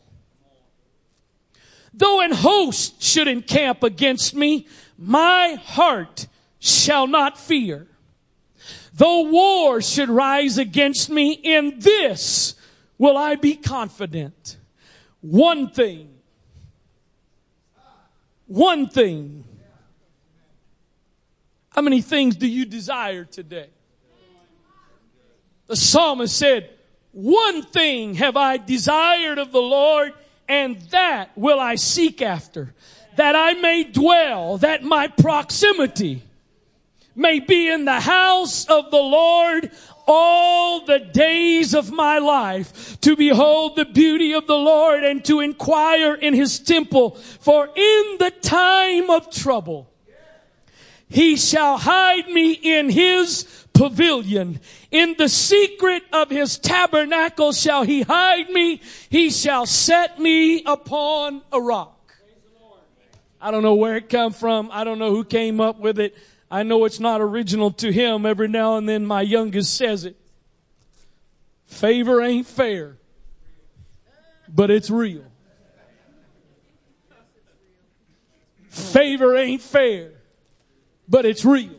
Though 1.94 2.22
an 2.22 2.32
host 2.32 3.04
should 3.04 3.28
encamp 3.28 3.84
against 3.84 4.34
me, 4.34 4.68
my 4.98 5.56
heart 5.62 6.28
shall 6.60 7.08
not 7.08 7.38
fear. 7.38 7.88
Though 8.94 9.24
war 9.30 9.82
should 9.82 10.10
rise 10.10 10.58
against 10.58 11.10
me, 11.10 11.34
in 11.34 11.80
this 11.80 12.56
will 12.98 13.18
I 13.18 13.36
be 13.36 13.58
confident. 13.58 14.56
One 15.20 15.72
thing 15.72 16.22
one 18.52 18.90
thing. 18.90 19.46
How 21.72 21.82
many 21.82 22.02
things 22.02 22.36
do 22.36 22.48
you 22.48 22.66
desire 22.66 23.24
today? 23.24 23.70
The 25.68 25.76
psalmist 25.76 26.38
said, 26.38 26.70
one 27.14 27.64
thing 27.64 28.16
have 28.16 28.36
I 28.38 28.58
desired 28.58 29.38
of 29.38 29.52
the 29.52 29.62
Lord 29.62 30.14
and 30.48 30.82
that 30.92 31.32
will 31.38 31.60
I 31.60 31.76
seek 31.76 32.22
after, 32.22 32.74
that 33.16 33.36
I 33.36 33.54
may 33.54 33.86
dwell, 33.86 34.58
that 34.58 34.84
my 34.84 35.08
proximity 35.08 36.24
may 37.16 37.40
be 37.40 37.70
in 37.70 37.86
the 37.86 38.00
house 38.00 38.66
of 38.66 38.92
the 38.92 38.98
Lord 38.98 39.72
all 40.08 40.86
the 40.86 41.00
days 41.00 41.74
of 41.74 41.92
my 41.92 42.18
life 42.18 43.00
to 43.02 43.16
behold 43.16 43.76
the 43.76 43.86
beauty 43.86 44.34
of 44.34 44.48
the 44.48 44.58
Lord 44.58 45.04
and 45.04 45.24
to 45.26 45.40
inquire 45.40 46.16
in 46.16 46.34
his 46.34 46.60
temple. 46.60 47.12
For 47.12 47.66
in 47.68 48.18
the 48.20 48.34
time 48.42 49.10
of 49.10 49.30
trouble, 49.30 49.91
he 51.12 51.36
shall 51.36 51.78
hide 51.78 52.30
me 52.30 52.54
in 52.54 52.90
his 52.90 53.68
pavilion. 53.74 54.60
In 54.92 55.16
the 55.18 55.28
secret 55.28 56.04
of 56.14 56.30
his 56.30 56.58
tabernacle 56.58 57.52
shall 57.52 57.84
he 57.84 58.04
hide 58.04 58.50
me. 58.50 58.82
He 59.10 59.30
shall 59.30 59.66
set 59.66 60.20
me 60.20 60.64
upon 60.64 61.42
a 61.52 61.60
rock. 61.60 62.14
I 63.42 63.52
don't 63.52 63.64
know 63.64 63.76
where 63.76 63.98
it 63.98 64.08
come 64.08 64.32
from. 64.32 64.70
I 64.72 64.86
don't 64.86 65.00
know 65.00 65.10
who 65.10 65.26
came 65.26 65.60
up 65.60 65.80
with 65.80 66.00
it. 66.00 66.18
I 66.50 66.64
know 66.64 66.86
it's 66.86 67.00
not 67.00 67.20
original 67.20 67.72
to 67.72 67.92
him. 67.92 68.26
Every 68.26 68.48
now 68.48 68.78
and 68.78 68.88
then 68.88 69.06
my 69.06 69.22
youngest 69.22 69.74
says 69.76 70.06
it. 70.06 70.16
Favor 71.66 72.22
ain't 72.22 72.48
fair, 72.48 72.98
but 74.48 74.70
it's 74.70 74.90
real. 74.90 75.24
Favor 78.70 79.36
ain't 79.36 79.62
fair, 79.62 80.12
but 81.12 81.26
it's 81.26 81.44
real. 81.44 81.76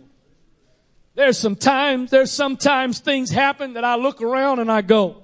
There's 1.15 1.39
some 1.39 1.57
times, 1.57 2.11
there's 2.11 2.31
sometimes 2.31 3.01
things 3.01 3.31
happen 3.31 3.73
that 3.73 3.85
I 3.85 3.97
look 3.97 4.21
around 4.21 4.61
and 4.61 4.71
I 4.71 4.83
go, 4.83 5.23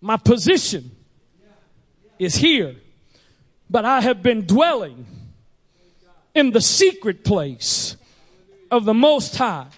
my 0.00 0.16
position 0.18 0.90
is 2.18 2.36
here 2.36 2.76
but 3.70 3.84
I 3.84 4.00
have 4.00 4.22
been 4.22 4.46
dwelling 4.46 5.06
in 6.34 6.50
the 6.50 6.60
secret 6.60 7.24
place 7.24 7.96
of 8.70 8.84
the 8.84 8.94
Most 8.94 9.36
High. 9.36 9.68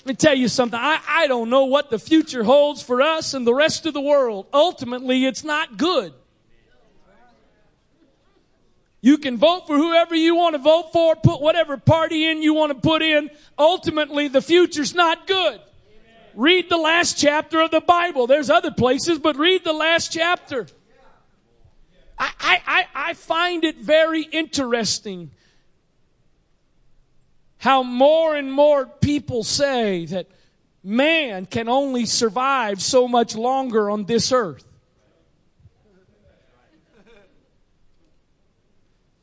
Let 0.00 0.06
me 0.06 0.14
tell 0.14 0.34
you 0.34 0.48
something. 0.48 0.78
I, 0.78 1.00
I 1.08 1.26
don't 1.28 1.48
know 1.48 1.64
what 1.64 1.88
the 1.88 1.98
future 1.98 2.44
holds 2.44 2.82
for 2.82 3.00
us 3.00 3.32
and 3.32 3.46
the 3.46 3.54
rest 3.54 3.86
of 3.86 3.94
the 3.94 4.00
world. 4.00 4.46
Ultimately, 4.52 5.24
it's 5.24 5.44
not 5.44 5.78
good. 5.78 6.12
You 9.02 9.18
can 9.18 9.36
vote 9.36 9.66
for 9.66 9.76
whoever 9.76 10.14
you 10.14 10.36
want 10.36 10.54
to 10.54 10.60
vote 10.60 10.92
for, 10.92 11.16
put 11.16 11.40
whatever 11.40 11.76
party 11.76 12.30
in 12.30 12.40
you 12.40 12.54
want 12.54 12.70
to 12.70 12.78
put 12.78 13.02
in. 13.02 13.30
Ultimately, 13.58 14.28
the 14.28 14.40
future's 14.40 14.94
not 14.94 15.26
good. 15.26 15.60
Read 16.34 16.70
the 16.70 16.76
last 16.76 17.18
chapter 17.18 17.60
of 17.60 17.72
the 17.72 17.80
Bible. 17.80 18.28
There's 18.28 18.48
other 18.48 18.70
places, 18.70 19.18
but 19.18 19.36
read 19.36 19.64
the 19.64 19.72
last 19.72 20.12
chapter. 20.12 20.68
I, 22.16 22.62
I, 22.66 22.86
I 22.94 23.14
find 23.14 23.64
it 23.64 23.76
very 23.76 24.22
interesting 24.22 25.32
how 27.58 27.82
more 27.82 28.36
and 28.36 28.52
more 28.52 28.86
people 28.86 29.42
say 29.42 30.06
that 30.06 30.28
man 30.84 31.46
can 31.46 31.68
only 31.68 32.06
survive 32.06 32.80
so 32.80 33.08
much 33.08 33.34
longer 33.34 33.90
on 33.90 34.04
this 34.04 34.30
earth. 34.30 34.64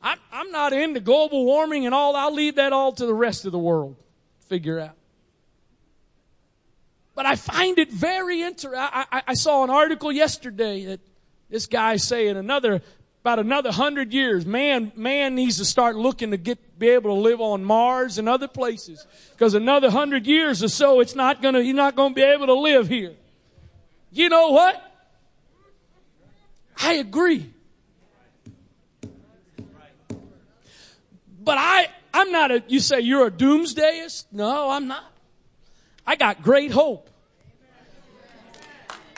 I'm, 0.02 0.18
I'm 0.32 0.50
not 0.50 0.72
into 0.72 1.00
global 1.00 1.44
warming 1.44 1.86
and 1.86 1.94
all. 1.94 2.16
I'll 2.16 2.34
leave 2.34 2.56
that 2.56 2.72
all 2.72 2.92
to 2.92 3.06
the 3.06 3.14
rest 3.14 3.44
of 3.44 3.52
the 3.52 3.58
world. 3.58 3.96
Figure 4.48 4.78
out. 4.78 4.96
But 7.14 7.26
I 7.26 7.36
find 7.36 7.78
it 7.78 7.92
very 7.92 8.40
interesting. 8.42 8.80
I, 8.80 9.22
I, 9.26 9.34
saw 9.34 9.62
an 9.62 9.68
article 9.68 10.10
yesterday 10.10 10.86
that 10.86 11.00
this 11.50 11.66
guy 11.66 11.96
saying 11.96 12.36
another 12.36 12.80
about 13.22 13.38
another 13.38 13.70
hundred 13.70 14.14
years, 14.14 14.46
man, 14.46 14.92
man 14.96 15.34
needs 15.34 15.58
to 15.58 15.64
start 15.66 15.96
looking 15.96 16.30
to 16.30 16.38
get, 16.38 16.78
be 16.78 16.88
able 16.88 17.14
to 17.14 17.20
live 17.20 17.40
on 17.40 17.62
Mars 17.62 18.16
and 18.16 18.26
other 18.26 18.48
places. 18.48 19.06
Because 19.32 19.52
another 19.52 19.90
hundred 19.90 20.26
years 20.26 20.62
or 20.62 20.68
so, 20.68 21.00
it's 21.00 21.14
not 21.14 21.42
gonna, 21.42 21.60
you're 21.60 21.74
not 21.74 21.94
gonna 21.94 22.14
be 22.14 22.22
able 22.22 22.46
to 22.46 22.54
live 22.54 22.88
here. 22.88 23.14
You 24.10 24.30
know 24.30 24.50
what? 24.52 24.82
I 26.78 26.94
agree. 26.94 27.52
But 31.50 31.58
I, 31.58 31.88
I'm 32.14 32.30
not 32.30 32.52
a, 32.52 32.62
you 32.68 32.78
say 32.78 33.00
you're 33.00 33.26
a 33.26 33.30
doomsdayist? 33.32 34.26
No, 34.30 34.70
I'm 34.70 34.86
not. 34.86 35.12
I 36.06 36.14
got 36.14 36.44
great 36.44 36.70
hope. 36.70 37.10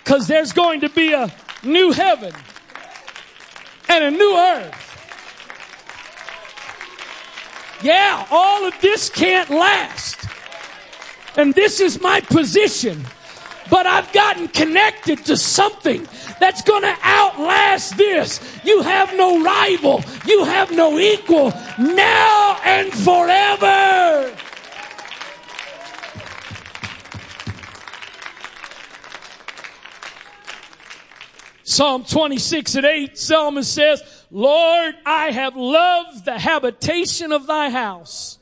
Cause 0.05 0.29
there's 0.29 0.55
going 0.55 0.81
to 0.81 0.88
be 0.88 1.12
a 1.12 1.31
new 1.62 1.92
heaven 1.92 2.33
and 3.87 4.05
a 4.05 4.11
new 4.11 4.35
earth. 4.35 4.73
Yeah, 7.83 8.27
all 8.31 8.64
of 8.64 8.81
this 8.81 9.11
can't 9.11 9.51
last. 9.51 10.25
And 11.37 11.53
this 11.53 11.81
is 11.81 12.01
my 12.01 12.23
position. 12.23 13.05
But 13.73 13.87
I've 13.87 14.13
gotten 14.13 14.49
connected 14.49 15.25
to 15.25 15.37
something 15.39 16.07
that's 16.39 16.61
gonna 16.61 16.95
outlast 17.03 17.97
this. 17.97 18.39
You 18.65 18.83
have 18.83 19.17
no 19.17 19.43
rival. 19.43 20.05
You 20.27 20.45
have 20.45 20.73
no 20.73 20.99
equal 20.99 21.55
now 21.79 22.61
and 22.67 22.93
forever. 22.93 24.37
Psalm 31.63 32.05
26 32.05 32.75
and 32.75 32.85
8, 32.85 33.19
Psalmist 33.19 33.75
says, 33.75 34.03
Lord, 34.31 34.97
I 35.07 35.31
have 35.31 35.57
loved 35.57 36.27
the 36.27 36.39
habitation 36.39 37.33
of 37.33 37.47
thy 37.47 37.71
house 37.71 38.37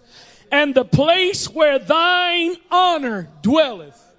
and 0.50 0.74
the 0.74 0.84
place 0.84 1.48
where 1.48 1.78
thine 1.78 2.56
honor 2.72 3.28
dwelleth. 3.42 4.09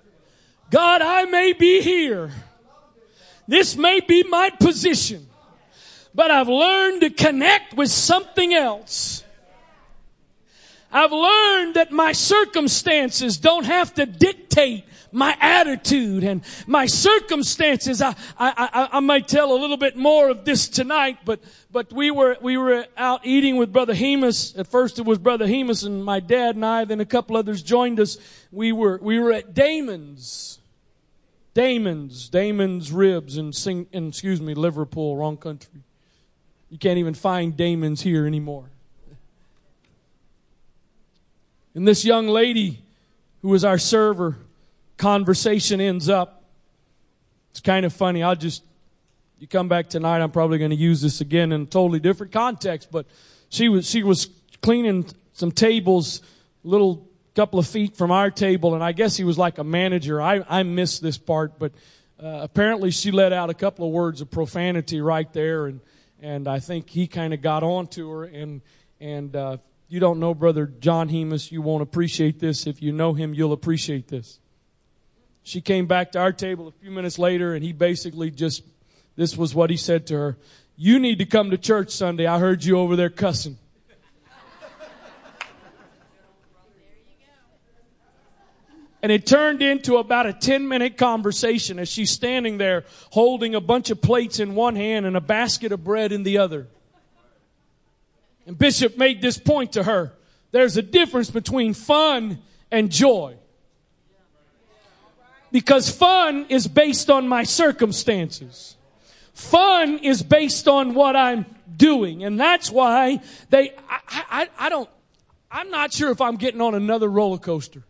God, 0.71 1.01
I 1.01 1.25
may 1.25 1.51
be 1.51 1.81
here. 1.81 2.31
This 3.45 3.75
may 3.75 3.99
be 3.99 4.23
my 4.23 4.49
position, 4.49 5.27
but 6.15 6.31
I've 6.31 6.47
learned 6.47 7.01
to 7.01 7.09
connect 7.09 7.73
with 7.75 7.89
something 7.89 8.53
else. 8.53 9.25
I've 10.89 11.11
learned 11.11 11.75
that 11.75 11.91
my 11.91 12.13
circumstances 12.13 13.37
don't 13.37 13.65
have 13.65 13.93
to 13.95 14.05
dictate 14.05 14.85
my 15.11 15.35
attitude 15.41 16.23
and 16.23 16.41
my 16.67 16.85
circumstances. 16.85 18.01
I, 18.01 18.15
I, 18.39 18.69
I, 18.73 18.89
I 18.93 18.99
might 19.01 19.27
tell 19.27 19.51
a 19.51 19.59
little 19.59 19.75
bit 19.75 19.97
more 19.97 20.29
of 20.29 20.45
this 20.45 20.69
tonight, 20.69 21.17
but, 21.25 21.41
but 21.69 21.91
we 21.91 22.11
were, 22.11 22.37
we 22.41 22.57
were 22.57 22.85
out 22.95 23.25
eating 23.25 23.57
with 23.57 23.73
Brother 23.73 23.93
Hemus. 23.93 24.57
At 24.57 24.67
first 24.67 24.99
it 24.99 25.05
was 25.05 25.17
Brother 25.17 25.47
Hemus 25.47 25.85
and 25.85 26.05
my 26.05 26.21
dad 26.21 26.55
and 26.55 26.65
I, 26.65 26.85
then 26.85 27.01
a 27.01 27.05
couple 27.05 27.35
others 27.35 27.61
joined 27.61 27.99
us. 27.99 28.17
We 28.53 28.71
were, 28.71 28.99
we 29.01 29.19
were 29.19 29.33
at 29.33 29.53
Damon's. 29.53 30.59
Damon's, 31.53 32.29
Damon's 32.29 32.91
Ribs 32.91 33.37
in, 33.37 33.51
Sing, 33.51 33.87
in, 33.91 34.09
excuse 34.09 34.41
me, 34.41 34.53
Liverpool, 34.53 35.17
wrong 35.17 35.37
country. 35.37 35.81
You 36.69 36.77
can't 36.77 36.97
even 36.97 37.13
find 37.13 37.57
Damon's 37.57 38.01
here 38.01 38.25
anymore. 38.25 38.69
And 41.75 41.87
this 41.87 42.05
young 42.05 42.27
lady 42.27 42.83
who 43.41 43.49
was 43.49 43.65
our 43.65 43.77
server, 43.77 44.37
conversation 44.97 45.81
ends 45.81 46.07
up. 46.09 46.43
It's 47.49 47.59
kind 47.59 47.85
of 47.85 47.93
funny. 47.93 48.23
I'll 48.23 48.35
just, 48.35 48.63
you 49.39 49.47
come 49.47 49.67
back 49.67 49.89
tonight, 49.89 50.21
I'm 50.21 50.31
probably 50.31 50.57
going 50.57 50.71
to 50.71 50.77
use 50.77 51.01
this 51.01 51.21
again 51.21 51.51
in 51.51 51.63
a 51.63 51.65
totally 51.65 51.99
different 51.99 52.31
context, 52.31 52.89
but 52.91 53.05
she 53.49 53.67
was, 53.67 53.89
she 53.89 54.03
was 54.03 54.29
cleaning 54.61 55.05
some 55.33 55.51
tables, 55.51 56.21
little 56.63 57.07
couple 57.35 57.59
of 57.59 57.67
feet 57.67 57.95
from 57.95 58.11
our 58.11 58.29
table, 58.29 58.75
and 58.75 58.83
I 58.83 58.91
guess 58.91 59.15
he 59.15 59.23
was 59.23 59.37
like 59.37 59.57
a 59.57 59.63
manager. 59.63 60.21
I, 60.21 60.43
I 60.49 60.63
missed 60.63 61.01
this 61.01 61.17
part, 61.17 61.57
but 61.57 61.71
uh, 62.21 62.39
apparently 62.41 62.91
she 62.91 63.11
let 63.11 63.33
out 63.33 63.49
a 63.49 63.53
couple 63.53 63.85
of 63.85 63.91
words 63.91 64.21
of 64.21 64.29
profanity 64.29 65.01
right 65.01 65.31
there, 65.33 65.67
and, 65.67 65.79
and 66.21 66.47
I 66.47 66.59
think 66.59 66.89
he 66.89 67.07
kind 67.07 67.33
of 67.33 67.41
got 67.41 67.63
on 67.63 67.87
to 67.87 68.09
her, 68.09 68.23
and, 68.25 68.61
and, 68.99 69.35
uh, 69.35 69.57
you 69.91 69.99
don't 69.99 70.21
know 70.21 70.33
Brother 70.33 70.67
John 70.67 71.09
Hemus, 71.09 71.51
you 71.51 71.61
won't 71.61 71.83
appreciate 71.83 72.39
this. 72.39 72.65
If 72.65 72.81
you 72.81 72.93
know 72.93 73.13
him, 73.13 73.33
you'll 73.33 73.51
appreciate 73.51 74.07
this. 74.07 74.39
She 75.43 75.59
came 75.59 75.85
back 75.85 76.13
to 76.13 76.19
our 76.19 76.31
table 76.31 76.69
a 76.69 76.71
few 76.71 76.91
minutes 76.91 77.19
later 77.19 77.53
and 77.53 77.61
he 77.61 77.73
basically 77.73 78.31
just, 78.31 78.63
this 79.17 79.35
was 79.35 79.53
what 79.53 79.69
he 79.69 79.75
said 79.75 80.07
to 80.07 80.15
her. 80.15 80.37
You 80.77 80.97
need 80.97 81.19
to 81.19 81.25
come 81.25 81.51
to 81.51 81.57
church 81.57 81.89
Sunday. 81.89 82.25
I 82.25 82.39
heard 82.39 82.63
you 82.63 82.79
over 82.79 82.95
there 82.95 83.09
cussing. 83.09 83.57
And 89.03 89.11
it 89.11 89.25
turned 89.25 89.61
into 89.61 89.97
about 89.97 90.27
a 90.27 90.33
10 90.33 90.67
minute 90.67 90.97
conversation 90.97 91.79
as 91.79 91.89
she's 91.89 92.11
standing 92.11 92.57
there 92.57 92.85
holding 93.11 93.55
a 93.55 93.61
bunch 93.61 93.89
of 93.89 94.01
plates 94.01 94.39
in 94.39 94.53
one 94.53 94.75
hand 94.75 95.05
and 95.05 95.17
a 95.17 95.21
basket 95.21 95.71
of 95.71 95.83
bread 95.83 96.11
in 96.11 96.23
the 96.23 96.37
other. 96.37 96.67
And 98.45 98.57
Bishop 98.57 98.97
made 98.97 99.21
this 99.21 99.37
point 99.37 99.73
to 99.73 99.83
her. 99.83 100.13
There's 100.51 100.77
a 100.77 100.81
difference 100.81 101.29
between 101.29 101.73
fun 101.73 102.39
and 102.69 102.91
joy. 102.91 103.37
Because 105.51 105.89
fun 105.89 106.45
is 106.49 106.67
based 106.67 107.09
on 107.09 107.27
my 107.27 107.43
circumstances. 107.43 108.77
Fun 109.33 109.99
is 109.99 110.23
based 110.23 110.67
on 110.67 110.93
what 110.93 111.15
I'm 111.15 111.45
doing. 111.75 112.23
And 112.23 112.39
that's 112.39 112.69
why 112.71 113.21
they, 113.49 113.71
I, 113.89 113.99
I, 114.09 114.49
I 114.59 114.69
don't, 114.69 114.89
I'm 115.51 115.69
not 115.69 115.91
sure 115.91 116.11
if 116.11 116.21
I'm 116.21 116.37
getting 116.37 116.61
on 116.61 116.75
another 116.75 117.09
roller 117.09 117.37
coaster. 117.37 117.83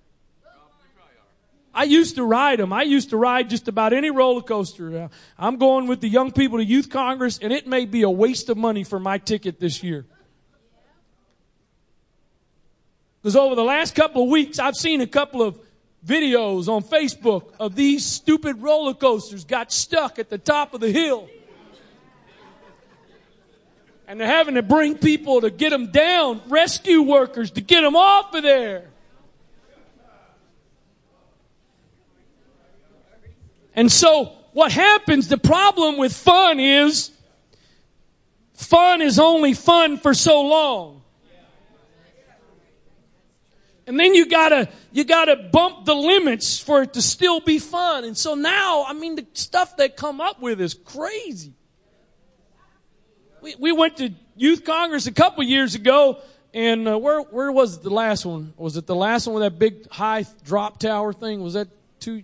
I 1.73 1.83
used 1.83 2.15
to 2.15 2.23
ride 2.23 2.59
them. 2.59 2.73
I 2.73 2.83
used 2.83 3.11
to 3.11 3.17
ride 3.17 3.49
just 3.49 3.67
about 3.67 3.93
any 3.93 4.11
roller 4.11 4.41
coaster. 4.41 5.03
Uh, 5.03 5.07
I'm 5.39 5.57
going 5.57 5.87
with 5.87 6.01
the 6.01 6.09
young 6.09 6.31
people 6.31 6.57
to 6.57 6.65
Youth 6.65 6.89
Congress, 6.89 7.39
and 7.41 7.53
it 7.53 7.65
may 7.65 7.85
be 7.85 8.01
a 8.01 8.09
waste 8.09 8.49
of 8.49 8.57
money 8.57 8.83
for 8.83 8.99
my 8.99 9.17
ticket 9.17 9.59
this 9.59 9.81
year. 9.81 10.05
Because 13.21 13.35
over 13.35 13.55
the 13.55 13.63
last 13.63 13.95
couple 13.95 14.23
of 14.23 14.29
weeks, 14.29 14.59
I've 14.59 14.75
seen 14.75 14.99
a 14.99 15.07
couple 15.07 15.41
of 15.41 15.59
videos 16.05 16.67
on 16.67 16.83
Facebook 16.83 17.53
of 17.59 17.75
these 17.75 18.05
stupid 18.05 18.61
roller 18.61 18.93
coasters 18.93 19.45
got 19.45 19.71
stuck 19.71 20.19
at 20.19 20.29
the 20.29 20.37
top 20.37 20.73
of 20.73 20.81
the 20.81 20.91
hill. 20.91 21.29
And 24.07 24.19
they're 24.19 24.27
having 24.27 24.55
to 24.55 24.63
bring 24.63 24.97
people 24.97 25.39
to 25.41 25.49
get 25.49 25.69
them 25.69 25.91
down, 25.91 26.41
rescue 26.49 27.01
workers 27.01 27.51
to 27.51 27.61
get 27.61 27.81
them 27.81 27.95
off 27.95 28.33
of 28.33 28.43
there. 28.43 28.90
And 33.75 33.91
so 33.91 34.33
what 34.53 34.71
happens, 34.71 35.27
the 35.27 35.37
problem 35.37 35.97
with 35.97 36.13
fun 36.13 36.59
is 36.59 37.11
fun 38.53 39.01
is 39.01 39.19
only 39.19 39.53
fun 39.53 39.97
for 39.97 40.13
so 40.13 40.41
long. 40.41 41.01
And 43.87 43.99
then 43.99 44.13
you 44.13 44.27
gotta, 44.27 44.69
you 44.91 45.03
gotta 45.03 45.35
bump 45.35 45.85
the 45.85 45.95
limits 45.95 46.59
for 46.59 46.83
it 46.83 46.93
to 46.93 47.01
still 47.01 47.39
be 47.39 47.59
fun. 47.59 48.05
And 48.05 48.17
so 48.17 48.35
now, 48.35 48.85
I 48.87 48.93
mean, 48.93 49.15
the 49.15 49.25
stuff 49.33 49.75
they 49.75 49.89
come 49.89 50.21
up 50.21 50.41
with 50.41 50.61
is 50.61 50.73
crazy. 50.73 51.53
We, 53.41 53.55
we 53.59 53.71
went 53.71 53.97
to 53.97 54.13
Youth 54.35 54.63
Congress 54.63 55.07
a 55.07 55.11
couple 55.11 55.43
years 55.43 55.75
ago, 55.75 56.19
and 56.53 56.87
uh, 56.87 56.97
where, 56.97 57.21
where 57.21 57.51
was 57.51 57.77
it 57.77 57.83
the 57.83 57.89
last 57.89 58.25
one? 58.25 58.53
Was 58.55 58.77
it 58.77 58.85
the 58.85 58.95
last 58.95 59.25
one 59.25 59.33
with 59.33 59.43
that 59.43 59.57
big 59.57 59.89
high 59.89 60.25
drop 60.45 60.79
tower 60.79 61.11
thing? 61.11 61.41
Was 61.41 61.55
that 61.55 61.67
two, 61.99 62.23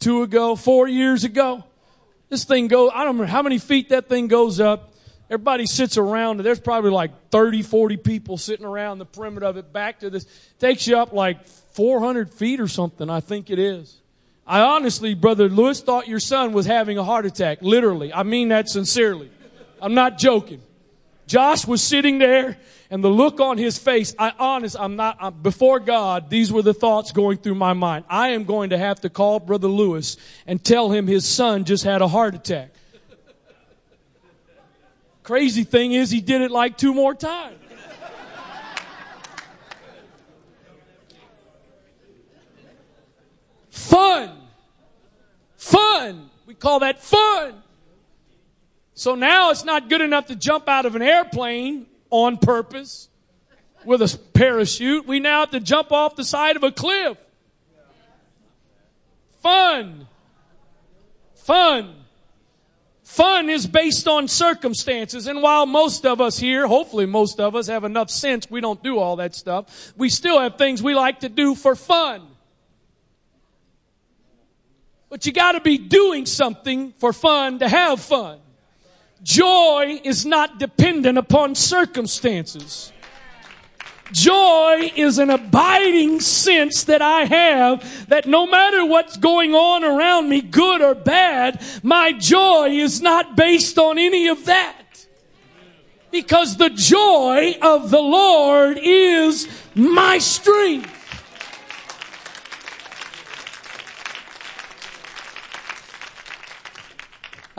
two 0.00 0.22
ago, 0.22 0.56
four 0.56 0.88
years 0.88 1.24
ago. 1.24 1.64
This 2.28 2.44
thing 2.44 2.68
goes, 2.68 2.90
I 2.94 3.04
don't 3.04 3.14
remember 3.14 3.26
how 3.26 3.42
many 3.42 3.58
feet 3.58 3.90
that 3.90 4.08
thing 4.08 4.28
goes 4.28 4.60
up. 4.60 4.94
Everybody 5.28 5.66
sits 5.66 5.96
around, 5.96 6.38
and 6.38 6.46
there's 6.46 6.58
probably 6.58 6.90
like 6.90 7.30
30, 7.30 7.62
40 7.62 7.96
people 7.98 8.36
sitting 8.36 8.66
around 8.66 8.98
the 8.98 9.06
perimeter 9.06 9.46
of 9.46 9.56
it 9.56 9.72
back 9.72 10.00
to 10.00 10.10
this. 10.10 10.26
Takes 10.58 10.88
you 10.88 10.98
up 10.98 11.12
like 11.12 11.46
400 11.46 12.32
feet 12.32 12.60
or 12.60 12.66
something, 12.66 13.08
I 13.08 13.20
think 13.20 13.48
it 13.50 13.58
is. 13.58 14.00
I 14.46 14.62
honestly, 14.62 15.14
Brother 15.14 15.48
Lewis, 15.48 15.80
thought 15.80 16.08
your 16.08 16.18
son 16.18 16.52
was 16.52 16.66
having 16.66 16.98
a 16.98 17.04
heart 17.04 17.26
attack. 17.26 17.58
Literally. 17.62 18.12
I 18.12 18.24
mean 18.24 18.48
that 18.48 18.68
sincerely. 18.68 19.30
I'm 19.80 19.94
not 19.94 20.18
joking. 20.18 20.60
Josh 21.30 21.64
was 21.64 21.80
sitting 21.80 22.18
there 22.18 22.58
and 22.90 23.04
the 23.04 23.08
look 23.08 23.38
on 23.38 23.56
his 23.56 23.78
face, 23.78 24.16
I 24.18 24.32
honest, 24.36 24.74
I'm 24.76 24.96
not, 24.96 25.16
I'm, 25.20 25.32
before 25.32 25.78
God, 25.78 26.28
these 26.28 26.50
were 26.50 26.60
the 26.60 26.74
thoughts 26.74 27.12
going 27.12 27.38
through 27.38 27.54
my 27.54 27.72
mind. 27.72 28.04
I 28.08 28.30
am 28.30 28.42
going 28.42 28.70
to 28.70 28.78
have 28.78 29.02
to 29.02 29.08
call 29.08 29.38
Brother 29.38 29.68
Lewis 29.68 30.16
and 30.44 30.62
tell 30.64 30.90
him 30.90 31.06
his 31.06 31.24
son 31.24 31.64
just 31.64 31.84
had 31.84 32.02
a 32.02 32.08
heart 32.08 32.34
attack. 32.34 32.74
Crazy 35.22 35.62
thing 35.62 35.92
is 35.92 36.10
he 36.10 36.20
did 36.20 36.42
it 36.42 36.50
like 36.50 36.76
two 36.76 36.92
more 36.92 37.14
times. 37.14 37.58
Fun. 43.70 44.32
Fun. 45.56 46.28
We 46.46 46.54
call 46.54 46.80
that 46.80 47.00
fun. 47.00 47.62
So 49.00 49.14
now 49.14 49.50
it's 49.50 49.64
not 49.64 49.88
good 49.88 50.02
enough 50.02 50.26
to 50.26 50.36
jump 50.36 50.68
out 50.68 50.84
of 50.84 50.94
an 50.94 51.00
airplane 51.00 51.86
on 52.10 52.36
purpose 52.36 53.08
with 53.82 54.02
a 54.02 54.18
parachute. 54.34 55.06
We 55.06 55.20
now 55.20 55.40
have 55.40 55.52
to 55.52 55.60
jump 55.60 55.90
off 55.90 56.16
the 56.16 56.22
side 56.22 56.54
of 56.56 56.64
a 56.64 56.70
cliff. 56.70 57.16
Fun. 59.42 60.06
Fun. 61.34 61.94
Fun 63.02 63.48
is 63.48 63.66
based 63.66 64.06
on 64.06 64.28
circumstances. 64.28 65.26
And 65.26 65.40
while 65.40 65.64
most 65.64 66.04
of 66.04 66.20
us 66.20 66.38
here, 66.38 66.66
hopefully 66.66 67.06
most 67.06 67.40
of 67.40 67.56
us 67.56 67.68
have 67.68 67.84
enough 67.84 68.10
sense, 68.10 68.50
we 68.50 68.60
don't 68.60 68.82
do 68.82 68.98
all 68.98 69.16
that 69.16 69.34
stuff. 69.34 69.94
We 69.96 70.10
still 70.10 70.38
have 70.38 70.58
things 70.58 70.82
we 70.82 70.94
like 70.94 71.20
to 71.20 71.30
do 71.30 71.54
for 71.54 71.74
fun. 71.74 72.20
But 75.08 75.24
you 75.24 75.32
gotta 75.32 75.62
be 75.62 75.78
doing 75.78 76.26
something 76.26 76.92
for 76.98 77.14
fun 77.14 77.60
to 77.60 77.68
have 77.70 77.98
fun. 77.98 78.40
Joy 79.22 80.00
is 80.02 80.24
not 80.24 80.58
dependent 80.58 81.18
upon 81.18 81.54
circumstances. 81.54 82.92
Joy 84.12 84.92
is 84.96 85.18
an 85.18 85.30
abiding 85.30 86.20
sense 86.20 86.84
that 86.84 87.00
I 87.02 87.24
have 87.24 88.08
that 88.08 88.26
no 88.26 88.46
matter 88.46 88.84
what's 88.84 89.16
going 89.16 89.54
on 89.54 89.84
around 89.84 90.28
me, 90.28 90.40
good 90.40 90.82
or 90.82 90.94
bad, 90.94 91.62
my 91.82 92.12
joy 92.12 92.70
is 92.70 93.00
not 93.00 93.36
based 93.36 93.78
on 93.78 93.98
any 93.98 94.26
of 94.26 94.46
that. 94.46 94.76
Because 96.10 96.56
the 96.56 96.70
joy 96.70 97.56
of 97.62 97.90
the 97.90 98.00
Lord 98.00 98.78
is 98.82 99.46
my 99.76 100.18
strength. 100.18 100.99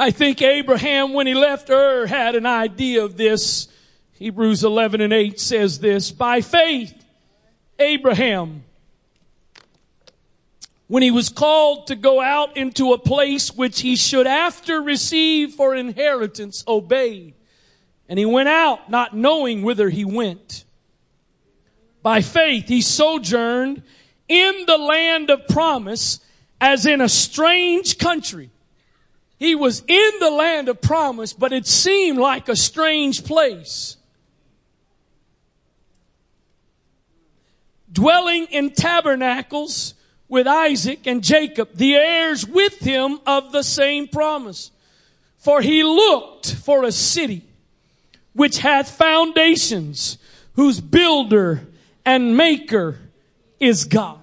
I 0.02 0.10
think 0.10 0.42
Abraham, 0.42 1.14
when 1.14 1.28
he 1.28 1.36
left 1.36 1.70
Ur, 1.70 2.08
had 2.08 2.34
an 2.34 2.48
idea 2.48 3.04
of 3.04 3.18
this. 3.18 3.68
Hebrews 4.14 4.64
11 4.64 5.00
and 5.00 5.14
8 5.14 5.40
says 5.40 5.78
this, 5.78 6.10
by 6.10 6.42
faith, 6.42 7.06
Abraham, 7.78 8.64
when 10.88 11.04
he 11.04 11.12
was 11.12 11.30
called 11.30 11.86
to 11.86 11.96
go 11.96 12.20
out 12.20 12.58
into 12.58 12.94
a 12.94 12.98
place 12.98 13.54
which 13.54 13.82
he 13.82 13.96
should 13.96 14.26
after 14.26 14.82
receive 14.82 15.54
for 15.54 15.76
inheritance, 15.76 16.64
obeyed. 16.68 17.36
And 18.10 18.18
he 18.18 18.26
went 18.26 18.50
out, 18.50 18.90
not 18.90 19.16
knowing 19.16 19.62
whither 19.62 19.90
he 19.90 20.04
went. 20.04 20.66
By 22.02 22.22
faith, 22.22 22.68
he 22.68 22.82
sojourned 22.82 23.84
in 24.28 24.64
the 24.66 24.80
land 24.80 25.30
of 25.30 25.48
promise 25.48 26.22
as 26.60 26.88
in 26.88 27.02
a 27.02 27.10
strange 27.10 28.00
country 28.00 28.50
he 29.42 29.56
was 29.56 29.82
in 29.88 30.12
the 30.20 30.30
land 30.30 30.70
of 30.70 30.80
promise, 30.82 31.34
but 31.34 31.52
it 31.52 31.66
seemed 31.66 32.20
like 32.20 32.48
a 32.48 32.56
strange 32.56 33.26
place. 33.26 33.98
Dwelling 37.92 38.46
in 38.52 38.70
tabernacles 38.70 39.96
with 40.30 40.46
Isaac 40.46 41.08
and 41.08 41.24
Jacob, 41.24 41.70
the 41.74 41.96
heirs 41.96 42.46
with 42.46 42.82
him 42.82 43.20
of 43.26 43.52
the 43.52 43.64
same 43.64 44.08
promise. 44.08 44.70
For 45.40 45.62
he 45.62 45.82
looked 45.82 46.54
for 46.54 46.84
a 46.84 46.92
city 46.92 47.42
which 48.34 48.60
hath 48.60 48.96
foundations, 48.96 50.20
whose 50.54 50.80
builder 50.80 51.66
and 52.06 52.38
maker 52.38 53.00
is 53.60 53.86
God. 53.86 54.20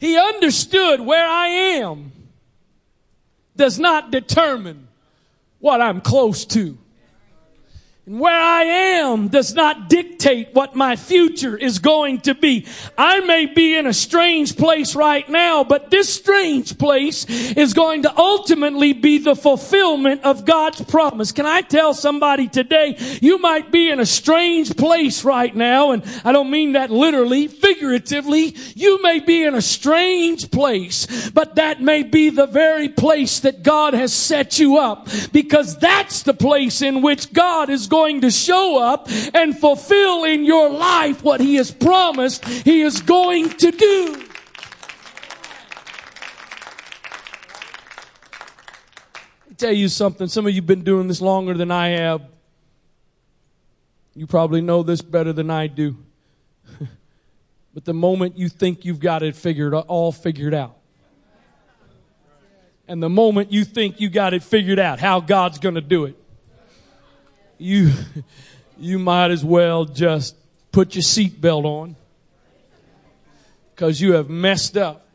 He 0.00 0.18
understood 0.18 1.00
where 1.00 1.28
I 1.28 1.46
am 1.46 2.10
does 3.56 3.78
not 3.78 4.10
determine 4.10 4.88
what 5.60 5.80
I'm 5.80 6.00
close 6.00 6.44
to. 6.46 6.78
And 8.06 8.20
where 8.20 8.38
I 8.38 8.64
am 8.64 9.28
does 9.28 9.54
not 9.54 9.88
dictate 9.88 10.50
what 10.52 10.76
my 10.76 10.94
future 10.94 11.56
is 11.56 11.78
going 11.78 12.20
to 12.22 12.34
be. 12.34 12.66
I 12.98 13.20
may 13.20 13.46
be 13.46 13.74
in 13.76 13.86
a 13.86 13.94
strange 13.94 14.58
place 14.58 14.94
right 14.94 15.26
now, 15.26 15.64
but 15.64 15.90
this 15.90 16.12
strange 16.12 16.76
place 16.76 17.24
is 17.56 17.72
going 17.72 18.02
to 18.02 18.14
ultimately 18.14 18.92
be 18.92 19.16
the 19.16 19.34
fulfillment 19.34 20.22
of 20.22 20.44
God's 20.44 20.82
promise. 20.82 21.32
Can 21.32 21.46
I 21.46 21.62
tell 21.62 21.94
somebody 21.94 22.46
today, 22.46 22.98
you 23.22 23.38
might 23.38 23.72
be 23.72 23.88
in 23.88 24.00
a 24.00 24.06
strange 24.06 24.76
place 24.76 25.24
right 25.24 25.54
now, 25.56 25.92
and 25.92 26.04
I 26.24 26.32
don't 26.32 26.50
mean 26.50 26.72
that 26.72 26.90
literally, 26.90 27.48
figuratively. 27.48 28.54
You 28.74 29.02
may 29.02 29.20
be 29.20 29.44
in 29.44 29.54
a 29.54 29.62
strange 29.62 30.50
place, 30.50 31.30
but 31.30 31.54
that 31.54 31.80
may 31.80 32.02
be 32.02 32.28
the 32.28 32.46
very 32.46 32.90
place 32.90 33.40
that 33.40 33.62
God 33.62 33.94
has 33.94 34.12
set 34.12 34.58
you 34.58 34.76
up 34.76 35.08
because 35.32 35.78
that's 35.78 36.22
the 36.22 36.34
place 36.34 36.82
in 36.82 37.00
which 37.00 37.32
God 37.32 37.70
is 37.70 37.86
going 37.94 38.22
to 38.22 38.30
show 38.30 38.82
up 38.82 39.08
and 39.34 39.56
fulfill 39.56 40.24
in 40.24 40.44
your 40.44 40.68
life 40.68 41.22
what 41.22 41.40
He 41.40 41.54
has 41.54 41.70
promised 41.70 42.44
He 42.44 42.82
is 42.82 43.00
going 43.00 43.50
to 43.50 43.70
do. 43.70 44.24
tell 49.56 49.72
you 49.72 49.88
something. 49.88 50.26
Some 50.26 50.46
of 50.46 50.52
you 50.52 50.60
have 50.60 50.66
been 50.66 50.82
doing 50.82 51.08
this 51.08 51.20
longer 51.20 51.54
than 51.54 51.70
I 51.70 51.88
have. 51.90 52.22
You 54.14 54.26
probably 54.26 54.60
know 54.60 54.82
this 54.82 55.00
better 55.00 55.32
than 55.32 55.48
I 55.48 55.68
do. 55.68 55.96
but 57.74 57.84
the 57.84 57.94
moment 57.94 58.36
you 58.36 58.48
think 58.48 58.84
you've 58.84 59.00
got 59.00 59.22
it 59.22 59.34
figured 59.34 59.72
all 59.72 60.12
figured 60.12 60.52
out, 60.52 60.76
and 62.86 63.02
the 63.02 63.08
moment 63.08 63.52
you 63.52 63.64
think 63.64 64.00
you 64.00 64.10
got 64.10 64.34
it 64.34 64.42
figured 64.42 64.78
out 64.78 64.98
how 64.98 65.20
God's 65.20 65.58
going 65.58 65.76
to 65.76 65.80
do 65.80 66.04
it, 66.04 66.16
you 67.58 67.92
you 68.78 68.98
might 68.98 69.30
as 69.30 69.44
well 69.44 69.84
just 69.84 70.36
put 70.72 70.94
your 70.94 71.02
seatbelt 71.02 71.64
on 71.64 71.96
because 73.74 74.00
you 74.00 74.14
have 74.14 74.28
messed 74.28 74.76
up. 74.76 75.06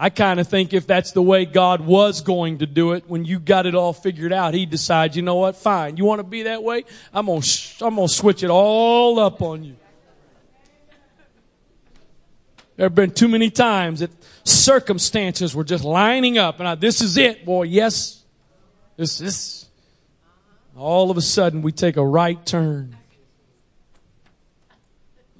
I 0.00 0.10
kind 0.10 0.38
of 0.38 0.46
think 0.46 0.72
if 0.72 0.86
that's 0.86 1.10
the 1.10 1.22
way 1.22 1.44
God 1.44 1.80
was 1.80 2.20
going 2.20 2.58
to 2.58 2.66
do 2.66 2.92
it, 2.92 3.04
when 3.08 3.24
you 3.24 3.40
got 3.40 3.66
it 3.66 3.74
all 3.74 3.92
figured 3.92 4.32
out, 4.32 4.54
He 4.54 4.64
decides, 4.64 5.16
you 5.16 5.22
know 5.22 5.34
what, 5.34 5.56
fine. 5.56 5.96
You 5.96 6.04
want 6.04 6.20
to 6.20 6.24
be 6.24 6.44
that 6.44 6.62
way? 6.62 6.84
I'm 7.12 7.26
going 7.26 7.42
to, 7.42 7.84
I'm 7.84 7.96
to 7.96 8.08
switch 8.08 8.44
it 8.44 8.50
all 8.50 9.18
up 9.18 9.42
on 9.42 9.64
you. 9.64 9.76
There 12.76 12.84
have 12.84 12.94
been 12.94 13.10
too 13.10 13.26
many 13.26 13.50
times 13.50 14.00
that 14.00 14.12
circumstances 14.44 15.52
were 15.52 15.64
just 15.64 15.82
lining 15.82 16.38
up 16.38 16.60
and 16.60 16.68
I, 16.68 16.76
this 16.76 17.00
is 17.00 17.16
it, 17.16 17.44
boy. 17.44 17.64
Yes. 17.64 18.22
This 18.96 19.20
is. 19.20 19.67
All 20.78 21.10
of 21.10 21.16
a 21.16 21.22
sudden 21.22 21.62
we 21.62 21.72
take 21.72 21.96
a 21.96 22.06
right 22.06 22.44
turn. 22.46 22.96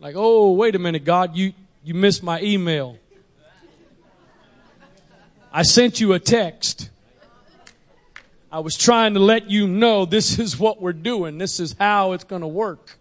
Like, 0.00 0.14
oh, 0.16 0.52
wait 0.52 0.74
a 0.74 0.78
minute, 0.78 1.04
God, 1.04 1.36
you, 1.36 1.52
you 1.84 1.94
missed 1.94 2.22
my 2.22 2.40
email. 2.40 2.98
I 5.52 5.62
sent 5.62 6.00
you 6.00 6.12
a 6.12 6.18
text. 6.18 6.90
I 8.50 8.60
was 8.60 8.76
trying 8.76 9.14
to 9.14 9.20
let 9.20 9.50
you 9.50 9.68
know 9.68 10.04
this 10.04 10.38
is 10.38 10.58
what 10.58 10.80
we're 10.80 10.92
doing. 10.92 11.38
This 11.38 11.60
is 11.60 11.74
how 11.78 12.12
it's 12.12 12.24
going 12.24 12.42
to 12.42 12.48
work. 12.48 12.98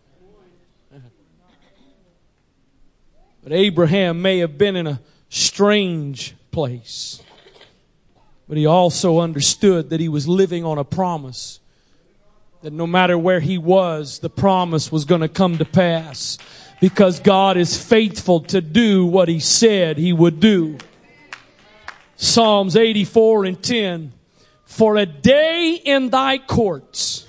But 3.44 3.52
Abraham 3.52 4.22
may 4.22 4.40
have 4.40 4.58
been 4.58 4.76
in 4.76 4.88
a 4.88 5.00
strange 5.30 6.36
place. 6.52 7.22
But 8.48 8.58
he 8.58 8.66
also 8.66 9.20
understood 9.20 9.90
that 9.90 10.00
he 10.00 10.10
was 10.10 10.28
living 10.28 10.66
on 10.66 10.78
a 10.78 10.84
promise. 10.84 11.60
That 12.62 12.74
no 12.74 12.88
matter 12.88 13.18
where 13.18 13.40
he 13.40 13.58
was, 13.58 14.20
the 14.20 14.30
promise 14.30 14.92
was 14.92 15.06
going 15.06 15.22
to 15.22 15.30
come 15.30 15.58
to 15.58 15.66
pass. 15.66 16.38
Because 16.82 17.20
God 17.20 17.58
is 17.58 17.82
faithful 17.82 18.42
to 18.42 18.62
do 18.62 19.06
what 19.06 19.30
he 19.30 19.40
said 19.40 19.98
he 19.98 20.14
would 20.14 20.40
do. 20.40 20.78
Psalms 22.16 22.76
84 22.76 23.46
and 23.46 23.62
10. 23.62 24.14
For 24.66 24.98
a 24.98 25.06
day 25.06 25.80
in 25.84 26.10
thy 26.10 26.38
courts. 26.40 27.28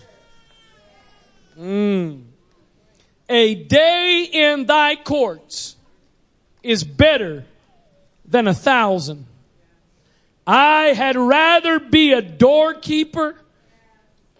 Mm, 1.58 2.24
a 3.28 3.54
day 3.54 4.28
in 4.32 4.66
thy 4.66 4.94
courts 4.96 5.76
is 6.62 6.84
better 6.84 7.44
than 8.24 8.46
a 8.46 8.54
thousand. 8.54 9.26
I 10.46 10.94
had 10.94 11.16
rather 11.16 11.80
be 11.80 12.12
a 12.12 12.22
doorkeeper 12.22 13.36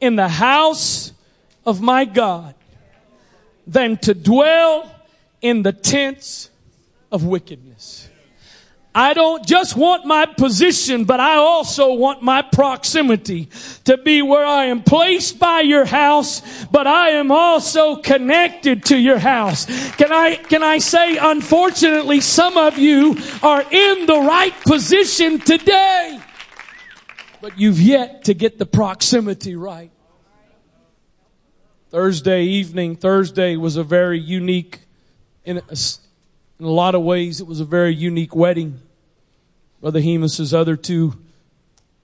in 0.01 0.17
the 0.17 0.29
house 0.29 1.13
of 1.67 1.81
my 1.81 2.05
God 2.05 2.55
than 3.67 3.97
to 3.99 4.15
dwell 4.15 4.91
in 5.43 5.63
the 5.63 5.73
tents 5.73 6.51
of 7.13 7.25
wickedness. 7.25 8.09
I 8.95 9.15
don't 9.15 9.47
just 9.47 9.77
want 9.77 10.07
my 10.07 10.27
position, 10.27 11.05
but 11.05 11.21
I 11.21 11.37
also 11.37 11.93
want 11.93 12.21
my 12.21 12.43
proximity 12.43 13.49
to 13.85 13.97
be 13.97 14.23
where 14.23 14.45
I 14.45 14.65
am 14.65 14.83
placed 14.83 15.39
by 15.39 15.61
your 15.61 15.85
house, 15.85 16.65
but 16.65 16.89
I 16.89 17.11
am 17.11 17.31
also 17.31 17.97
connected 17.97 18.87
to 18.87 18.99
your 18.99 19.19
house. 19.19 19.67
Can 19.97 20.11
I, 20.11 20.35
can 20.35 20.65
I 20.65 20.79
say, 20.79 21.17
unfortunately, 21.17 22.21
some 22.21 22.57
of 22.57 22.77
you 22.77 23.17
are 23.41 23.63
in 23.71 24.07
the 24.07 24.19
right 24.19 24.59
position 24.63 25.39
today, 25.39 26.19
but 27.41 27.59
you've 27.59 27.81
yet 27.81 28.25
to 28.25 28.35
get 28.35 28.59
the 28.59 28.67
proximity 28.67 29.57
right. 29.57 29.91
Thursday 31.91 32.43
evening, 32.45 32.97
Thursday 32.97 33.57
was 33.57 33.77
a 33.77 33.83
very 33.83 34.19
unique, 34.19 34.81
in 35.45 35.59
a, 35.59 35.77
in 36.59 36.67
a 36.67 36.71
lot 36.71 36.95
of 36.95 37.03
ways, 37.03 37.41
it 37.41 37.47
was 37.47 37.61
a 37.61 37.65
very 37.65 37.95
unique 37.95 38.37
wedding. 38.37 38.81
Brother 39.81 40.01
Hemus's 40.01 40.53
other 40.53 40.77
two 40.77 41.15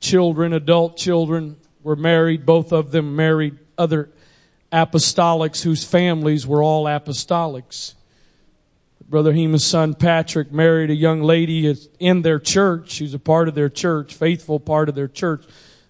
children, 0.00 0.52
adult 0.52 0.96
children, 0.96 1.56
were 1.82 1.96
married. 1.96 2.46
Both 2.46 2.72
of 2.72 2.92
them 2.92 3.14
married 3.14 3.58
other 3.76 4.08
apostolics 4.72 5.62
whose 5.62 5.84
families 5.84 6.46
were 6.46 6.62
all 6.62 6.84
apostolics. 6.84 7.94
Brother 9.14 9.32
Hemus' 9.32 9.60
son 9.60 9.94
Patrick 9.94 10.50
married 10.50 10.90
a 10.90 10.94
young 10.96 11.22
lady 11.22 11.72
in 12.00 12.22
their 12.22 12.40
church. 12.40 12.90
She's 12.90 13.14
a 13.14 13.18
part 13.20 13.46
of 13.46 13.54
their 13.54 13.68
church, 13.68 14.12
faithful 14.12 14.58
part 14.58 14.88
of 14.88 14.96
their 14.96 15.06
church. 15.06 15.44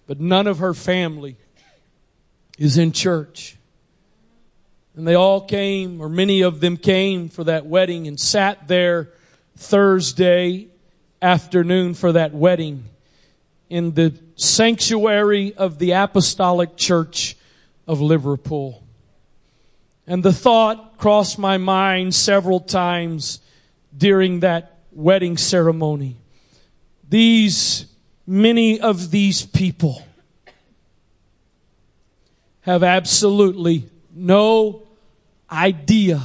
But 0.05 0.19
none 0.19 0.45
of 0.45 0.59
her 0.59 0.75
family 0.75 1.35
is 2.59 2.77
in 2.77 2.91
church. 2.91 3.57
And 4.95 5.07
they 5.07 5.15
all 5.15 5.41
came, 5.41 6.01
or 6.01 6.07
many 6.07 6.41
of 6.41 6.59
them 6.59 6.77
came 6.77 7.29
for 7.29 7.43
that 7.45 7.65
wedding 7.65 8.07
and 8.07 8.19
sat 8.19 8.67
there 8.67 9.09
Thursday 9.57 10.67
afternoon 11.19 11.95
for 11.95 12.11
that 12.11 12.31
wedding 12.31 12.83
in 13.71 13.95
the 13.95 14.13
sanctuary 14.35 15.51
of 15.55 15.79
the 15.79 15.93
Apostolic 15.93 16.77
Church 16.77 17.35
of 17.87 18.01
Liverpool. 18.01 18.84
And 20.07 20.21
the 20.23 20.33
thought 20.33 20.97
crossed 20.97 21.39
my 21.39 21.57
mind 21.57 22.13
several 22.13 22.59
times 22.59 23.39
during 23.95 24.41
that 24.41 24.79
wedding 24.91 25.37
ceremony. 25.37 26.17
These, 27.07 27.87
many 28.27 28.79
of 28.79 29.11
these 29.11 29.45
people 29.45 30.01
have 32.61 32.83
absolutely 32.83 33.89
no 34.13 34.83
idea 35.51 36.21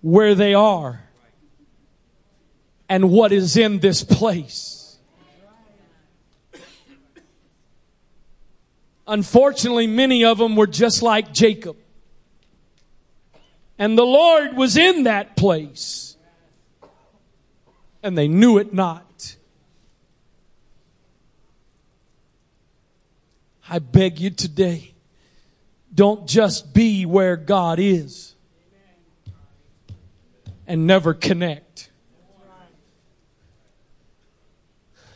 where 0.00 0.34
they 0.34 0.54
are 0.54 1.00
and 2.88 3.10
what 3.10 3.32
is 3.32 3.56
in 3.56 3.80
this 3.80 4.02
place. 4.02 4.96
Unfortunately, 9.06 9.86
many 9.86 10.24
of 10.24 10.38
them 10.38 10.54
were 10.54 10.66
just 10.66 11.02
like 11.02 11.32
Jacob. 11.32 11.76
And 13.78 13.96
the 13.96 14.04
Lord 14.04 14.56
was 14.56 14.76
in 14.76 15.04
that 15.04 15.36
place. 15.36 16.16
And 18.02 18.18
they 18.18 18.28
knew 18.28 18.58
it 18.58 18.74
not. 18.74 19.36
I 23.70 23.78
beg 23.78 24.18
you 24.18 24.30
today, 24.30 24.94
don't 25.94 26.26
just 26.26 26.72
be 26.72 27.04
where 27.04 27.36
God 27.36 27.78
is 27.78 28.34
and 30.66 30.86
never 30.86 31.14
connect. 31.14 31.90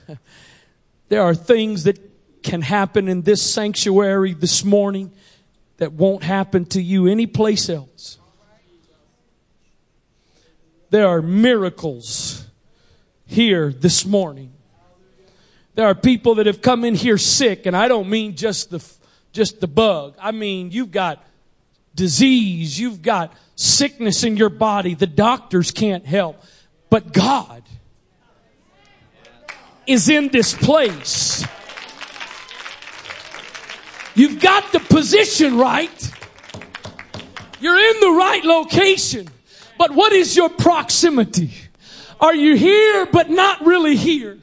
There 1.09 1.23
are 1.23 1.35
things 1.35 1.85
that 1.85 1.99
can 2.43 2.63
happen 2.63 3.07
in 3.07 3.21
this 3.21 3.43
sanctuary 3.43 4.33
this 4.33 4.65
morning 4.65 5.13
that 5.77 5.93
won't 5.93 6.23
happen 6.23 6.65
to 6.67 6.81
you 6.81 7.07
anyplace 7.07 7.69
else. 7.69 8.19
There 10.93 11.09
are 11.09 11.23
miracles 11.23 12.45
here 13.25 13.73
this 13.73 14.05
morning. 14.05 14.53
There 15.75 15.87
are 15.87 15.95
people 15.95 16.35
that 16.35 16.45
have 16.45 16.61
come 16.61 16.85
in 16.85 16.95
here 16.95 17.17
sick, 17.17 17.65
and 17.65 17.75
I 17.75 17.89
don't 17.89 18.11
mean 18.11 18.37
just 18.37 18.69
the, 18.69 18.85
just 19.33 19.63
the 19.63 19.67
bug. 19.67 20.17
I 20.21 20.33
mean, 20.33 20.71
you've 20.71 20.91
got 20.91 21.25
disease, 21.95 22.79
you've 22.79 23.01
got 23.01 23.33
sickness 23.57 24.23
in 24.23 24.37
your 24.37 24.51
body. 24.51 24.95
The 24.95 25.07
doctors 25.07 25.71
can't 25.71 26.05
help. 26.05 26.45
But 26.91 27.15
God 27.15 27.63
is 29.87 30.11
in 30.11 30.29
this 30.29 30.53
place. 30.53 31.43
You've 34.15 34.43
got 34.43 34.73
the 34.73 34.81
position 34.81 35.57
right. 35.57 36.13
You're 37.61 37.79
in 37.79 38.01
the 38.01 38.11
right 38.11 38.45
location. 38.45 39.29
But 39.83 39.97
what 39.97 40.13
is 40.13 40.37
your 40.37 40.49
proximity? 40.49 41.51
Are 42.21 42.37
you 42.37 42.55
here 42.55 43.05
but 43.05 43.31
not 43.31 43.67
really 43.67 43.97
here? 43.97 44.39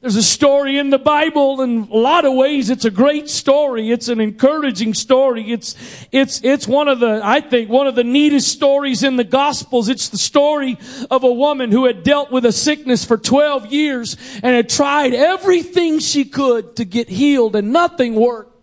There's 0.00 0.16
a 0.16 0.22
story 0.22 0.78
in 0.78 0.90
the 0.90 0.98
Bible 0.98 1.62
in 1.62 1.82
a 1.82 1.96
lot 1.96 2.24
of 2.24 2.34
ways. 2.34 2.68
It's 2.68 2.84
a 2.84 2.90
great 2.90 3.30
story. 3.30 3.92
It's 3.92 4.08
an 4.08 4.20
encouraging 4.20 4.94
story. 4.94 5.52
It's, 5.52 5.76
it's, 6.10 6.42
it's 6.42 6.66
one 6.66 6.88
of 6.88 6.98
the, 6.98 7.20
I 7.22 7.40
think, 7.40 7.70
one 7.70 7.86
of 7.86 7.94
the 7.94 8.02
neatest 8.02 8.48
stories 8.48 9.04
in 9.04 9.14
the 9.14 9.22
Gospels. 9.22 9.88
It's 9.88 10.08
the 10.08 10.18
story 10.18 10.76
of 11.08 11.22
a 11.22 11.32
woman 11.32 11.70
who 11.70 11.84
had 11.84 12.02
dealt 12.02 12.32
with 12.32 12.44
a 12.44 12.50
sickness 12.50 13.04
for 13.04 13.16
12 13.16 13.72
years 13.72 14.16
and 14.42 14.56
had 14.56 14.68
tried 14.68 15.14
everything 15.14 16.00
she 16.00 16.24
could 16.24 16.74
to 16.74 16.84
get 16.84 17.08
healed 17.08 17.54
and 17.54 17.72
nothing 17.72 18.16
worked. 18.16 18.60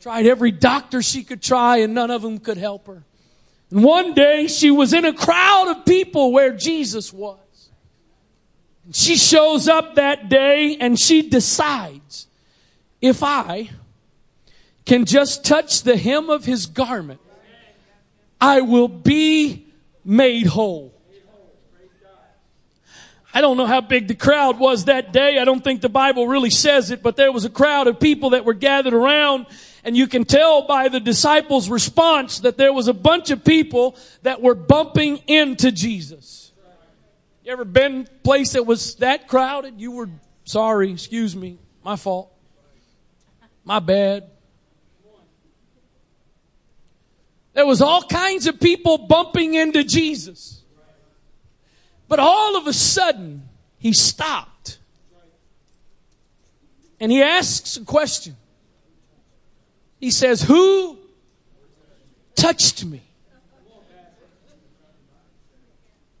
Tried 0.00 0.26
every 0.26 0.50
doctor 0.50 1.02
she 1.02 1.22
could 1.22 1.40
try 1.40 1.76
and 1.76 1.94
none 1.94 2.10
of 2.10 2.22
them 2.22 2.38
could 2.38 2.58
help 2.58 2.88
her. 2.88 3.04
One 3.72 4.12
day 4.12 4.48
she 4.48 4.70
was 4.70 4.92
in 4.92 5.06
a 5.06 5.14
crowd 5.14 5.68
of 5.68 5.86
people 5.86 6.30
where 6.30 6.52
Jesus 6.52 7.10
was. 7.10 7.38
She 8.92 9.16
shows 9.16 9.66
up 9.66 9.94
that 9.94 10.28
day 10.28 10.76
and 10.78 11.00
she 11.00 11.22
decides 11.22 12.26
if 13.00 13.22
I 13.22 13.70
can 14.84 15.06
just 15.06 15.46
touch 15.46 15.84
the 15.84 15.96
hem 15.96 16.28
of 16.28 16.44
his 16.44 16.66
garment, 16.66 17.20
I 18.38 18.60
will 18.60 18.88
be 18.88 19.64
made 20.04 20.48
whole. 20.48 20.92
I 23.32 23.40
don't 23.40 23.56
know 23.56 23.64
how 23.64 23.80
big 23.80 24.06
the 24.06 24.14
crowd 24.14 24.58
was 24.58 24.84
that 24.84 25.14
day. 25.14 25.38
I 25.38 25.46
don't 25.46 25.64
think 25.64 25.80
the 25.80 25.88
Bible 25.88 26.28
really 26.28 26.50
says 26.50 26.90
it, 26.90 27.02
but 27.02 27.16
there 27.16 27.32
was 27.32 27.46
a 27.46 27.50
crowd 27.50 27.86
of 27.86 27.98
people 27.98 28.30
that 28.30 28.44
were 28.44 28.52
gathered 28.52 28.92
around 28.92 29.46
and 29.84 29.96
you 29.96 30.06
can 30.06 30.24
tell 30.24 30.66
by 30.66 30.88
the 30.88 31.00
disciples' 31.00 31.68
response 31.68 32.40
that 32.40 32.56
there 32.56 32.72
was 32.72 32.88
a 32.88 32.94
bunch 32.94 33.30
of 33.30 33.44
people 33.44 33.96
that 34.22 34.40
were 34.40 34.54
bumping 34.54 35.18
into 35.26 35.72
Jesus. 35.72 36.52
You 37.44 37.52
ever 37.52 37.64
been 37.64 38.08
place 38.22 38.52
that 38.52 38.64
was 38.64 38.94
that 38.96 39.26
crowded? 39.26 39.80
You 39.80 39.90
were 39.92 40.08
sorry, 40.44 40.92
excuse 40.92 41.34
me, 41.34 41.58
my 41.84 41.96
fault. 41.96 42.32
My 43.64 43.80
bad. 43.80 44.28
There 47.54 47.66
was 47.66 47.82
all 47.82 48.02
kinds 48.02 48.46
of 48.46 48.60
people 48.60 48.98
bumping 48.98 49.54
into 49.54 49.84
Jesus. 49.84 50.62
But 52.08 52.18
all 52.18 52.56
of 52.56 52.66
a 52.66 52.72
sudden, 52.72 53.48
he 53.78 53.92
stopped. 53.92 54.78
And 56.98 57.10
he 57.10 57.22
asks 57.22 57.76
a 57.76 57.84
question. 57.84 58.36
He 60.02 60.10
says, 60.10 60.42
Who 60.42 60.98
touched 62.34 62.84
me? 62.84 63.02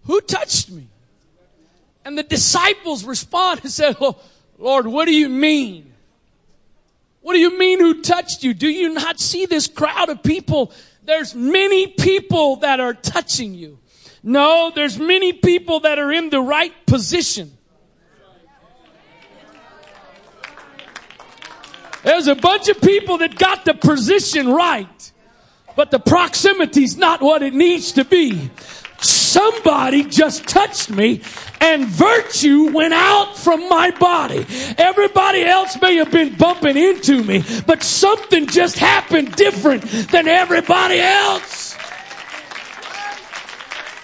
Who 0.04 0.20
touched 0.20 0.70
me? 0.70 0.86
And 2.04 2.16
the 2.16 2.22
disciples 2.22 3.04
respond 3.04 3.60
and 3.64 3.72
said, 3.72 3.96
oh, 4.00 4.20
Lord, 4.58 4.86
what 4.86 5.06
do 5.06 5.14
you 5.14 5.28
mean? 5.28 5.92
What 7.22 7.34
do 7.34 7.40
you 7.40 7.58
mean 7.58 7.80
who 7.80 8.02
touched 8.02 8.44
you? 8.44 8.54
Do 8.54 8.68
you 8.68 8.94
not 8.94 9.18
see 9.18 9.46
this 9.46 9.66
crowd 9.66 10.08
of 10.08 10.22
people? 10.22 10.72
There's 11.02 11.34
many 11.34 11.88
people 11.88 12.56
that 12.56 12.78
are 12.78 12.94
touching 12.94 13.54
you. 13.54 13.78
No, 14.22 14.72
there's 14.74 14.98
many 14.98 15.32
people 15.32 15.80
that 15.80 15.98
are 15.98 16.12
in 16.12 16.30
the 16.30 16.40
right 16.40 16.72
position. 16.86 17.56
There's 22.04 22.26
a 22.26 22.34
bunch 22.34 22.68
of 22.68 22.80
people 22.80 23.18
that 23.18 23.36
got 23.36 23.64
the 23.64 23.74
position 23.74 24.48
right, 24.48 25.12
but 25.76 25.90
the 25.90 26.00
proximity's 26.00 26.96
not 26.96 27.22
what 27.22 27.42
it 27.42 27.54
needs 27.54 27.92
to 27.92 28.04
be. 28.04 28.50
Somebody 29.00 30.04
just 30.04 30.46
touched 30.46 30.90
me 30.90 31.22
and 31.60 31.86
virtue 31.86 32.70
went 32.72 32.94
out 32.94 33.36
from 33.36 33.68
my 33.68 33.90
body. 33.92 34.46
Everybody 34.78 35.42
else 35.44 35.80
may 35.80 35.96
have 35.96 36.10
been 36.10 36.36
bumping 36.36 36.76
into 36.76 37.22
me, 37.22 37.42
but 37.66 37.82
something 37.82 38.46
just 38.46 38.78
happened 38.78 39.34
different 39.34 39.82
than 40.10 40.28
everybody 40.28 41.00
else. 41.00 41.76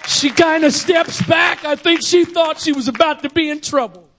She 0.07 0.29
kind 0.31 0.63
of 0.63 0.73
steps 0.73 1.21
back. 1.27 1.63
I 1.63 1.75
think 1.75 2.01
she 2.05 2.25
thought 2.25 2.59
she 2.59 2.71
was 2.73 2.87
about 2.87 3.21
to 3.23 3.29
be 3.29 3.49
in 3.49 3.61
trouble. 3.61 4.09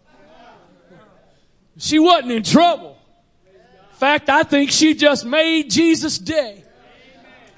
She 1.77 1.99
wasn't 1.99 2.33
in 2.33 2.43
trouble. 2.43 2.90
In 4.01 4.07
fact, 4.07 4.31
I 4.31 4.45
think 4.45 4.71
she 4.71 4.95
just 4.95 5.27
made 5.27 5.69
Jesus' 5.71 6.17
day. 6.17 6.65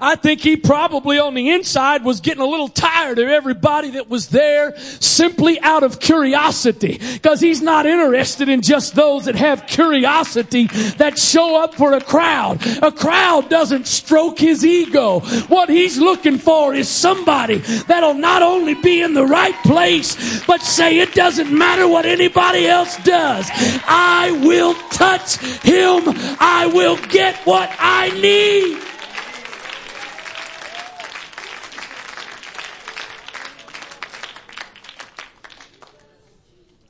I 0.03 0.17
think 0.17 0.41
he 0.41 0.57
probably 0.57 1.17
on 1.17 1.33
the 1.33 1.49
inside 1.49 2.03
was 2.03 2.19
getting 2.19 2.43
a 2.43 2.45
little 2.45 2.67
tired 2.67 3.19
of 3.19 3.29
everybody 3.29 3.91
that 3.91 4.09
was 4.09 4.27
there 4.27 4.77
simply 4.77 5.61
out 5.61 5.83
of 5.83 6.01
curiosity. 6.01 6.99
Cause 7.19 7.39
he's 7.39 7.61
not 7.61 7.85
interested 7.85 8.49
in 8.49 8.61
just 8.61 8.95
those 8.95 9.23
that 9.25 9.35
have 9.35 9.65
curiosity 9.65 10.67
that 10.97 11.17
show 11.17 11.63
up 11.63 11.75
for 11.75 11.93
a 11.93 12.01
crowd. 12.01 12.59
A 12.83 12.91
crowd 12.91 13.49
doesn't 13.49 13.87
stroke 13.87 14.39
his 14.39 14.65
ego. 14.65 15.21
What 15.47 15.69
he's 15.69 15.97
looking 15.97 16.37
for 16.37 16.73
is 16.73 16.89
somebody 16.89 17.59
that'll 17.87 18.13
not 18.13 18.41
only 18.41 18.73
be 18.73 19.01
in 19.01 19.13
the 19.13 19.25
right 19.25 19.55
place, 19.63 20.43
but 20.45 20.61
say 20.61 20.99
it 20.99 21.13
doesn't 21.13 21.49
matter 21.49 21.87
what 21.87 22.05
anybody 22.05 22.67
else 22.67 23.01
does. 23.05 23.49
I 23.87 24.37
will 24.43 24.73
touch 24.89 25.37
him. 25.61 26.03
I 26.41 26.69
will 26.73 26.97
get 27.07 27.37
what 27.45 27.73
I 27.79 28.09
need. 28.19 28.92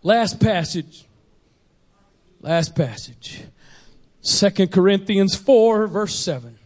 Last 0.03 0.41
passage. 0.41 1.05
Last 2.41 2.75
passage. 2.75 3.41
Second 4.21 4.71
Corinthians 4.71 5.35
4 5.35 5.87
verse 5.87 6.15
7. 6.15 6.57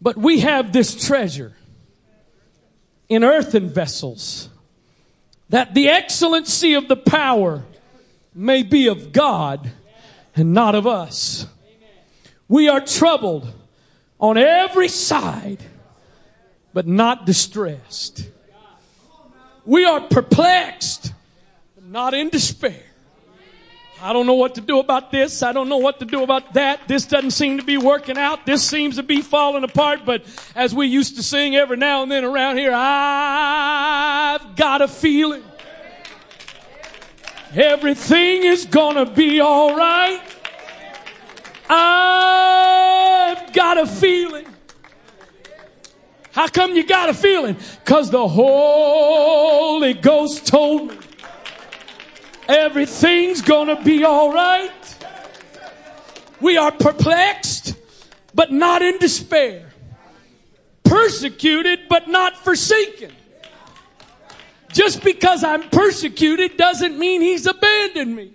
But 0.00 0.16
we 0.16 0.40
have 0.40 0.72
this 0.72 1.06
treasure 1.06 1.54
in 3.08 3.24
earthen 3.24 3.68
vessels 3.68 4.50
that 5.48 5.74
the 5.74 5.88
excellency 5.88 6.74
of 6.74 6.88
the 6.88 6.96
power 6.96 7.62
may 8.34 8.64
be 8.64 8.88
of 8.88 9.12
God 9.12 9.70
and 10.34 10.52
not 10.52 10.74
of 10.74 10.86
us. 10.86 11.46
We 12.48 12.68
are 12.68 12.80
troubled 12.80 13.52
on 14.20 14.36
every 14.36 14.88
side, 14.88 15.62
but 16.74 16.86
not 16.86 17.26
distressed. 17.26 18.28
We 19.64 19.84
are 19.84 20.00
perplexed, 20.00 21.12
not 21.96 22.12
in 22.12 22.28
despair. 22.28 22.82
I 24.02 24.12
don't 24.12 24.26
know 24.26 24.34
what 24.34 24.56
to 24.56 24.60
do 24.60 24.80
about 24.80 25.10
this. 25.10 25.42
I 25.42 25.54
don't 25.54 25.70
know 25.70 25.78
what 25.78 25.98
to 26.00 26.04
do 26.04 26.22
about 26.22 26.52
that. 26.52 26.86
This 26.86 27.06
doesn't 27.06 27.30
seem 27.30 27.56
to 27.56 27.64
be 27.64 27.78
working 27.78 28.18
out. 28.18 28.44
This 28.44 28.68
seems 28.68 28.96
to 28.96 29.02
be 29.02 29.22
falling 29.22 29.64
apart. 29.64 30.00
But 30.04 30.22
as 30.54 30.74
we 30.74 30.88
used 30.88 31.16
to 31.16 31.22
sing 31.22 31.56
every 31.56 31.78
now 31.78 32.02
and 32.02 32.12
then 32.12 32.22
around 32.22 32.58
here, 32.58 32.72
I've 32.74 34.56
got 34.56 34.82
a 34.82 34.88
feeling 34.88 35.42
everything 37.54 38.42
is 38.42 38.66
gonna 38.66 39.06
be 39.06 39.40
alright. 39.40 40.20
I've 41.70 43.54
got 43.54 43.78
a 43.78 43.86
feeling. 43.86 44.44
How 46.32 46.48
come 46.48 46.76
you 46.76 46.86
got 46.86 47.08
a 47.08 47.14
feeling? 47.14 47.56
Cause 47.86 48.10
the 48.10 48.28
Holy 48.28 49.94
Ghost 49.94 50.46
told 50.46 50.90
me 50.90 51.05
Everything's 52.48 53.42
gonna 53.42 53.82
be 53.82 54.04
alright. 54.04 54.96
We 56.40 56.56
are 56.56 56.70
perplexed, 56.70 57.74
but 58.34 58.52
not 58.52 58.82
in 58.82 58.98
despair. 58.98 59.72
Persecuted, 60.84 61.88
but 61.88 62.08
not 62.08 62.36
forsaken. 62.44 63.12
Just 64.72 65.02
because 65.02 65.42
I'm 65.42 65.68
persecuted 65.70 66.56
doesn't 66.56 66.98
mean 66.98 67.22
he's 67.22 67.46
abandoned 67.46 68.14
me. 68.14 68.32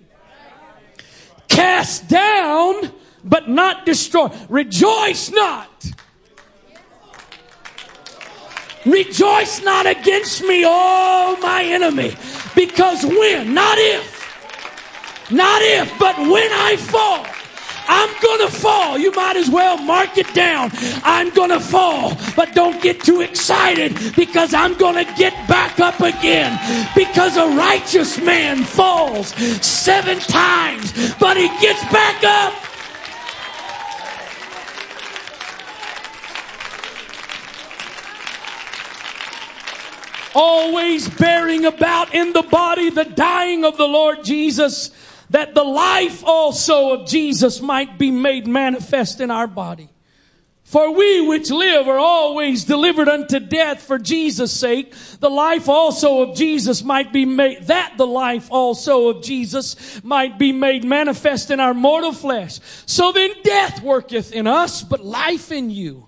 Cast 1.48 2.10
down, 2.10 2.92
but 3.24 3.48
not 3.48 3.86
destroyed. 3.86 4.32
Rejoice 4.50 5.30
not. 5.30 5.71
Rejoice 8.86 9.62
not 9.62 9.86
against 9.86 10.44
me, 10.44 10.64
oh 10.66 11.38
my 11.42 11.64
enemy. 11.64 12.16
Because 12.56 13.06
when, 13.06 13.54
not 13.54 13.78
if, 13.78 15.30
not 15.32 15.62
if, 15.62 15.92
but 16.00 16.18
when 16.18 16.52
I 16.52 16.78
fall, 16.78 17.26
I'm 17.88 18.10
gonna 18.22 18.50
fall. 18.50 18.98
You 18.98 19.12
might 19.12 19.36
as 19.36 19.50
well 19.50 19.78
mark 19.78 20.18
it 20.18 20.34
down. 20.34 20.72
I'm 21.04 21.30
gonna 21.32 21.60
fall, 21.60 22.18
but 22.36 22.56
don't 22.56 22.82
get 22.82 23.02
too 23.02 23.22
excited 23.22 24.16
because 24.16 24.54
I'm 24.54 24.76
gonna 24.76 25.06
get 25.16 25.34
back 25.48 25.80
up 25.80 26.00
again. 26.00 26.58
Because 26.96 27.38
a 27.38 27.48
righteous 27.48 28.20
man 28.20 28.64
falls 28.64 29.36
seven 29.66 30.20
times, 30.20 30.94
but 31.20 31.38
he 31.38 31.50
gets 31.60 31.84
back 31.92 32.24
up. 32.24 32.71
Always 40.36 41.10
bearing 41.10 41.66
about 41.66 42.14
in 42.14 42.34
the 42.34 42.44
body 42.44 42.90
the 42.90 43.06
dying 43.06 43.66
of 43.66 43.78
the 43.78 43.88
Lord 43.88 44.24
Jesus, 44.24 44.92
that 45.30 45.54
the 45.54 45.64
life 45.64 46.24
also 46.26 46.92
of 46.92 47.08
Jesus 47.08 47.62
might 47.62 47.98
be 47.98 48.12
made 48.12 48.48
manifest 48.48 49.22
in 49.22 49.32
our 49.32 49.48
body. 49.48 49.90
For 50.64 50.94
we 50.94 51.20
which 51.28 51.52
live 51.52 51.90
are 51.90 52.00
always 52.00 52.64
delivered 52.64 53.10
unto 53.10 53.42
death 53.42 53.82
for 53.82 54.00
Jesus' 54.00 54.54
sake. 54.54 54.94
The 55.20 55.30
life 55.30 55.68
also 55.68 56.22
of 56.22 56.38
Jesus 56.38 56.82
might 56.82 57.12
be 57.12 57.26
made, 57.26 57.64
that 57.64 57.96
the 57.98 58.08
life 58.08 58.48
also 58.50 59.10
of 59.10 59.22
Jesus 59.22 60.02
might 60.02 60.40
be 60.40 60.54
made 60.54 60.86
manifest 60.86 61.52
in 61.52 61.60
our 61.60 61.74
mortal 61.74 62.14
flesh. 62.14 62.62
So 62.86 63.12
then 63.12 63.32
death 63.44 63.84
worketh 63.84 64.32
in 64.32 64.48
us, 64.48 64.82
but 64.82 65.04
life 65.04 65.52
in 65.52 65.72
you. 65.72 66.08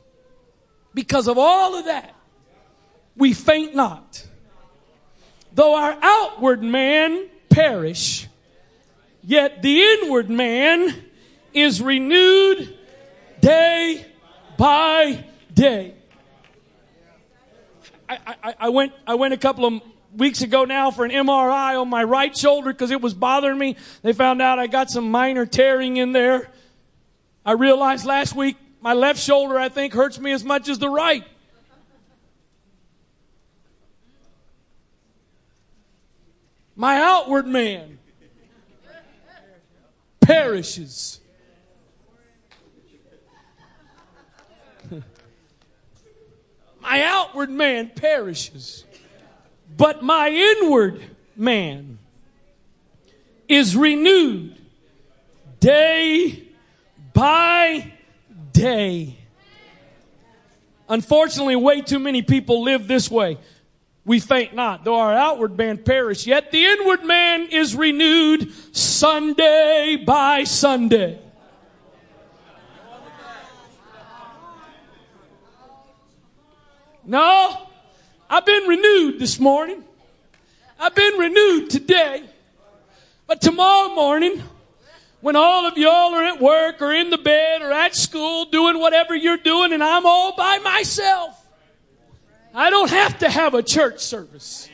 Because 0.93 1.27
of 1.27 1.37
all 1.37 1.75
of 1.75 1.85
that, 1.85 2.15
we 3.15 3.33
faint 3.33 3.75
not. 3.75 4.25
Though 5.53 5.75
our 5.75 5.97
outward 6.01 6.63
man 6.63 7.27
perish, 7.49 8.27
Yet 9.23 9.61
the 9.61 9.81
inward 9.81 10.29
man 10.29 10.95
is 11.53 11.81
renewed 11.81 12.75
day 13.39 14.05
by 14.57 15.23
day. 15.53 15.93
I, 18.09 18.17
I, 18.43 18.55
I, 18.59 18.69
went, 18.69 18.93
I 19.05 19.15
went 19.15 19.33
a 19.33 19.37
couple 19.37 19.65
of 19.65 19.81
weeks 20.15 20.41
ago 20.41 20.65
now 20.65 20.91
for 20.91 21.05
an 21.05 21.11
MRI 21.11 21.79
on 21.79 21.87
my 21.87 22.03
right 22.03 22.35
shoulder 22.35 22.73
because 22.73 22.91
it 22.91 22.99
was 22.99 23.13
bothering 23.13 23.57
me. 23.57 23.77
They 24.01 24.13
found 24.13 24.41
out 24.41 24.59
I 24.59 24.67
got 24.67 24.89
some 24.89 25.11
minor 25.11 25.45
tearing 25.45 25.97
in 25.97 26.11
there. 26.11 26.49
I 27.45 27.53
realized 27.53 28.05
last 28.05 28.35
week 28.35 28.57
my 28.81 28.93
left 28.93 29.19
shoulder, 29.19 29.59
I 29.59 29.69
think, 29.69 29.93
hurts 29.93 30.19
me 30.19 30.31
as 30.31 30.43
much 30.43 30.67
as 30.67 30.79
the 30.79 30.89
right. 30.89 31.23
My 36.75 36.99
outward 36.99 37.45
man 37.45 37.99
perishes. 40.19 41.19
my 46.81 47.03
outward 47.03 47.51
man 47.51 47.91
perishes, 47.93 48.85
but 49.77 50.01
my 50.01 50.29
inward 50.29 51.03
man 51.35 51.99
is 53.47 53.75
renewed 53.75 54.59
day 55.59 56.47
by 57.13 57.93
day. 58.53 59.17
Unfortunately, 60.89 61.55
way 61.55 61.81
too 61.81 61.99
many 61.99 62.21
people 62.21 62.63
live 62.63 62.87
this 62.87 63.09
way. 63.09 63.37
We 64.03 64.19
faint 64.19 64.55
not, 64.55 64.83
though 64.83 64.95
our 64.95 65.13
outward 65.13 65.57
man 65.57 65.77
perish, 65.77 66.25
yet 66.25 66.51
the 66.51 66.65
inward 66.65 67.03
man 67.03 67.47
is 67.51 67.75
renewed 67.75 68.51
Sunday 68.75 70.03
by 70.05 70.43
Sunday. 70.43 71.19
No, 77.05 77.67
I've 78.29 78.45
been 78.45 78.67
renewed 78.67 79.19
this 79.19 79.39
morning. 79.39 79.83
I've 80.79 80.95
been 80.95 81.13
renewed 81.15 81.69
today. 81.69 82.23
But 83.27 83.41
tomorrow 83.41 83.93
morning, 83.93 84.41
when 85.21 85.35
all 85.35 85.65
of 85.65 85.77
y'all 85.77 86.13
are 86.13 86.23
at 86.23 86.41
work 86.41 86.81
or 86.81 86.91
in 86.93 87.09
the 87.09 87.17
bed 87.17 87.61
or 87.61 87.71
at 87.71 87.95
school 87.95 88.45
doing 88.45 88.79
whatever 88.79 89.15
you're 89.15 89.37
doing 89.37 89.71
and 89.71 89.83
I'm 89.83 90.05
all 90.05 90.35
by 90.35 90.57
myself, 90.59 91.37
I 92.53 92.69
don't 92.69 92.89
have 92.89 93.19
to 93.19 93.29
have 93.29 93.53
a 93.53 93.63
church 93.63 93.99
service. 93.99 94.67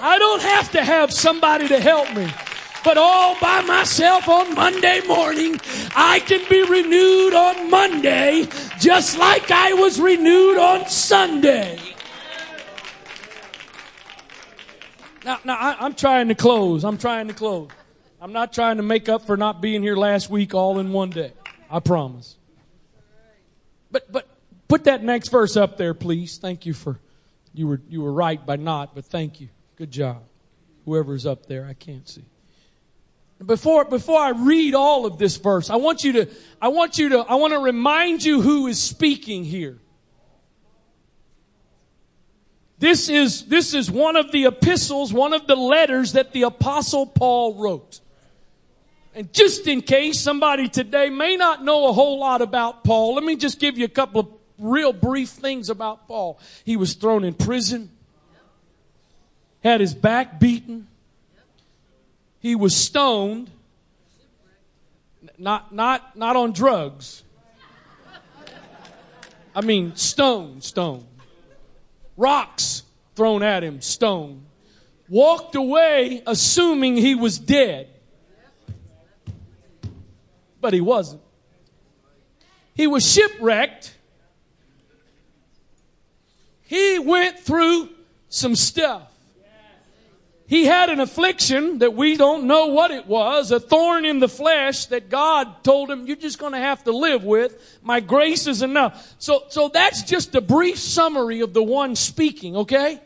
I 0.00 0.18
don't 0.18 0.42
have 0.42 0.72
to 0.72 0.82
have 0.82 1.12
somebody 1.12 1.68
to 1.68 1.78
help 1.78 2.12
me. 2.14 2.28
But 2.82 2.96
all 2.96 3.38
by 3.40 3.60
myself 3.60 4.26
on 4.26 4.54
Monday 4.54 5.02
morning, 5.06 5.60
I 5.94 6.20
can 6.20 6.48
be 6.48 6.62
renewed 6.62 7.34
on 7.34 7.70
Monday 7.70 8.48
just 8.78 9.18
like 9.18 9.50
I 9.50 9.74
was 9.74 10.00
renewed 10.00 10.56
on 10.56 10.88
Sunday. 10.88 11.78
Now, 15.26 15.38
now 15.44 15.56
I, 15.56 15.84
am 15.84 15.94
trying 15.94 16.28
to 16.28 16.34
close. 16.34 16.82
I'm 16.82 16.96
trying 16.96 17.28
to 17.28 17.34
close. 17.34 17.68
I'm 18.20 18.32
not 18.32 18.52
trying 18.52 18.76
to 18.76 18.82
make 18.82 19.08
up 19.08 19.26
for 19.26 19.36
not 19.36 19.60
being 19.62 19.82
here 19.82 19.96
last 19.96 20.28
week 20.28 20.54
all 20.54 20.78
in 20.78 20.92
one 20.92 21.10
day. 21.10 21.32
I 21.70 21.80
promise. 21.80 22.36
But, 23.90 24.12
but 24.12 24.28
put 24.68 24.84
that 24.84 25.02
next 25.02 25.28
verse 25.28 25.56
up 25.56 25.76
there, 25.76 25.94
please. 25.94 26.38
Thank 26.38 26.66
you 26.66 26.74
for 26.74 26.98
you 27.54 27.66
were, 27.66 27.80
you 27.88 28.02
were 28.02 28.12
right 28.12 28.44
by 28.44 28.56
not, 28.56 28.94
but 28.94 29.04
thank 29.04 29.40
you. 29.40 29.48
Good 29.76 29.90
job. 29.90 30.22
Whoever's 30.84 31.26
up 31.26 31.46
there, 31.46 31.66
I 31.66 31.74
can't 31.74 32.08
see. 32.08 32.24
Before, 33.44 33.84
before 33.84 34.20
I 34.20 34.30
read 34.30 34.74
all 34.74 35.06
of 35.06 35.18
this 35.18 35.36
verse, 35.36 35.70
I 35.70 35.76
want 35.76 36.04
you 36.04 36.12
to, 36.12 36.28
I 36.60 36.68
want 36.68 36.98
you 36.98 37.08
to, 37.10 37.18
I 37.20 37.36
want 37.36 37.54
to 37.54 37.58
remind 37.58 38.22
you 38.22 38.42
who 38.42 38.66
is 38.66 38.80
speaking 38.80 39.44
here. 39.44 39.78
This 42.78 43.08
is, 43.08 43.46
this 43.46 43.74
is 43.74 43.90
one 43.90 44.16
of 44.16 44.30
the 44.30 44.44
epistles, 44.44 45.12
one 45.12 45.32
of 45.32 45.46
the 45.46 45.56
letters 45.56 46.12
that 46.12 46.32
the 46.32 46.42
apostle 46.42 47.06
Paul 47.06 47.54
wrote. 47.54 48.00
And 49.14 49.32
just 49.32 49.66
in 49.66 49.82
case 49.82 50.20
somebody 50.20 50.68
today 50.68 51.10
may 51.10 51.36
not 51.36 51.64
know 51.64 51.88
a 51.88 51.92
whole 51.92 52.20
lot 52.20 52.42
about 52.42 52.84
Paul, 52.84 53.14
let 53.14 53.24
me 53.24 53.36
just 53.36 53.58
give 53.58 53.76
you 53.76 53.84
a 53.84 53.88
couple 53.88 54.20
of 54.20 54.28
real 54.58 54.92
brief 54.92 55.30
things 55.30 55.68
about 55.68 56.06
Paul. 56.06 56.38
He 56.64 56.76
was 56.76 56.94
thrown 56.94 57.24
in 57.24 57.34
prison, 57.34 57.90
had 59.64 59.80
his 59.80 59.94
back 59.94 60.38
beaten, 60.38 60.86
he 62.40 62.54
was 62.54 62.74
stoned, 62.74 63.50
not, 65.36 65.74
not, 65.74 66.16
not 66.16 66.36
on 66.36 66.52
drugs. 66.52 67.22
I 69.54 69.60
mean, 69.62 69.96
stone, 69.96 70.60
stone. 70.60 71.06
Rocks 72.16 72.84
thrown 73.16 73.42
at 73.42 73.64
him, 73.64 73.80
stone. 73.80 74.46
Walked 75.08 75.54
away 75.54 76.22
assuming 76.26 76.96
he 76.96 77.14
was 77.14 77.38
dead. 77.38 77.88
But 80.60 80.72
he 80.72 80.80
wasn't. 80.80 81.22
He 82.74 82.86
was 82.86 83.10
shipwrecked 83.10 83.94
he 86.70 87.00
went 87.00 87.40
through 87.40 87.88
some 88.28 88.54
stuff. 88.54 89.12
He 90.46 90.66
had 90.66 90.88
an 90.88 91.00
affliction 91.00 91.78
that 91.78 91.94
we 91.94 92.16
don't 92.16 92.44
know 92.44 92.66
what 92.66 92.92
it 92.92 93.08
was, 93.08 93.50
a 93.50 93.58
thorn 93.58 94.04
in 94.04 94.20
the 94.20 94.28
flesh 94.28 94.86
that 94.86 95.10
God 95.10 95.64
told 95.64 95.90
him, 95.90 96.06
you're 96.06 96.14
just 96.14 96.38
going 96.38 96.52
to 96.52 96.60
have 96.60 96.84
to 96.84 96.92
live 96.92 97.24
with. 97.24 97.80
My 97.82 97.98
grace 97.98 98.46
is 98.46 98.62
enough. 98.62 99.16
So, 99.18 99.42
so 99.48 99.68
that's 99.68 100.04
just 100.04 100.36
a 100.36 100.40
brief 100.40 100.78
summary 100.78 101.40
of 101.40 101.54
the 101.54 101.62
one 101.62 101.96
speaking, 101.96 102.54
okay? 102.54 103.00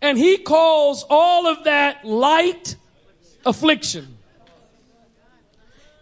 And 0.00 0.16
he 0.16 0.38
calls 0.38 1.04
all 1.10 1.48
of 1.48 1.64
that 1.64 2.06
light 2.06 2.76
affliction 3.44 4.16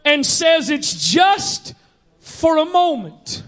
and 0.06 0.24
says 0.24 0.70
it's 0.70 1.10
just 1.12 1.74
for 2.18 2.56
a 2.56 2.64
moment 2.64 3.42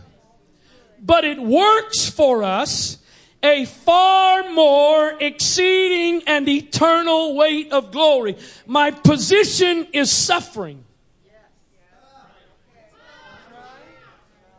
but 1.01 1.25
it 1.25 1.41
works 1.41 2.09
for 2.09 2.43
us 2.43 2.99
a 3.43 3.65
far 3.65 4.51
more 4.51 5.15
exceeding 5.21 6.23
and 6.27 6.49
eternal 6.49 7.37
weight 7.37 7.73
of 7.73 7.93
glory. 7.93 8.37
My 8.67 8.91
position 8.91 9.87
is 9.93 10.11
suffering. 10.11 10.85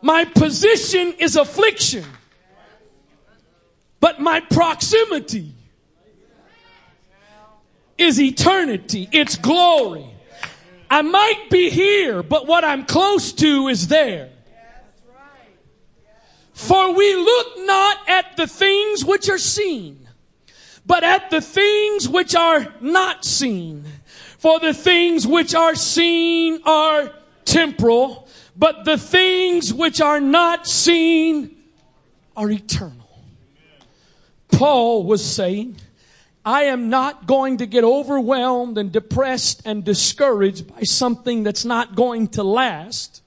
My 0.01 0.23
position 0.23 1.13
is 1.19 1.35
affliction. 1.35 2.05
But 3.99 4.21
my 4.21 4.39
proximity 4.39 5.53
is 7.97 8.19
eternity. 8.19 9.09
It's 9.11 9.35
glory. 9.35 10.08
I 10.89 11.01
might 11.01 11.49
be 11.49 11.69
here, 11.69 12.23
but 12.23 12.47
what 12.47 12.63
I'm 12.63 12.85
close 12.85 13.31
to 13.33 13.67
is 13.67 13.87
there. 13.87 14.29
For 16.53 16.93
we 16.93 17.15
look 17.15 17.47
not 17.59 18.09
at 18.09 18.35
the 18.35 18.47
things 18.47 19.05
which 19.05 19.29
are 19.29 19.37
seen, 19.37 20.09
but 20.85 21.03
at 21.03 21.29
the 21.29 21.41
things 21.41 22.09
which 22.09 22.35
are 22.35 22.73
not 22.81 23.23
seen. 23.23 23.85
For 24.37 24.59
the 24.59 24.73
things 24.73 25.25
which 25.25 25.55
are 25.55 25.75
seen 25.75 26.61
are 26.65 27.13
temporal, 27.45 28.27
but 28.57 28.83
the 28.83 28.97
things 28.97 29.73
which 29.73 30.01
are 30.01 30.19
not 30.19 30.67
seen 30.67 31.55
are 32.35 32.49
eternal. 32.49 33.09
Paul 34.51 35.03
was 35.03 35.23
saying, 35.23 35.77
I 36.45 36.63
am 36.63 36.89
not 36.89 37.27
going 37.27 37.57
to 37.57 37.65
get 37.65 37.83
overwhelmed 37.83 38.77
and 38.77 38.91
depressed 38.91 39.61
and 39.65 39.83
discouraged 39.83 40.73
by 40.73 40.81
something 40.83 41.43
that's 41.43 41.65
not 41.65 41.95
going 41.95 42.29
to 42.29 42.43
last 42.43 43.21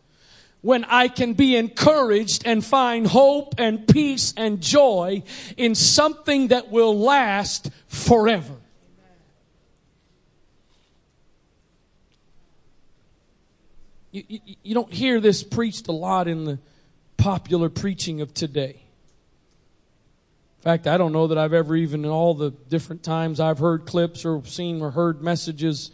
when 0.62 0.84
I 0.84 1.08
can 1.08 1.34
be 1.34 1.56
encouraged 1.56 2.46
and 2.46 2.64
find 2.64 3.06
hope 3.06 3.56
and 3.58 3.86
peace 3.86 4.32
and 4.36 4.60
joy 4.60 5.24
in 5.56 5.74
something 5.74 6.48
that 6.48 6.70
will 6.70 6.98
last 6.98 7.68
forever. 7.88 8.54
You, 14.12 14.24
you, 14.28 14.40
you, 14.62 14.74
don't 14.74 14.92
hear 14.92 15.20
this 15.20 15.42
preached 15.42 15.88
a 15.88 15.92
lot 15.92 16.28
in 16.28 16.44
the 16.44 16.58
popular 17.16 17.70
preaching 17.70 18.20
of 18.20 18.34
today. 18.34 18.81
In 20.62 20.64
fact, 20.64 20.86
I 20.86 20.96
don't 20.96 21.12
know 21.12 21.26
that 21.26 21.36
I've 21.36 21.54
ever 21.54 21.74
even, 21.74 22.04
in 22.04 22.10
all 22.12 22.34
the 22.34 22.52
different 22.52 23.02
times 23.02 23.40
I've 23.40 23.58
heard 23.58 23.84
clips 23.84 24.24
or 24.24 24.44
seen 24.44 24.80
or 24.80 24.92
heard 24.92 25.20
messages 25.20 25.90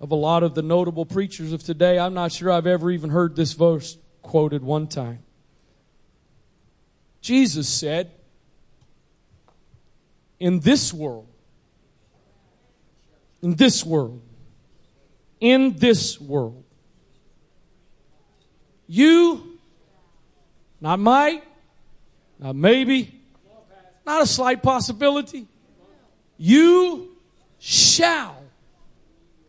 of 0.00 0.10
a 0.10 0.14
lot 0.14 0.42
of 0.42 0.54
the 0.54 0.62
notable 0.62 1.04
preachers 1.04 1.52
of 1.52 1.62
today, 1.62 1.98
I'm 1.98 2.14
not 2.14 2.32
sure 2.32 2.50
I've 2.50 2.66
ever 2.66 2.90
even 2.90 3.10
heard 3.10 3.36
this 3.36 3.52
verse 3.52 3.98
quoted 4.22 4.62
one 4.62 4.86
time. 4.86 5.18
Jesus 7.20 7.68
said, 7.68 8.10
In 10.40 10.60
this 10.60 10.94
world, 10.94 11.28
in 13.42 13.56
this 13.56 13.84
world, 13.84 14.22
in 15.40 15.76
this 15.76 16.18
world, 16.18 16.64
you, 18.86 19.58
not 20.80 21.00
might, 21.00 21.44
not 22.38 22.56
maybe, 22.56 23.15
not 24.06 24.22
a 24.22 24.26
slight 24.26 24.62
possibility, 24.62 25.46
you 26.38 27.16
shall 27.58 28.42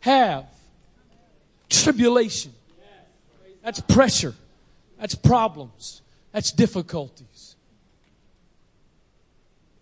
have 0.01 0.45
tribulation. 1.69 2.53
That's 3.63 3.79
pressure. 3.79 4.33
That's 4.99 5.15
problems. 5.15 6.01
That's 6.31 6.51
difficulties. 6.51 7.55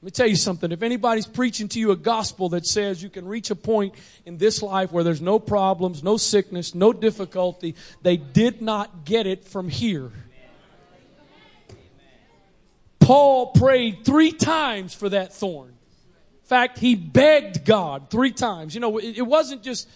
Let 0.01 0.07
me 0.07 0.11
tell 0.11 0.27
you 0.27 0.35
something. 0.35 0.71
If 0.71 0.83
anybody's 0.83 1.25
preaching 1.25 1.67
to 1.69 1.79
you 1.79 1.91
a 1.91 1.95
gospel 1.95 2.49
that 2.49 2.65
says 2.67 3.01
you 3.01 3.09
can 3.09 3.27
reach 3.27 3.49
a 3.49 3.55
point 3.55 3.95
in 4.25 4.37
this 4.37 4.61
life 4.61 4.91
where 4.91 5.03
there's 5.03 5.21
no 5.21 5.39
problems, 5.39 6.03
no 6.03 6.17
sickness, 6.17 6.75
no 6.75 6.93
difficulty, 6.93 7.75
they 8.03 8.17
did 8.17 8.61
not 8.61 9.05
get 9.05 9.25
it 9.25 9.45
from 9.45 9.69
here. 9.69 10.11
Paul 13.05 13.51
prayed 13.51 14.03
three 14.03 14.31
times 14.31 14.95
for 14.95 15.09
that 15.09 15.31
thorn. 15.31 15.69
In 15.69 16.47
fact, 16.47 16.79
he 16.79 16.95
begged 16.95 17.63
God 17.63 18.09
three 18.09 18.31
times. 18.31 18.73
You 18.73 18.81
know, 18.81 18.97
it, 18.97 19.21
wasn't 19.21 19.61
just 19.61 19.87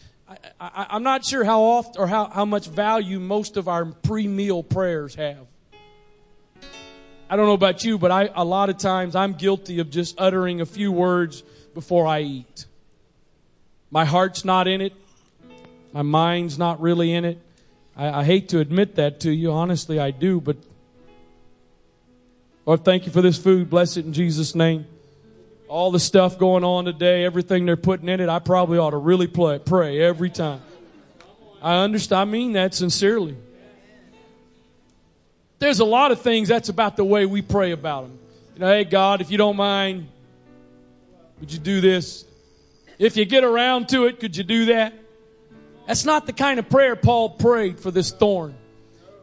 I, 0.60 0.96
am 0.96 1.02
not 1.02 1.26
sure 1.26 1.44
how 1.44 1.64
often 1.64 2.00
or 2.00 2.06
how, 2.06 2.26
how 2.26 2.46
much 2.46 2.68
value 2.68 3.20
most 3.20 3.58
of 3.58 3.68
our 3.68 3.86
pre-meal 3.86 4.62
prayers 4.62 5.16
have. 5.16 5.48
I 7.32 7.36
don't 7.36 7.48
know 7.48 7.54
about 7.54 7.84
you, 7.84 7.98
but 7.98 8.12
I, 8.12 8.30
a 8.36 8.46
lot 8.46 8.70
of 8.70 8.78
times 8.78 9.16
I'm 9.16 9.34
guilty 9.34 9.80
of 9.80 9.90
just 9.90 10.20
uttering 10.20 10.62
a 10.62 10.66
few 10.68 10.92
words 10.92 11.42
before 11.74 12.06
I 12.06 12.22
eat. 12.22 12.66
My 13.90 14.06
heart's 14.06 14.46
not 14.46 14.68
in 14.68 14.82
it. 14.82 14.94
My 15.94 16.04
mind's 16.04 16.60
not 16.60 16.80
really 16.80 17.12
in 17.12 17.26
it. 17.26 17.40
I, 17.96 18.20
I 18.20 18.24
hate 18.24 18.50
to 18.50 18.60
admit 18.60 18.98
that 18.98 19.22
to 19.22 19.32
you. 19.32 19.52
Honestly, 19.52 20.00
I 20.00 20.12
do, 20.12 20.40
but 20.40 20.58
Lord, 22.66 22.86
thank 22.86 23.06
you 23.06 23.12
for 23.12 23.22
this 23.22 23.38
food. 23.38 23.70
Bless 23.70 23.98
it 23.98 24.06
in 24.06 24.14
Jesus' 24.14 24.56
name 24.56 24.86
all 25.70 25.92
the 25.92 26.00
stuff 26.00 26.40
going 26.40 26.64
on 26.64 26.86
today, 26.86 27.24
everything 27.24 27.66
they're 27.66 27.78
putting 27.78 28.10
in 28.10 28.20
it, 28.20 28.28
I 28.28 28.40
probably 28.40 28.80
ought 28.80 28.90
to 28.90 28.98
really 28.98 29.28
play, 29.28 29.60
pray 29.60 30.02
every 30.02 30.32
time. 30.32 30.62
I 31.62 31.84
understand. 31.84 32.20
I 32.22 32.26
mean 32.26 32.54
that 32.54 32.74
sincerely. 32.74 33.38
There's 35.60 35.80
a 35.80 35.86
lot 35.86 36.12
of 36.12 36.22
things 36.22 36.50
that's 36.50 36.70
about 36.70 36.98
the 36.98 37.06
way 37.06 37.26
we 37.26 37.42
pray 37.42 37.72
about 37.72 38.04
them. 38.08 38.20
You 38.56 38.62
know, 38.62 38.68
hey, 38.68 38.84
God, 38.84 39.22
if 39.22 39.30
you 39.30 39.38
don't 39.38 39.58
mind, 39.58 40.08
would 41.40 41.54
you 41.54 41.60
do 41.60 41.82
this? 41.82 42.26
If 42.98 43.16
you 43.16 43.26
get 43.26 43.44
around 43.44 43.90
to 43.90 44.06
it, 44.06 44.20
could 44.20 44.36
you 44.36 44.44
do 44.44 44.66
that? 44.66 44.94
That's 45.86 46.06
not 46.06 46.26
the 46.26 46.34
kind 46.34 46.60
of 46.60 46.70
prayer 46.70 46.96
Paul 46.96 47.32
prayed 47.32 47.80
for 47.80 47.92
this 47.92 48.12
thorn. 48.12 48.56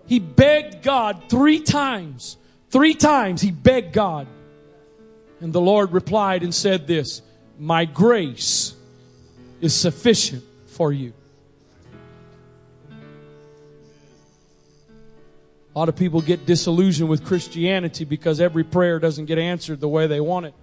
He 0.07 0.21
begged 0.21 0.83
God 0.83 1.25
three 1.29 1.61
times. 1.61 2.37
Three 2.77 2.93
times 2.93 3.41
he 3.41 3.53
begged 3.53 3.95
God 3.95 4.27
and 5.41 5.51
the 5.51 5.63
Lord 5.63 5.93
replied 5.93 6.43
and 6.43 6.55
said 6.55 6.87
this 6.87 7.23
My 7.59 7.87
grace 7.87 8.75
is 9.63 9.75
sufficient 9.75 10.45
for 10.67 10.93
you. 10.93 11.15
A 15.75 15.79
lot 15.79 15.89
of 15.89 15.97
people 15.97 16.21
get 16.21 16.45
disillusioned 16.45 17.09
with 17.09 17.25
Christianity 17.25 18.05
because 18.05 18.43
every 18.43 18.63
prayer 18.63 18.99
doesn't 18.99 19.25
get 19.25 19.39
answered 19.39 19.81
the 19.81 19.89
way 19.89 20.07
they 20.07 20.21
want 20.21 20.45
it. 20.45 20.55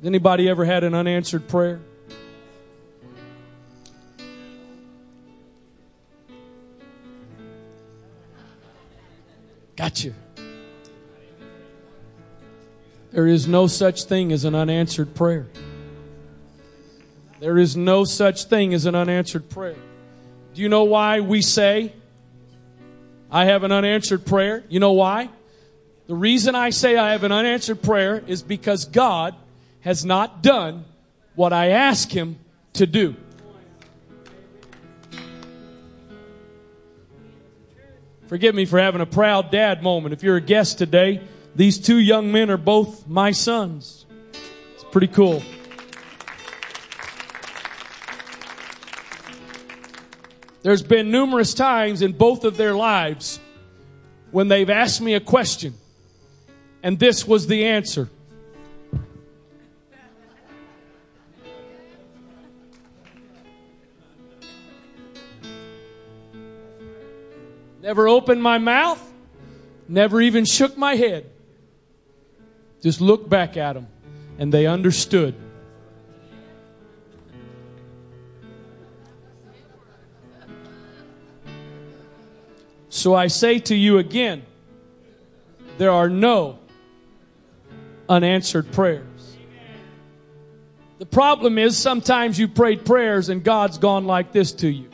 Has 0.00 0.06
anybody 0.06 0.46
ever 0.46 0.66
had 0.66 0.84
an 0.84 0.92
unanswered 0.92 1.48
prayer? 1.48 1.80
Gotcha. 9.78 10.12
There 13.12 13.28
is 13.28 13.46
no 13.46 13.68
such 13.68 14.04
thing 14.04 14.32
as 14.32 14.44
an 14.44 14.56
unanswered 14.56 15.14
prayer. 15.14 15.46
There 17.38 17.58
is 17.58 17.76
no 17.76 18.04
such 18.04 18.46
thing 18.46 18.74
as 18.74 18.86
an 18.86 18.96
unanswered 18.96 19.48
prayer. 19.48 19.76
Do 20.54 20.62
you 20.62 20.68
know 20.68 20.82
why 20.82 21.20
we 21.20 21.42
say, 21.42 21.92
I 23.30 23.44
have 23.44 23.62
an 23.62 23.70
unanswered 23.70 24.26
prayer? 24.26 24.64
You 24.68 24.80
know 24.80 24.94
why? 24.94 25.28
The 26.08 26.16
reason 26.16 26.56
I 26.56 26.70
say 26.70 26.96
I 26.96 27.12
have 27.12 27.22
an 27.22 27.30
unanswered 27.30 27.80
prayer 27.80 28.24
is 28.26 28.42
because 28.42 28.84
God 28.84 29.36
has 29.82 30.04
not 30.04 30.42
done 30.42 30.86
what 31.36 31.52
I 31.52 31.68
ask 31.68 32.10
Him 32.10 32.40
to 32.72 32.84
do. 32.84 33.14
Forgive 38.28 38.54
me 38.54 38.66
for 38.66 38.78
having 38.78 39.00
a 39.00 39.06
proud 39.06 39.50
dad 39.50 39.82
moment. 39.82 40.12
If 40.12 40.22
you're 40.22 40.36
a 40.36 40.40
guest 40.42 40.76
today, 40.76 41.22
these 41.54 41.78
two 41.78 41.96
young 41.96 42.30
men 42.30 42.50
are 42.50 42.58
both 42.58 43.08
my 43.08 43.30
sons. 43.30 44.04
It's 44.74 44.84
pretty 44.92 45.06
cool. 45.06 45.42
There's 50.60 50.82
been 50.82 51.10
numerous 51.10 51.54
times 51.54 52.02
in 52.02 52.12
both 52.12 52.44
of 52.44 52.58
their 52.58 52.74
lives 52.74 53.40
when 54.30 54.48
they've 54.48 54.68
asked 54.68 55.00
me 55.00 55.14
a 55.14 55.20
question, 55.20 55.72
and 56.82 56.98
this 56.98 57.26
was 57.26 57.46
the 57.46 57.64
answer. 57.64 58.10
Never 67.80 68.08
opened 68.08 68.42
my 68.42 68.58
mouth, 68.58 69.02
never 69.88 70.20
even 70.20 70.44
shook 70.44 70.76
my 70.76 70.96
head. 70.96 71.30
Just 72.82 73.00
look 73.00 73.28
back 73.28 73.56
at 73.56 73.74
them 73.74 73.86
and 74.38 74.52
they 74.52 74.66
understood. 74.66 75.34
So 82.88 83.14
I 83.14 83.28
say 83.28 83.60
to 83.60 83.76
you 83.76 83.98
again, 83.98 84.44
there 85.76 85.92
are 85.92 86.08
no 86.08 86.58
unanswered 88.08 88.72
prayers. 88.72 89.36
The 90.98 91.06
problem 91.06 91.58
is 91.58 91.76
sometimes 91.76 92.40
you 92.40 92.48
prayed 92.48 92.84
prayers 92.84 93.28
and 93.28 93.44
God's 93.44 93.78
gone 93.78 94.04
like 94.06 94.32
this 94.32 94.50
to 94.52 94.68
you. 94.68 94.90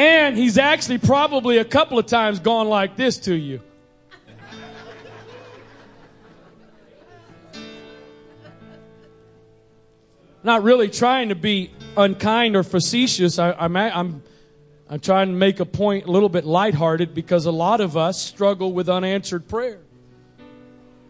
And 0.00 0.34
he's 0.34 0.56
actually 0.56 0.96
probably 0.96 1.58
a 1.58 1.64
couple 1.64 1.98
of 1.98 2.06
times 2.06 2.40
gone 2.40 2.70
like 2.70 2.96
this 2.96 3.18
to 3.18 3.34
you. 3.34 3.60
Not 10.42 10.62
really 10.62 10.88
trying 10.88 11.28
to 11.28 11.34
be 11.34 11.70
unkind 11.98 12.56
or 12.56 12.62
facetious. 12.62 13.38
I, 13.38 13.50
am 13.50 13.76
I'm, 13.76 13.92
I'm, 13.92 14.22
I'm 14.88 15.00
trying 15.00 15.28
to 15.28 15.34
make 15.34 15.60
a 15.60 15.66
point 15.66 16.06
a 16.06 16.10
little 16.10 16.30
bit 16.30 16.46
lighthearted 16.46 17.14
because 17.14 17.44
a 17.44 17.52
lot 17.52 17.82
of 17.82 17.98
us 17.98 18.18
struggle 18.18 18.72
with 18.72 18.88
unanswered 18.88 19.48
prayer. 19.48 19.80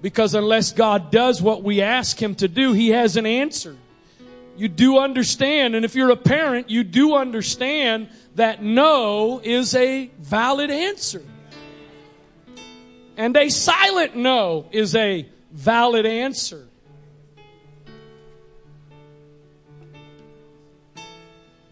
Because 0.03 0.35
unless 0.35 0.73
God 0.73 1.13
does 1.13 1.41
what 1.41 1.63
we 1.63 1.81
ask 1.81 2.21
Him 2.21 2.35
to 2.35 2.49
do, 2.49 2.73
He 2.73 2.89
hasn't 2.89 3.29
answered. 3.29 3.79
You 4.57 4.69
do 4.69 4.99
understand, 4.99 5.75
and 5.75 5.85
if 5.85 5.95
you're 5.95 6.11
a 6.11 6.17
parent, 6.17 6.71
you 6.71 6.85
do 6.85 7.15
understand 7.15 8.09
that 8.35 8.63
no 8.63 9.41
is 9.43 9.75
a 9.75 10.11
valid 10.19 10.71
answer. 10.71 11.23
And 13.17 13.37
a 13.37 13.49
silent 13.49 14.17
no 14.17 14.67
is 14.71 14.95
a 14.95 15.27
valid 15.53 16.07
answer. 16.07 16.67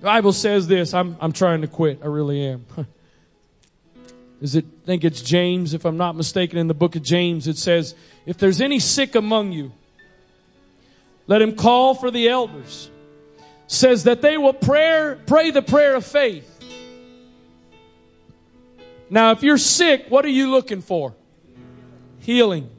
The 0.01 0.05
Bible 0.05 0.33
says 0.33 0.67
this. 0.67 0.95
I'm, 0.95 1.17
I'm 1.21 1.33
trying 1.33 1.63
to 1.63 1.67
quit. 1.67 2.01
I 2.03 2.07
really 2.07 2.45
am. 2.45 2.67
Is 4.41 4.55
it, 4.55 4.65
I 4.85 4.87
think 4.87 5.05
it's 5.05 5.21
James, 5.21 5.75
if 5.75 5.85
I'm 5.85 5.97
not 5.97 6.15
mistaken, 6.15 6.59
in 6.59 6.69
the 6.69 6.75
book 6.75 6.95
of 6.95 7.03
James, 7.03 7.49
it 7.49 7.59
says, 7.59 7.97
if 8.25 8.39
there's 8.39 8.61
any 8.61 8.79
sick 8.79 9.17
among 9.17 9.51
you, 9.51 9.73
let 11.29 11.41
him 11.41 11.55
call 11.55 11.95
for 11.95 12.11
the 12.11 12.29
elders. 12.29 12.91
Says 13.69 14.05
that 14.05 14.23
they 14.23 14.39
will 14.39 14.55
pray, 14.55 15.17
pray 15.27 15.51
the 15.53 15.63
prayer 15.63 15.95
of 15.95 16.05
faith. 16.05 16.47
Now, 19.11 19.31
if 19.33 19.43
you're 19.43 19.59
sick, 19.59 20.07
what 20.09 20.25
are 20.25 20.31
you 20.31 20.51
looking 20.51 20.81
for? 20.81 21.15
Healing. 22.21 22.71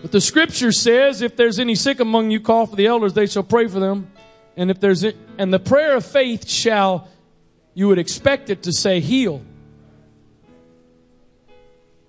But 0.00 0.10
the 0.12 0.20
scripture 0.20 0.72
says, 0.72 1.22
if 1.22 1.36
there's 1.36 1.58
any 1.58 1.74
sick 1.74 2.00
among 2.00 2.30
you, 2.30 2.40
call 2.40 2.66
for 2.66 2.76
the 2.76 2.86
elders, 2.86 3.12
they 3.12 3.26
shall 3.26 3.42
pray 3.42 3.68
for 3.68 3.78
them. 3.78 4.10
And 4.56 4.70
if 4.70 4.80
there's, 4.80 5.04
and 5.04 5.52
the 5.52 5.58
prayer 5.58 5.96
of 5.96 6.04
faith 6.04 6.48
shall, 6.48 7.08
you 7.74 7.88
would 7.88 7.98
expect 7.98 8.48
it 8.48 8.62
to 8.62 8.72
say 8.72 9.00
heal. 9.00 9.42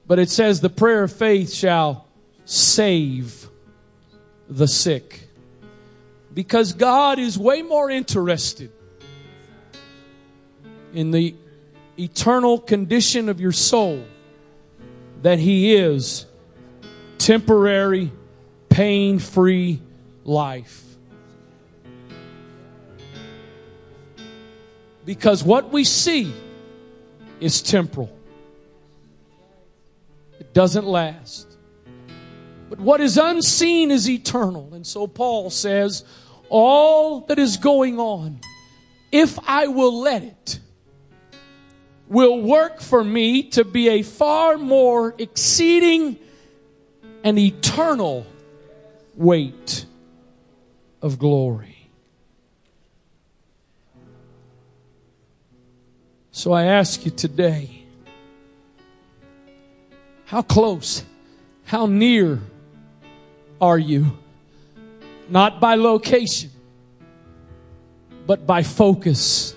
But 0.08 0.18
it 0.18 0.30
says 0.30 0.62
the 0.62 0.70
prayer 0.70 1.04
of 1.04 1.12
faith 1.12 1.54
shall 1.54 2.08
save 2.46 3.49
the 4.50 4.68
sick. 4.68 5.28
Because 6.34 6.74
God 6.74 7.20
is 7.20 7.38
way 7.38 7.62
more 7.62 7.90
interested 7.90 8.72
in 10.94 11.12
the 11.12 11.36
eternal 11.98 12.60
condition 12.60 13.30
of 13.30 13.40
your 13.40 13.52
soul 13.52 14.04
than 15.22 15.40
He 15.40 15.76
is 15.76 16.26
temporary, 17.18 18.12
pain 18.70 19.20
free 19.20 19.82
life. 20.24 20.84
Because 25.06 25.44
what 25.44 25.72
we 25.72 25.84
see 25.84 26.34
is 27.40 27.62
temporal 27.62 28.16
it 30.40 30.54
doesn't 30.54 30.86
last. 30.86 31.49
But 32.70 32.80
what 32.80 33.02
is 33.02 33.18
unseen 33.18 33.90
is 33.90 34.08
eternal. 34.08 34.74
And 34.74 34.86
so 34.86 35.08
Paul 35.08 35.50
says, 35.50 36.06
all 36.50 37.22
that 37.22 37.40
is 37.40 37.58
going 37.58 38.00
on, 38.00 38.40
if 39.12 39.40
I 39.48 39.68
will 39.68 40.02
let 40.02 40.24
it, 40.24 40.60
will 42.08 42.42
work 42.42 42.80
for 42.80 43.04
me 43.04 43.44
to 43.50 43.64
be 43.64 43.90
a 43.90 44.04
far 44.04 44.58
more 44.58 45.16
exceeding 45.18 46.18
and 47.24 47.38
eternal 47.40 48.26
weight 49.16 49.86
of 51.02 51.18
glory. 51.18 51.90
So 56.32 56.54
I 56.54 56.66
ask 56.66 57.04
you 57.04 57.12
today, 57.12 57.84
how 60.26 60.42
close, 60.44 61.04
how 61.66 61.88
near 61.88 62.40
are 63.62 63.78
you? 63.78 64.18
Not 65.30 65.60
by 65.60 65.76
location, 65.76 66.50
but 68.26 68.48
by 68.48 68.64
focus, 68.64 69.56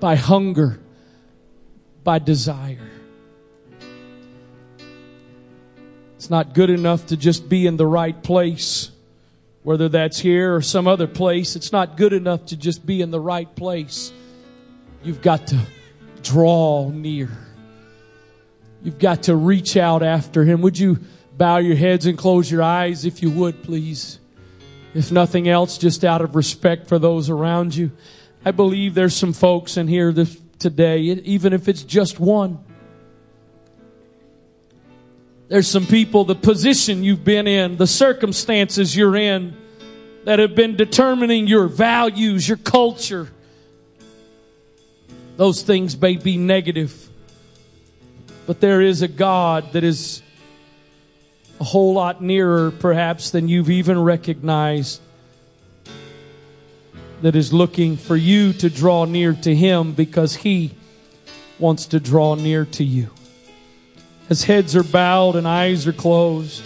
by 0.00 0.14
hunger, 0.14 0.78
by 2.04 2.18
desire. 2.18 2.90
It's 6.16 6.30
not 6.30 6.52
good 6.52 6.68
enough 6.68 7.06
to 7.06 7.16
just 7.16 7.48
be 7.48 7.66
in 7.66 7.76
the 7.76 7.86
right 7.86 8.20
place, 8.22 8.90
whether 9.62 9.88
that's 9.88 10.18
here 10.18 10.54
or 10.54 10.60
some 10.60 10.86
other 10.86 11.06
place. 11.06 11.56
It's 11.56 11.72
not 11.72 11.96
good 11.96 12.12
enough 12.12 12.46
to 12.46 12.56
just 12.56 12.84
be 12.84 13.00
in 13.00 13.10
the 13.10 13.20
right 13.20 13.54
place. 13.54 14.12
You've 15.04 15.22
got 15.22 15.46
to 15.48 15.60
draw 16.22 16.90
near. 16.90 17.30
You've 18.82 18.98
got 18.98 19.24
to 19.24 19.36
reach 19.36 19.76
out 19.76 20.02
after 20.02 20.44
him. 20.44 20.60
Would 20.60 20.78
you 20.78 20.98
bow 21.38 21.58
your 21.58 21.76
heads 21.76 22.04
and 22.06 22.18
close 22.18 22.50
your 22.50 22.62
eyes 22.62 23.04
if 23.04 23.22
you 23.22 23.30
would, 23.30 23.62
please? 23.62 24.18
If 24.94 25.12
nothing 25.12 25.48
else, 25.48 25.78
just 25.78 26.04
out 26.04 26.20
of 26.20 26.34
respect 26.34 26.88
for 26.88 26.98
those 26.98 27.30
around 27.30 27.74
you. 27.74 27.92
I 28.44 28.50
believe 28.50 28.94
there's 28.94 29.16
some 29.16 29.32
folks 29.32 29.76
in 29.76 29.88
here 29.88 30.12
this, 30.12 30.36
today, 30.58 31.00
even 31.00 31.52
if 31.52 31.68
it's 31.68 31.82
just 31.82 32.18
one. 32.18 32.58
There's 35.48 35.68
some 35.68 35.86
people, 35.86 36.24
the 36.24 36.34
position 36.34 37.04
you've 37.04 37.24
been 37.24 37.46
in, 37.46 37.76
the 37.76 37.86
circumstances 37.86 38.94
you're 38.94 39.16
in, 39.16 39.56
that 40.24 40.40
have 40.40 40.54
been 40.54 40.76
determining 40.76 41.46
your 41.46 41.68
values, 41.68 42.46
your 42.46 42.58
culture. 42.58 43.32
Those 45.36 45.62
things 45.62 45.98
may 45.98 46.16
be 46.16 46.36
negative. 46.36 47.08
But 48.46 48.60
there 48.60 48.82
is 48.82 49.02
a 49.02 49.08
God 49.08 49.72
that 49.72 49.84
is 49.84 50.22
a 51.60 51.64
whole 51.64 51.94
lot 51.94 52.22
nearer, 52.22 52.70
perhaps, 52.70 53.30
than 53.30 53.48
you've 53.48 53.70
even 53.70 53.98
recognized, 54.02 55.00
that 57.22 57.34
is 57.34 57.52
looking 57.52 57.96
for 57.96 58.16
you 58.16 58.52
to 58.52 58.70
draw 58.70 59.04
near 59.04 59.32
to 59.32 59.54
Him 59.54 59.92
because 59.92 60.36
He 60.36 60.72
wants 61.58 61.86
to 61.86 62.00
draw 62.00 62.36
near 62.36 62.64
to 62.64 62.84
you. 62.84 63.10
As 64.30 64.44
heads 64.44 64.76
are 64.76 64.84
bowed 64.84 65.36
and 65.36 65.48
eyes 65.48 65.86
are 65.86 65.92
closed, 65.92 66.62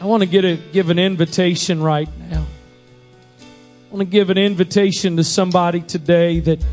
I 0.00 0.06
want 0.06 0.22
to 0.22 0.28
get 0.28 0.44
a, 0.44 0.56
give 0.56 0.90
an 0.90 0.98
invitation 0.98 1.82
right 1.82 2.08
now. 2.30 2.44
I 3.42 3.94
want 3.94 4.00
to 4.00 4.10
give 4.10 4.30
an 4.30 4.38
invitation 4.38 5.16
to 5.16 5.24
somebody 5.24 5.80
today 5.80 6.40
that 6.40 6.64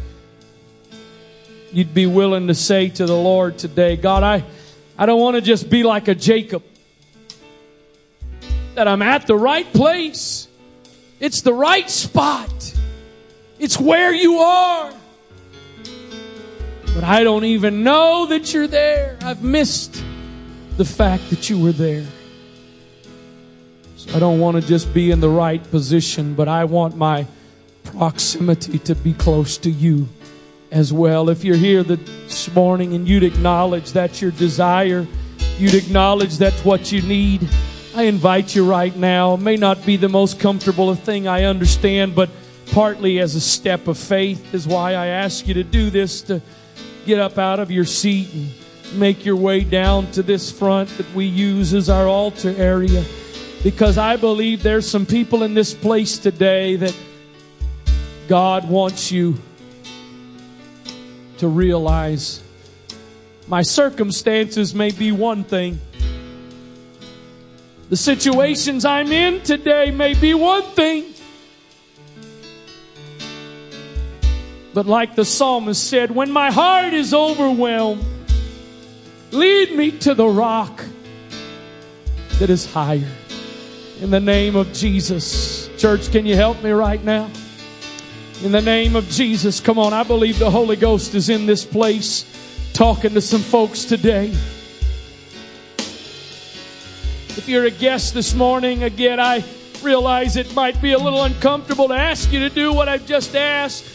you'd 1.71 1.93
be 1.93 2.05
willing 2.05 2.47
to 2.47 2.55
say 2.55 2.89
to 2.89 3.05
the 3.05 3.15
Lord 3.15 3.57
today, 3.57 3.95
God, 3.97 4.23
I, 4.23 4.43
I 4.97 5.05
don't 5.05 5.21
want 5.21 5.35
to 5.35 5.41
just 5.41 5.69
be 5.69 5.83
like 5.83 6.07
a 6.07 6.15
Jacob. 6.15 6.63
That 8.75 8.87
I'm 8.87 9.01
at 9.01 9.27
the 9.27 9.35
right 9.35 9.71
place. 9.73 10.47
It's 11.19 11.41
the 11.41 11.53
right 11.53 11.89
spot. 11.89 12.75
It's 13.59 13.79
where 13.79 14.13
you 14.13 14.39
are. 14.39 14.93
But 16.93 17.03
I 17.03 17.23
don't 17.23 17.45
even 17.45 17.83
know 17.83 18.25
that 18.27 18.53
you're 18.53 18.67
there. 18.67 19.17
I've 19.21 19.43
missed 19.43 20.03
the 20.77 20.85
fact 20.85 21.29
that 21.29 21.49
you 21.49 21.59
were 21.59 21.71
there. 21.71 22.05
So 23.97 24.15
I 24.15 24.19
don't 24.19 24.39
want 24.39 24.59
to 24.59 24.67
just 24.67 24.93
be 24.93 25.11
in 25.11 25.19
the 25.19 25.29
right 25.29 25.63
position, 25.69 26.33
but 26.33 26.47
I 26.47 26.65
want 26.65 26.95
my 26.95 27.27
proximity 27.83 28.79
to 28.79 28.95
be 28.95 29.13
close 29.13 29.57
to 29.59 29.69
you 29.69 30.07
as 30.71 30.91
well. 30.91 31.29
If 31.29 31.43
you're 31.43 31.55
here 31.55 31.83
this 31.83 32.53
morning 32.53 32.93
and 32.93 33.07
you'd 33.07 33.23
acknowledge 33.23 33.91
that's 33.91 34.21
your 34.21 34.31
desire, 34.31 35.07
you'd 35.57 35.73
acknowledge 35.73 36.37
that's 36.37 36.63
what 36.65 36.91
you 36.91 37.01
need, 37.01 37.47
I 37.95 38.03
invite 38.03 38.55
you 38.55 38.63
right 38.63 38.95
now. 38.95 39.33
It 39.33 39.41
may 39.41 39.55
not 39.55 39.83
be 39.85 39.97
the 39.97 40.09
most 40.09 40.39
comfortable 40.39 40.93
thing 40.93 41.27
I 41.27 41.45
understand, 41.45 42.13
but 42.13 42.29
partly 42.71 43.19
as 43.19 43.33
a 43.33 43.41
step 43.41 43.87
of 43.87 43.97
faith 43.97 44.53
is 44.53 44.67
why 44.67 44.93
I 44.93 45.07
ask 45.07 45.47
you 45.47 45.55
to 45.55 45.63
do 45.63 45.89
this 45.89 46.21
to 46.23 46.41
get 47.05 47.19
up 47.19 47.37
out 47.37 47.59
of 47.59 47.71
your 47.71 47.85
seat 47.85 48.31
and 48.33 48.99
make 48.99 49.25
your 49.25 49.35
way 49.35 49.63
down 49.63 50.11
to 50.11 50.21
this 50.21 50.51
front 50.51 50.89
that 50.97 51.11
we 51.15 51.25
use 51.25 51.73
as 51.73 51.89
our 51.89 52.07
altar 52.07 52.53
area. 52.57 53.03
Because 53.63 53.97
I 53.97 54.15
believe 54.15 54.61
there's 54.61 54.87
some 54.87 55.05
people 55.05 55.41
in 55.41 55.55
this 55.55 55.73
place 55.73 56.19
today 56.19 56.75
that 56.75 56.95
God 58.27 58.69
wants 58.69 59.11
you 59.11 59.39
to 61.39 61.47
realize 61.47 62.41
my 63.47 63.61
circumstances 63.61 64.75
may 64.75 64.91
be 64.91 65.11
one 65.11 65.43
thing. 65.43 65.79
The 67.89 67.95
situations 67.95 68.83
I'm 68.83 69.11
in 69.11 69.41
today 69.41 69.91
may 69.91 70.13
be 70.13 70.33
one 70.33 70.63
thing. 70.63 71.13
But 74.73 74.85
like 74.85 75.15
the 75.15 75.25
psalmist 75.25 75.89
said, 75.89 76.11
when 76.11 76.29
my 76.29 76.51
heart 76.51 76.93
is 76.93 77.13
overwhelmed, 77.13 78.03
lead 79.31 79.75
me 79.75 79.91
to 79.99 80.13
the 80.13 80.27
rock 80.27 80.83
that 82.39 82.49
is 82.49 82.71
higher. 82.71 83.09
In 84.01 84.11
the 84.11 84.19
name 84.19 84.55
of 84.55 84.71
Jesus. 84.73 85.69
Church, 85.77 86.11
can 86.11 86.25
you 86.25 86.35
help 86.35 86.61
me 86.61 86.71
right 86.71 87.03
now? 87.03 87.29
In 88.43 88.51
the 88.51 88.61
name 88.61 88.95
of 88.95 89.09
Jesus, 89.09 89.59
come 89.59 89.79
on. 89.79 89.93
I 89.93 90.03
believe 90.03 90.37
the 90.37 90.51
Holy 90.51 90.75
Ghost 90.75 91.15
is 91.15 91.29
in 91.29 91.47
this 91.47 91.65
place 91.65 92.23
talking 92.71 93.15
to 93.15 93.21
some 93.21 93.41
folks 93.41 93.83
today. 93.83 94.27
If 97.29 97.49
you're 97.49 97.65
a 97.65 97.71
guest 97.71 98.13
this 98.13 98.35
morning, 98.35 98.83
again, 98.83 99.19
I 99.19 99.43
realize 99.81 100.35
it 100.35 100.53
might 100.53 100.79
be 100.83 100.91
a 100.91 100.99
little 100.99 101.23
uncomfortable 101.23 101.87
to 101.87 101.95
ask 101.95 102.31
you 102.31 102.41
to 102.41 102.49
do 102.49 102.71
what 102.73 102.87
I've 102.87 103.07
just 103.07 103.35
asked. 103.35 103.85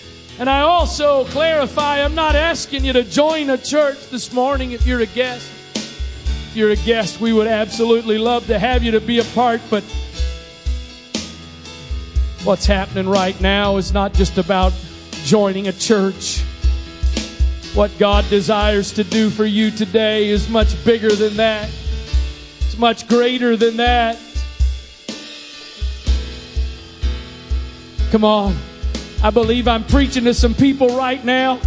And 0.41 0.51
I 0.51 0.63
also 0.63 1.25
clarify, 1.27 2.03
I'm 2.03 2.17
not 2.17 2.35
asking 2.35 2.85
you 2.85 2.93
to 2.95 3.05
join 3.05 3.49
a 3.49 3.57
church 3.57 4.09
this 4.11 4.33
morning 4.33 4.73
if 4.73 4.85
you're 4.85 5.03
a 5.03 5.07
guest. 5.07 5.49
If 5.77 6.57
you're 6.57 6.71
a 6.71 6.77
guest, 6.77 7.21
we 7.21 7.33
would 7.33 7.47
absolutely 7.47 8.19
love 8.19 8.49
to 8.49 8.59
have 8.59 8.83
you 8.83 8.91
to 8.91 9.01
be 9.01 9.21
a 9.21 9.25
part, 9.25 9.61
but 9.71 9.85
what's 12.45 12.67
happening 12.67 13.09
right 13.09 13.41
now 13.41 13.77
is 13.77 13.93
not 13.93 14.13
just 14.15 14.37
about 14.37 14.73
joining 15.25 15.69
a 15.69 15.73
church. 15.73 16.41
What 17.75 17.97
God 17.99 18.29
desires 18.29 18.93
to 18.93 19.05
do 19.05 19.31
for 19.31 19.45
you 19.45 19.71
today 19.71 20.29
is 20.29 20.49
much 20.49 20.85
bigger 20.85 21.13
than 21.13 21.37
that. 21.37 21.71
It's 22.59 22.77
much 22.77 23.07
greater 23.09 23.57
than 23.57 23.77
that. 23.77 24.19
Come 28.11 28.25
on. 28.25 28.57
I 29.23 29.31
believe 29.31 29.69
I'm 29.69 29.85
preaching 29.85 30.25
to 30.25 30.35
some 30.35 30.55
people 30.55 30.97
right 30.97 31.25
now. 31.25 31.61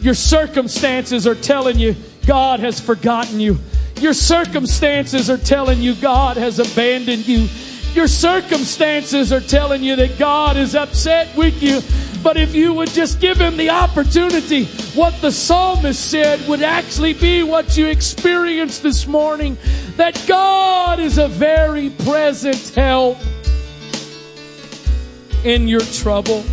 Your 0.00 0.14
circumstances 0.14 1.26
are 1.26 1.34
telling 1.34 1.78
you 1.78 1.94
God 2.26 2.60
has 2.60 2.80
forgotten 2.80 3.38
you. 3.38 3.58
Your 4.00 4.14
circumstances 4.14 5.28
are 5.28 5.36
telling 5.36 5.80
you 5.80 5.94
God 5.94 6.38
has 6.38 6.58
abandoned 6.58 7.28
you. 7.28 7.48
Your 7.94 8.08
circumstances 8.08 9.32
are 9.32 9.40
telling 9.40 9.82
you 9.82 9.96
that 9.96 10.18
God 10.18 10.56
is 10.56 10.74
upset 10.74 11.36
with 11.36 11.62
you. 11.62 11.80
But 12.22 12.36
if 12.36 12.54
you 12.54 12.72
would 12.72 12.88
just 12.90 13.20
give 13.20 13.38
him 13.38 13.56
the 13.56 13.70
opportunity, 13.70 14.66
what 14.94 15.20
the 15.20 15.32
psalmist 15.32 16.10
said 16.10 16.46
would 16.48 16.62
actually 16.62 17.14
be 17.14 17.42
what 17.42 17.76
you 17.76 17.86
experienced 17.86 18.82
this 18.82 19.06
morning 19.06 19.58
that 19.96 20.24
God 20.26 21.00
is 21.00 21.18
a 21.18 21.28
very 21.28 21.90
present 21.90 22.68
help 22.74 23.18
in 25.44 25.68
your 25.68 25.80
trouble. 25.80 26.44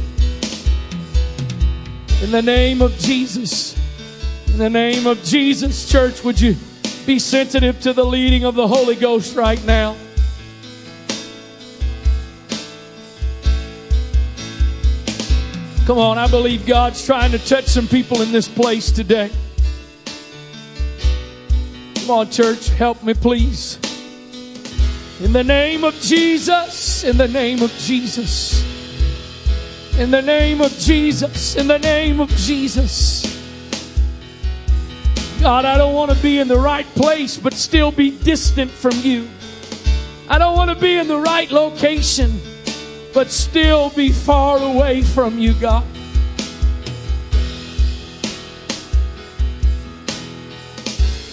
In 2.22 2.32
the 2.32 2.42
name 2.42 2.82
of 2.82 2.98
Jesus, 2.98 3.78
in 4.48 4.58
the 4.58 4.70
name 4.70 5.08
of 5.08 5.24
Jesus, 5.24 5.90
church, 5.90 6.24
would 6.24 6.42
you 6.42 6.56
be 7.06 7.20
sensitive 7.20 7.80
to 7.82 7.94
the 7.94 8.04
leading 8.04 8.44
of 8.44 8.56
the 8.56 8.68
Holy 8.68 8.96
Ghost 8.96 9.36
right 9.36 9.64
now? 9.66 9.96
Come 15.90 15.98
on, 15.98 16.20
I 16.20 16.28
believe 16.28 16.68
God's 16.68 17.04
trying 17.04 17.32
to 17.32 17.40
touch 17.40 17.66
some 17.66 17.88
people 17.88 18.22
in 18.22 18.32
this 18.32 18.48
place 18.48 18.92
today. 18.92 19.32
Come 21.96 22.12
on, 22.12 22.30
church, 22.30 22.70
help 22.70 23.02
me, 23.02 23.16
please. 23.16 23.80
In 25.20 25.34
the 25.34 25.44
name 25.44 25.84
of 25.84 25.96
Jesus, 25.96 27.04
in 27.04 27.18
the 27.18 27.28
name 27.28 27.64
of 27.64 27.72
Jesus. 27.72 28.64
In 29.98 30.12
the 30.12 30.22
name 30.22 30.62
of 30.62 30.72
Jesus, 30.74 31.56
in 31.56 31.66
the 31.66 31.80
name 31.80 32.20
of 32.20 32.30
Jesus. 32.36 33.26
God, 35.42 35.66
I 35.66 35.76
don't 35.76 35.96
want 35.96 36.12
to 36.12 36.18
be 36.22 36.38
in 36.38 36.48
the 36.48 36.60
right 36.60 36.86
place 36.94 37.36
but 37.36 37.54
still 37.54 37.92
be 37.92 38.12
distant 38.12 38.70
from 38.70 38.94
you. 39.00 39.28
I 40.30 40.38
don't 40.38 40.56
want 40.56 40.70
to 40.70 40.80
be 40.80 40.98
in 40.98 41.08
the 41.08 41.18
right 41.18 41.50
location 41.50 42.40
but 43.14 43.30
still 43.30 43.90
be 43.92 44.12
far 44.12 44.58
away 44.58 45.02
from 45.02 45.40
you, 45.40 45.54
God. 45.54 45.86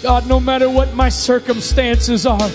God, 0.03 0.27
no 0.29 0.39
matter 0.39 0.71
what 0.71 0.95
my 0.95 1.09
circumstances 1.09 2.27
are, 2.27 2.51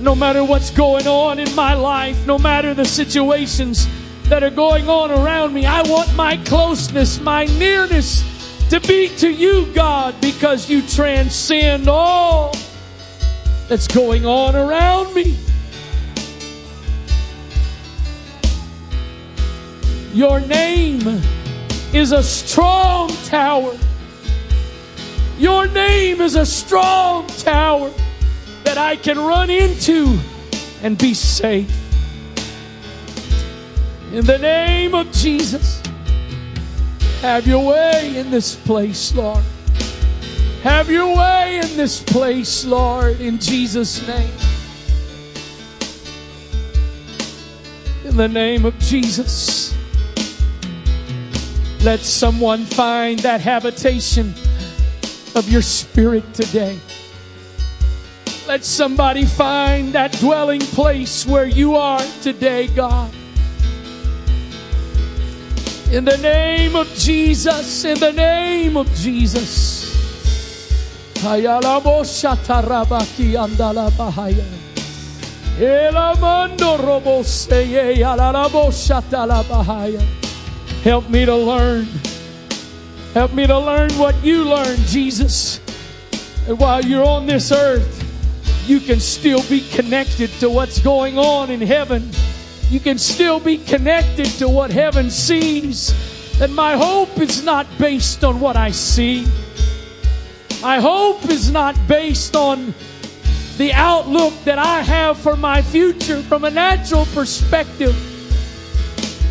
no 0.00 0.14
matter 0.16 0.42
what's 0.44 0.70
going 0.70 1.06
on 1.06 1.38
in 1.38 1.54
my 1.54 1.74
life, 1.74 2.26
no 2.26 2.38
matter 2.38 2.74
the 2.74 2.84
situations 2.84 3.86
that 4.24 4.42
are 4.42 4.50
going 4.50 4.88
on 4.88 5.10
around 5.10 5.52
me. 5.52 5.66
I 5.66 5.82
want 5.82 6.14
my 6.16 6.38
closeness, 6.38 7.20
my 7.20 7.44
nearness 7.44 8.24
to 8.70 8.80
be 8.80 9.08
to 9.18 9.30
you, 9.30 9.66
God, 9.74 10.14
because 10.20 10.70
you 10.70 10.80
transcend 10.82 11.86
all 11.86 12.56
that's 13.68 13.86
going 13.86 14.24
on 14.24 14.56
around 14.56 15.14
me. 15.14 15.36
Your 20.12 20.40
name 20.40 21.22
is 21.94 22.12
a 22.12 22.22
strong 22.22 23.08
tower. 23.24 23.74
Your 25.38 25.66
name 25.68 26.20
is 26.20 26.36
a 26.36 26.44
strong 26.44 27.26
tower 27.28 27.90
that 28.64 28.76
I 28.76 28.96
can 28.96 29.18
run 29.18 29.48
into 29.48 30.18
and 30.82 30.98
be 30.98 31.14
safe. 31.14 31.70
In 34.12 34.26
the 34.26 34.36
name 34.36 34.94
of 34.94 35.10
Jesus, 35.12 35.82
have 37.22 37.46
your 37.46 37.66
way 37.66 38.14
in 38.14 38.30
this 38.30 38.54
place, 38.54 39.14
Lord. 39.14 39.42
Have 40.62 40.90
your 40.90 41.16
way 41.16 41.60
in 41.62 41.76
this 41.78 42.02
place, 42.02 42.66
Lord, 42.66 43.18
in 43.18 43.38
Jesus' 43.38 44.06
name. 44.06 44.34
In 48.04 48.16
the 48.18 48.28
name 48.28 48.66
of 48.66 48.78
Jesus, 48.78 49.74
let 51.82 51.98
someone 52.00 52.64
find 52.64 53.18
that 53.20 53.40
habitation 53.40 54.32
of 55.34 55.48
your 55.48 55.62
spirit 55.62 56.32
today. 56.32 56.78
Let 58.46 58.64
somebody 58.64 59.24
find 59.24 59.92
that 59.92 60.12
dwelling 60.12 60.60
place 60.60 61.26
where 61.26 61.46
you 61.46 61.74
are 61.74 62.02
today, 62.22 62.68
God. 62.68 63.12
In 65.90 66.04
the 66.04 66.18
name 66.18 66.76
of 66.76 66.88
Jesus, 66.94 67.84
in 67.84 67.98
the 67.98 68.12
name 68.12 68.76
of 68.76 68.86
Jesus. 68.94 69.90
Help 80.82 81.08
me 81.08 81.24
to 81.24 81.36
learn. 81.36 81.86
Help 83.14 83.32
me 83.32 83.46
to 83.46 83.58
learn 83.58 83.90
what 83.92 84.22
you 84.24 84.44
learned, 84.44 84.80
Jesus. 84.86 85.60
And 86.48 86.58
while 86.58 86.84
you're 86.84 87.04
on 87.04 87.26
this 87.26 87.52
earth, 87.52 87.98
you 88.66 88.80
can 88.80 89.00
still 89.00 89.42
be 89.48 89.60
connected 89.70 90.30
to 90.40 90.50
what's 90.50 90.78
going 90.80 91.18
on 91.18 91.50
in 91.50 91.60
heaven 91.60 92.10
you 92.72 92.80
can 92.80 92.96
still 92.96 93.38
be 93.38 93.58
connected 93.58 94.24
to 94.24 94.48
what 94.48 94.70
heaven 94.70 95.10
sees. 95.10 95.92
And 96.40 96.54
my 96.54 96.74
hope 96.74 97.20
is 97.20 97.44
not 97.44 97.66
based 97.78 98.24
on 98.24 98.40
what 98.40 98.56
I 98.56 98.70
see. 98.70 99.26
My 100.62 100.80
hope 100.80 101.28
is 101.28 101.50
not 101.50 101.76
based 101.86 102.34
on 102.34 102.72
the 103.58 103.74
outlook 103.74 104.32
that 104.44 104.58
I 104.58 104.80
have 104.80 105.18
for 105.18 105.36
my 105.36 105.60
future 105.60 106.22
from 106.22 106.44
a 106.44 106.50
natural 106.50 107.04
perspective. 107.12 107.94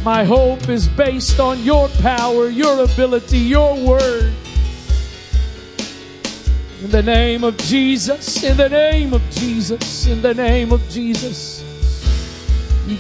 My 0.04 0.24
hope 0.24 0.68
is 0.68 0.88
based 0.88 1.40
on 1.40 1.62
your 1.62 1.88
power, 2.02 2.50
your 2.50 2.84
ability, 2.84 3.38
your 3.38 3.76
word. 3.76 4.34
In 6.82 6.90
the 6.90 7.04
name 7.04 7.44
of 7.44 7.56
Jesus, 7.58 8.44
in 8.44 8.58
the 8.58 8.68
name 8.68 9.14
of 9.14 9.22
Jesus, 9.30 10.08
in 10.08 10.24
the 10.24 10.34
name 10.34 10.72
of 10.72 10.82
Jesus. 10.90 11.64
In 12.88 12.98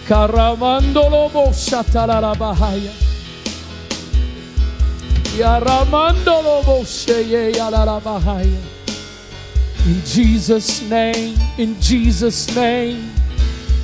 Jesus' 10.05 10.81
name, 10.83 11.35
in 11.57 11.81
Jesus' 11.81 12.55
name, 12.55 13.09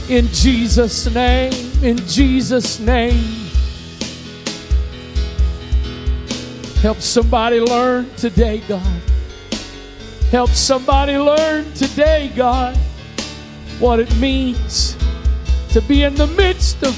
in 0.09 0.27
Jesus' 0.27 1.13
name, 1.13 1.53
in 1.83 1.97
Jesus' 2.07 2.79
name. 2.79 3.47
Help 6.81 6.99
somebody 6.99 7.59
learn 7.59 8.09
today, 8.15 8.61
God. 8.67 9.01
Help 10.31 10.49
somebody 10.51 11.17
learn 11.17 11.71
today, 11.73 12.31
God, 12.35 12.77
what 13.79 13.99
it 13.99 14.15
means 14.17 14.95
to 15.71 15.81
be 15.81 16.03
in 16.03 16.15
the 16.15 16.27
midst 16.27 16.83
of 16.83 16.95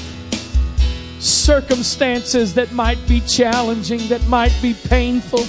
circumstances 1.18 2.54
that 2.54 2.70
might 2.72 2.98
be 3.08 3.20
challenging, 3.22 4.06
that 4.08 4.24
might 4.28 4.56
be 4.62 4.74
painful, 4.88 5.44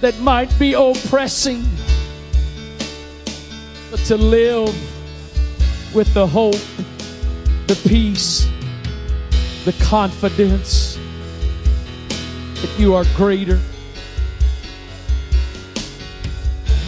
that 0.00 0.18
might 0.20 0.56
be 0.58 0.74
oppressing, 0.74 1.64
but 3.90 4.00
to 4.00 4.16
live 4.16 4.95
with 5.94 6.12
the 6.14 6.26
hope, 6.26 6.56
the 7.66 7.80
peace, 7.88 8.48
the 9.64 9.72
confidence 9.84 10.98
that 12.60 12.74
you 12.78 12.94
are 12.94 13.04
greater, 13.16 13.58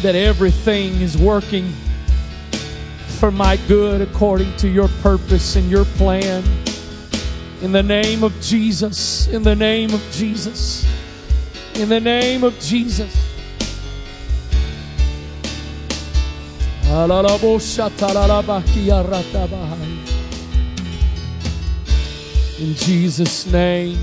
that 0.02 0.14
everything 0.14 1.00
is 1.00 1.16
working 1.16 1.72
for 3.18 3.30
my 3.30 3.56
good 3.66 4.00
according 4.00 4.54
to 4.56 4.68
your 4.68 4.88
purpose 5.02 5.56
and 5.56 5.68
your 5.68 5.84
plan. 5.84 6.44
In 7.62 7.72
the 7.72 7.82
name 7.82 8.22
of 8.22 8.38
Jesus, 8.40 9.26
in 9.26 9.42
the 9.42 9.56
name 9.56 9.92
of 9.92 10.02
Jesus, 10.12 10.86
in 11.74 11.88
the 11.88 11.98
name 12.00 12.44
of 12.44 12.58
Jesus. 12.60 13.27
In 22.58 22.74
Jesus' 22.74 23.46
name. 23.46 23.98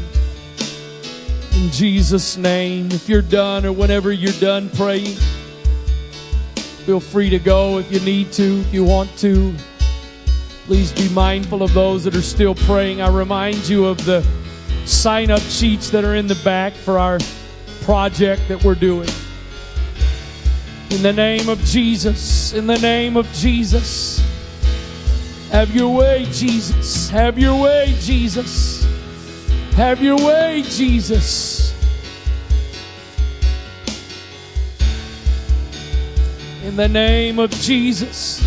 In 1.56 1.72
Jesus' 1.72 2.38
name. 2.38 2.92
If 2.92 3.10
you're 3.10 3.24
done 3.24 3.66
or 3.66 3.72
whenever 3.72 4.12
you're 4.12 4.40
done 4.40 4.70
praying, 4.70 5.16
feel 6.86 7.00
free 7.00 7.32
to 7.32 7.40
go 7.40 7.80
if 7.80 7.92
you 7.92 8.00
need 8.02 8.32
to, 8.34 8.60
if 8.60 8.72
you 8.72 8.84
want 8.84 9.10
to. 9.18 9.52
Please 10.68 10.92
be 10.92 11.10
mindful 11.10 11.64
of 11.64 11.74
those 11.74 12.04
that 12.04 12.16
are 12.16 12.22
still 12.22 12.54
praying. 12.54 13.02
I 13.02 13.10
remind 13.10 13.68
you 13.68 13.86
of 13.86 14.06
the 14.06 14.24
sign 14.86 15.32
up 15.32 15.42
sheets 15.42 15.90
that 15.90 16.04
are 16.04 16.14
in 16.14 16.28
the 16.28 16.40
back 16.44 16.74
for 16.74 17.00
our 17.00 17.18
project 17.82 18.44
that 18.48 18.64
we're 18.64 18.76
doing. 18.76 19.10
In 20.96 21.04
the 21.04 21.12
name 21.12 21.50
of 21.50 21.60
Jesus, 21.66 22.54
in 22.54 22.68
the 22.68 22.78
name 22.78 23.18
of 23.18 23.30
Jesus. 23.34 24.24
Have 25.52 25.76
your 25.76 25.94
way, 25.94 26.26
Jesus. 26.32 27.10
Have 27.10 27.38
your 27.38 27.62
way, 27.62 27.94
Jesus. 28.00 28.88
Have 29.74 30.02
your 30.02 30.16
way, 30.16 30.64
Jesus. 30.64 31.76
In 36.64 36.78
the 36.78 36.88
name 36.88 37.40
of 37.40 37.52
Jesus. 37.52 38.42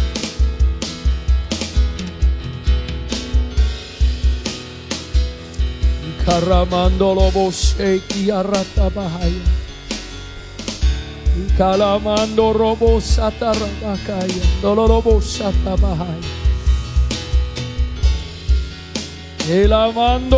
Karamandolo. 6.25 7.29
Robo. 12.53 13.01
Dolorobo 14.61 15.21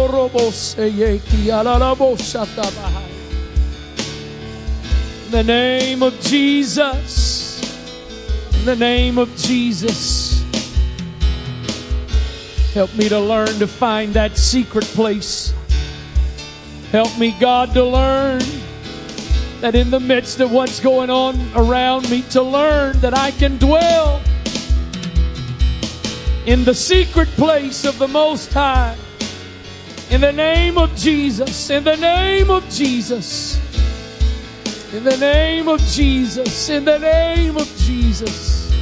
robo. 0.09 0.51
In 5.25 5.31
the 5.31 5.45
name 5.45 6.03
of 6.03 6.21
Jesus. 6.21 7.61
In 8.59 8.65
the 8.65 8.77
name 8.77 9.19
of 9.19 9.35
Jesus. 9.37 10.45
Help 12.75 12.95
me 12.95 13.09
to 13.09 13.19
learn 13.19 13.59
to 13.59 13.67
find 13.67 14.15
that 14.15 14.37
secret 14.37 14.85
place. 14.85 15.53
Help 16.93 17.17
me, 17.19 17.35
God, 17.41 17.75
to 17.75 17.85
learn 17.85 18.43
that 19.61 19.75
in 19.75 19.91
the 19.91 20.01
midst 20.01 20.41
of 20.41 20.51
what's 20.51 20.81
going 20.81 21.11
on 21.11 21.39
around 21.55 22.09
me, 22.11 22.23
to 22.31 22.43
learn 22.43 22.99
that 23.01 23.17
I 23.17 23.31
can 23.33 23.59
dwell 23.59 24.23
in 26.47 26.65
the 26.65 26.75
secret 26.75 27.29
place 27.31 27.85
of 27.85 27.99
the 27.99 28.09
Most 28.09 28.53
High. 28.53 28.97
In 30.11 30.23
the 30.23 30.33
name 30.33 30.79
of 30.79 30.97
Jesus, 30.97 31.71
in 31.71 31.85
the 31.85 31.97
name 31.97 32.51
of 32.51 32.69
Jesus, 32.69 33.59
in 34.93 35.05
the 35.05 35.17
name 35.19 35.69
of 35.69 35.81
Jesus, 35.83 36.69
in 36.69 36.85
the 36.85 36.99
name 36.99 37.57
of 37.57 37.69
Jesus. 37.77 38.73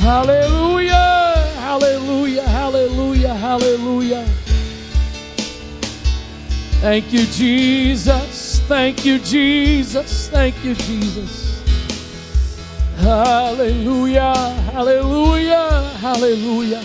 Hallelujah, 0.00 1.52
hallelujah, 1.56 2.42
hallelujah, 2.42 3.34
hallelujah. 3.34 4.26
Thank 6.82 7.10
you, 7.14 7.24
Jesus. 7.28 8.33
Thank 8.66 9.04
you, 9.04 9.18
Jesus. 9.18 10.28
Thank 10.30 10.64
you, 10.64 10.74
Jesus. 10.74 11.62
Hallelujah, 12.96 14.32
hallelujah, 14.72 15.82
hallelujah. 16.00 16.82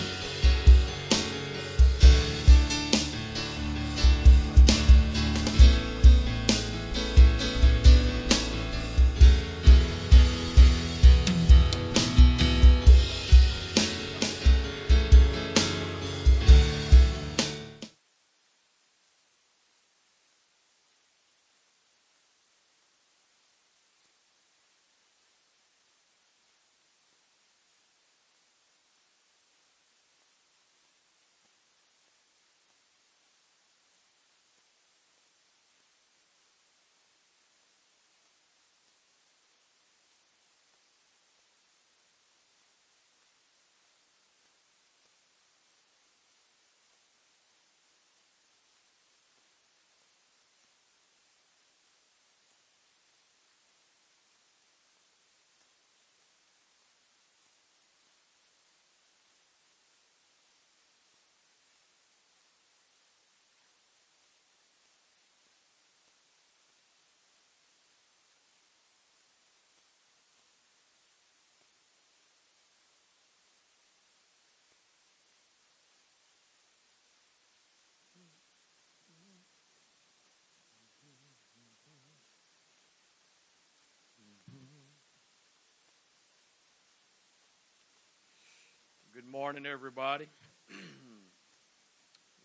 Good 89.30 89.38
morning, 89.38 89.64
everybody. 89.64 90.28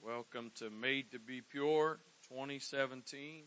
Welcome 0.05 0.51
to 0.59 0.69
Made 0.69 1.09
to 1.13 1.19
Be 1.19 1.41
Pure 1.41 1.97
2017. 2.29 3.41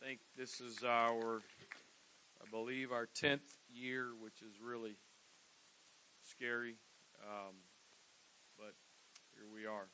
I 0.00 0.06
think 0.06 0.20
this 0.38 0.60
is 0.60 0.84
our, 0.84 1.40
I 2.40 2.48
believe, 2.48 2.92
our 2.92 3.08
10th 3.20 3.40
year, 3.68 4.10
which 4.22 4.42
is 4.42 4.60
really 4.64 4.94
scary. 6.22 6.76
Um, 7.20 7.56
but 8.56 8.74
here 9.34 9.48
we 9.52 9.66
are. 9.66 9.88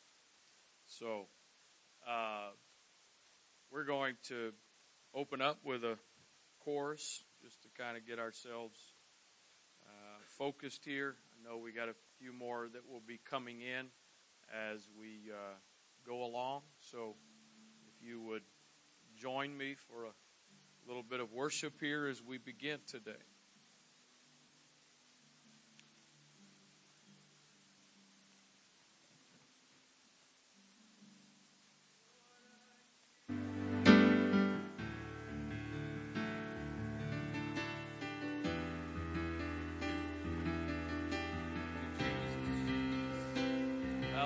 So, 0.86 1.28
uh, 2.06 2.50
we're 3.72 3.84
going 3.84 4.16
to 4.28 4.52
open 5.14 5.40
up 5.40 5.60
with 5.64 5.84
a 5.84 5.96
chorus 6.62 7.24
just 7.42 7.62
to 7.62 7.68
kind 7.82 7.96
of 7.96 8.06
get 8.06 8.18
ourselves 8.18 8.78
uh, 9.86 10.18
focused 10.36 10.84
here. 10.84 11.16
I 11.32 11.48
know 11.48 11.56
we 11.56 11.72
got 11.72 11.88
a 11.88 11.94
few 12.18 12.32
more 12.32 12.68
that 12.72 12.88
will 12.88 13.02
be 13.06 13.20
coming 13.28 13.60
in 13.60 13.86
as 14.52 14.88
we 14.98 15.30
uh, 15.30 15.54
go 16.06 16.24
along. 16.24 16.62
So 16.78 17.14
if 17.88 18.06
you 18.06 18.20
would 18.22 18.42
join 19.16 19.56
me 19.56 19.74
for 19.74 20.04
a 20.04 20.12
little 20.86 21.02
bit 21.02 21.20
of 21.20 21.32
worship 21.32 21.80
here 21.80 22.06
as 22.06 22.22
we 22.22 22.38
begin 22.38 22.78
today. 22.86 23.35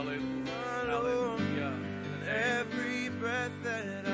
Hallelujah. 0.01 0.51
Hallelujah. 0.87 1.75
Every 2.27 3.11
breath 3.21 3.53
that 3.63 4.07
I 4.07 4.10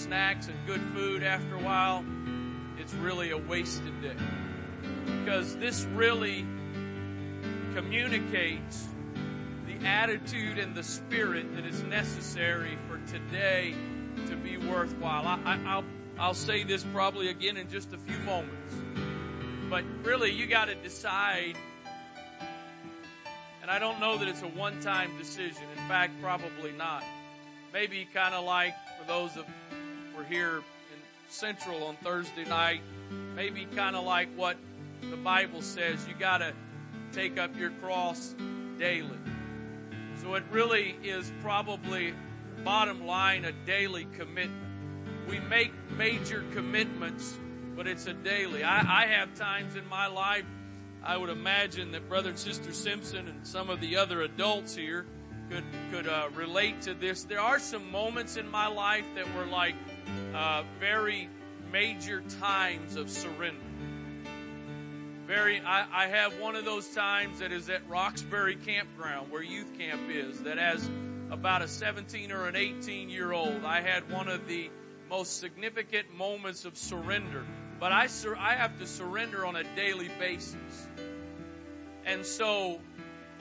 snacks 0.00 0.48
and 0.48 0.56
good 0.66 0.80
food 0.94 1.22
after 1.22 1.56
a 1.56 1.60
while, 1.60 2.04
it's 2.78 2.94
really 2.94 3.30
a 3.30 3.38
wasted 3.38 4.00
day. 4.02 4.16
Because 5.04 5.56
this 5.56 5.84
really 5.94 6.46
communicates 7.74 8.88
the 9.66 9.86
attitude 9.86 10.58
and 10.58 10.74
the 10.74 10.82
spirit 10.82 11.54
that 11.54 11.66
is 11.66 11.82
necessary 11.82 12.78
for 12.88 12.98
today 13.10 13.74
to 14.26 14.36
be 14.36 14.56
worthwhile. 14.56 15.26
I, 15.26 15.38
I, 15.44 15.60
I'll, 15.66 15.84
I'll 16.18 16.34
say 16.34 16.64
this 16.64 16.84
probably 16.92 17.28
again 17.28 17.56
in 17.56 17.68
just 17.68 17.92
a 17.92 17.98
few 17.98 18.18
moments. 18.20 18.74
But 19.68 19.84
really, 20.02 20.32
you 20.32 20.46
got 20.46 20.66
to 20.66 20.74
decide. 20.74 21.56
And 23.62 23.70
I 23.70 23.78
don't 23.78 24.00
know 24.00 24.18
that 24.18 24.26
it's 24.26 24.42
a 24.42 24.48
one 24.48 24.80
time 24.80 25.16
decision. 25.18 25.62
In 25.76 25.88
fact, 25.88 26.14
probably 26.20 26.72
not. 26.72 27.04
Maybe 27.72 28.08
kind 28.12 28.34
of 28.34 28.44
like 28.44 28.74
for 28.98 29.06
those 29.06 29.36
of 29.36 29.46
here 30.24 30.56
in 30.58 30.98
Central 31.28 31.84
on 31.84 31.96
Thursday 31.96 32.44
night, 32.44 32.80
maybe 33.34 33.66
kind 33.76 33.96
of 33.96 34.04
like 34.04 34.28
what 34.36 34.56
the 35.10 35.16
Bible 35.16 35.62
says. 35.62 36.06
You 36.08 36.14
got 36.14 36.38
to 36.38 36.52
take 37.12 37.38
up 37.38 37.56
your 37.56 37.70
cross 37.82 38.34
daily. 38.78 39.18
So 40.22 40.34
it 40.34 40.44
really 40.50 40.96
is 41.02 41.32
probably, 41.40 42.14
bottom 42.64 43.06
line, 43.06 43.44
a 43.44 43.52
daily 43.52 44.06
commitment. 44.16 44.52
We 45.28 45.40
make 45.40 45.72
major 45.96 46.44
commitments, 46.52 47.38
but 47.74 47.86
it's 47.86 48.06
a 48.06 48.12
daily. 48.12 48.62
I, 48.62 49.04
I 49.04 49.06
have 49.06 49.34
times 49.34 49.76
in 49.76 49.88
my 49.88 50.06
life, 50.06 50.44
I 51.02 51.16
would 51.16 51.30
imagine 51.30 51.92
that 51.92 52.08
Brother 52.08 52.30
and 52.30 52.38
Sister 52.38 52.72
Simpson 52.72 53.28
and 53.28 53.46
some 53.46 53.70
of 53.70 53.80
the 53.80 53.96
other 53.96 54.22
adults 54.22 54.74
here 54.74 55.06
could 55.50 55.64
could 55.90 56.06
uh, 56.06 56.28
relate 56.34 56.82
to 56.82 56.94
this. 56.94 57.24
There 57.24 57.40
are 57.40 57.58
some 57.58 57.90
moments 57.90 58.36
in 58.36 58.48
my 58.50 58.66
life 58.66 59.06
that 59.14 59.34
were 59.34 59.46
like 59.46 59.74
uh, 60.34 60.62
very 60.78 61.28
major 61.72 62.22
times 62.40 62.96
of 62.96 63.10
surrender. 63.10 63.60
Very, 65.26 65.60
I, 65.60 66.04
I 66.04 66.06
have 66.08 66.32
one 66.40 66.56
of 66.56 66.64
those 66.64 66.88
times 66.88 67.38
that 67.38 67.52
is 67.52 67.70
at 67.70 67.88
Roxbury 67.88 68.56
Campground 68.56 69.30
where 69.30 69.42
youth 69.42 69.78
camp 69.78 70.02
is. 70.10 70.40
That 70.40 70.58
as 70.58 70.88
about 71.30 71.62
a 71.62 71.68
17 71.68 72.32
or 72.32 72.46
an 72.46 72.56
18 72.56 73.08
year 73.08 73.32
old, 73.32 73.64
I 73.64 73.80
had 73.80 74.10
one 74.10 74.28
of 74.28 74.48
the 74.48 74.70
most 75.08 75.38
significant 75.38 76.12
moments 76.16 76.64
of 76.64 76.76
surrender. 76.76 77.44
But 77.78 77.92
I 77.92 78.08
sur- 78.08 78.36
I 78.36 78.54
have 78.54 78.78
to 78.78 78.86
surrender 78.86 79.46
on 79.46 79.56
a 79.56 79.64
daily 79.74 80.10
basis, 80.18 80.88
and 82.04 82.26
so 82.26 82.78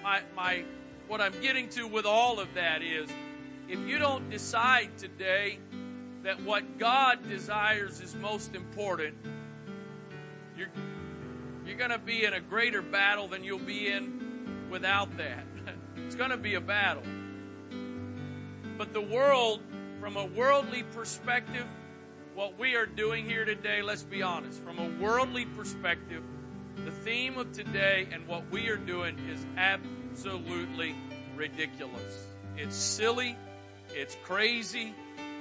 my 0.01 0.21
my 0.35 0.63
what 1.07 1.19
I'm 1.19 1.33
getting 1.41 1.67
to 1.69 1.87
with 1.87 2.05
all 2.05 2.39
of 2.39 2.53
that 2.53 2.81
is 2.81 3.09
if 3.67 3.79
you 3.79 3.99
don't 3.99 4.29
decide 4.29 4.97
today 4.97 5.59
that 6.23 6.41
what 6.43 6.77
God 6.77 7.27
desires 7.27 8.01
is 8.01 8.15
most 8.15 8.55
important, 8.55 9.15
you're, 10.57 10.69
you're 11.65 11.77
going 11.77 11.91
to 11.91 11.99
be 11.99 12.25
in 12.25 12.33
a 12.33 12.39
greater 12.39 12.81
battle 12.81 13.27
than 13.27 13.43
you'll 13.43 13.59
be 13.59 13.87
in 13.87 14.67
without 14.69 15.17
that. 15.17 15.45
it's 15.97 16.15
going 16.15 16.31
to 16.31 16.37
be 16.37 16.55
a 16.55 16.61
battle. 16.61 17.03
But 18.77 18.93
the 18.93 19.01
world, 19.01 19.61
from 19.99 20.17
a 20.17 20.25
worldly 20.25 20.83
perspective, 20.83 21.65
what 22.35 22.57
we 22.57 22.75
are 22.75 22.85
doing 22.85 23.25
here 23.25 23.45
today, 23.45 23.81
let's 23.81 24.03
be 24.03 24.21
honest, 24.21 24.61
from 24.61 24.79
a 24.79 25.03
worldly 25.03 25.45
perspective, 25.45 26.23
the 26.85 26.91
theme 26.91 27.37
of 27.37 27.51
today 27.51 28.07
and 28.11 28.25
what 28.27 28.49
we 28.51 28.69
are 28.69 28.77
doing 28.77 29.19
is 29.29 29.45
absolutely 29.57 30.95
ridiculous. 31.35 32.27
It's 32.55 32.75
silly. 32.75 33.35
It's 33.89 34.15
crazy. 34.23 34.93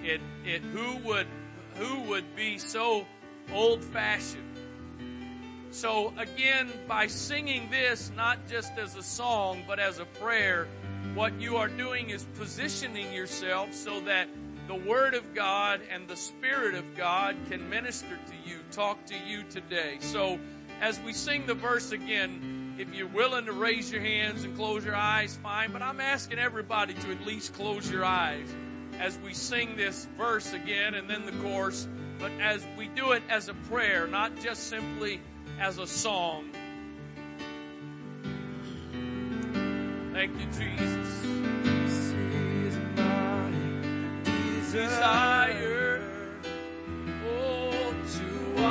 It 0.03 0.21
it 0.45 0.63
who 0.63 0.97
would 1.09 1.27
who 1.75 2.01
would 2.03 2.37
be 2.37 2.59
so 2.59 3.07
old 3.53 3.85
fashioned? 3.85 4.45
So 5.71 6.13
again, 6.17 6.71
by 6.87 7.07
singing 7.07 7.71
this 7.71 8.11
not 8.17 8.39
just 8.49 8.77
as 8.79 8.97
a 8.97 9.03
song 9.03 9.65
but 9.67 9.79
as 9.79 9.99
a 9.99 10.05
prayer, 10.05 10.67
what 11.15 11.41
you 11.41 11.57
are 11.57 11.69
doing 11.69 12.11
is 12.11 12.25
positioning 12.37 13.13
yourself 13.13 13.75
so 13.75 14.01
that 14.01 14.29
the 14.67 14.75
Word 14.75 15.15
of 15.15 15.35
God 15.35 15.81
and 15.91 16.07
the 16.07 16.17
Spirit 16.17 16.75
of 16.75 16.97
God 16.97 17.37
can 17.51 17.69
minister 17.71 18.19
to 18.27 18.51
you, 18.51 18.59
talk 18.71 19.05
to 19.07 19.15
you 19.27 19.43
today. 19.45 19.97
So, 20.01 20.39
as 20.81 21.01
we 21.01 21.13
sing 21.13 21.47
the 21.47 21.55
verse 21.55 21.91
again, 21.91 22.77
if 22.79 22.95
you're 22.95 23.09
willing 23.09 23.47
to 23.47 23.53
raise 23.53 23.91
your 23.91 24.03
hands 24.03 24.45
and 24.45 24.55
close 24.55 24.85
your 24.85 24.95
eyes, 24.95 25.39
fine. 25.43 25.73
But 25.73 25.83
I'm 25.83 26.01
asking 26.01 26.39
everybody 26.39 26.95
to 26.95 27.11
at 27.11 27.27
least 27.27 27.55
close 27.55 27.91
your 27.91 28.05
eyes 28.05 28.47
as 28.99 29.19
we 29.19 29.33
sing 29.33 29.77
this 29.77 30.07
verse 30.17 30.53
again 30.53 30.95
and 30.95 31.09
then 31.09 31.25
the 31.25 31.33
chorus. 31.43 31.89
But 32.19 32.33
as 32.41 32.67
we 32.77 32.89
do 32.89 33.13
it 33.13 33.23
as 33.29 33.49
a 33.49 33.55
prayer, 33.55 34.07
not 34.07 34.37
just 34.41 34.65
simply 34.69 35.21
as 35.61 35.79
a 35.79 35.87
song. 35.87 36.51
Thank 40.13 40.33
you, 40.41 40.47
Jesus. 40.47 41.21
This 41.63 42.13
is 42.13 42.77
my 42.97 43.53
desire. 44.73 46.03
Oh, 47.25 47.95
to 48.17 48.63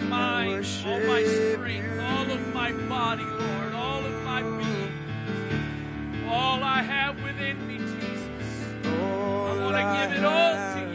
my 0.00 0.06
mind, 0.08 0.66
all 0.86 1.00
my 1.00 1.24
strength, 1.24 2.00
all 2.00 2.30
of 2.30 2.54
my 2.54 2.72
body, 2.72 3.24
Lord, 3.24 3.72
all 3.74 4.04
of 4.04 4.22
my 4.24 4.42
being, 4.42 4.92
all 6.28 6.62
I 6.62 6.82
have 6.82 7.22
within 7.22 7.66
me, 7.66 7.78
Jesus. 7.78 8.64
I 8.84 9.62
want 9.62 9.76
to 9.76 10.08
give 10.08 10.18
it 10.18 10.24
all 10.24 10.74
to 10.74 10.80
you. 10.80 10.85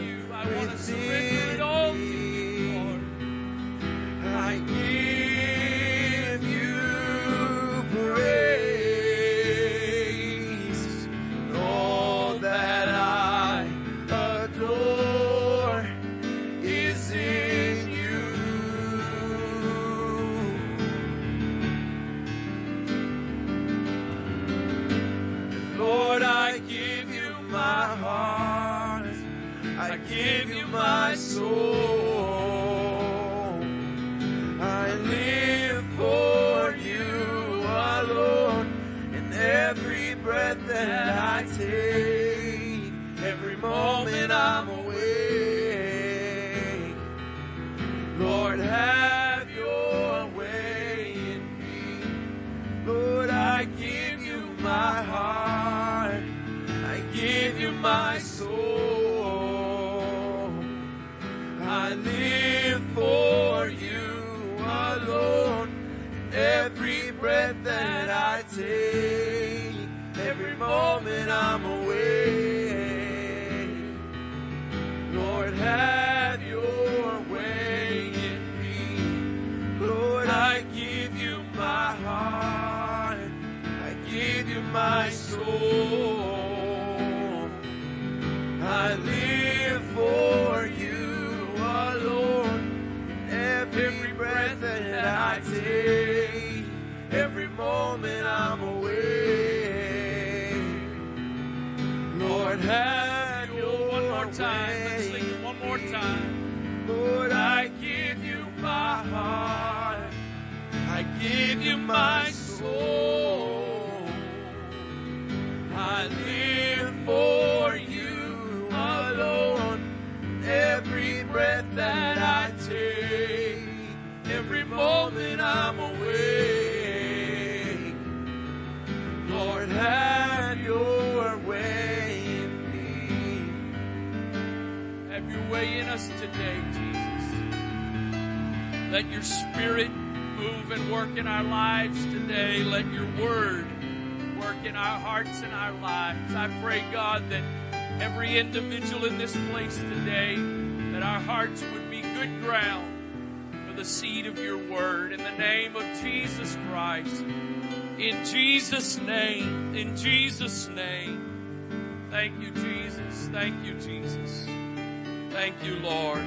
You, 165.64 165.76
Lord. 165.76 166.26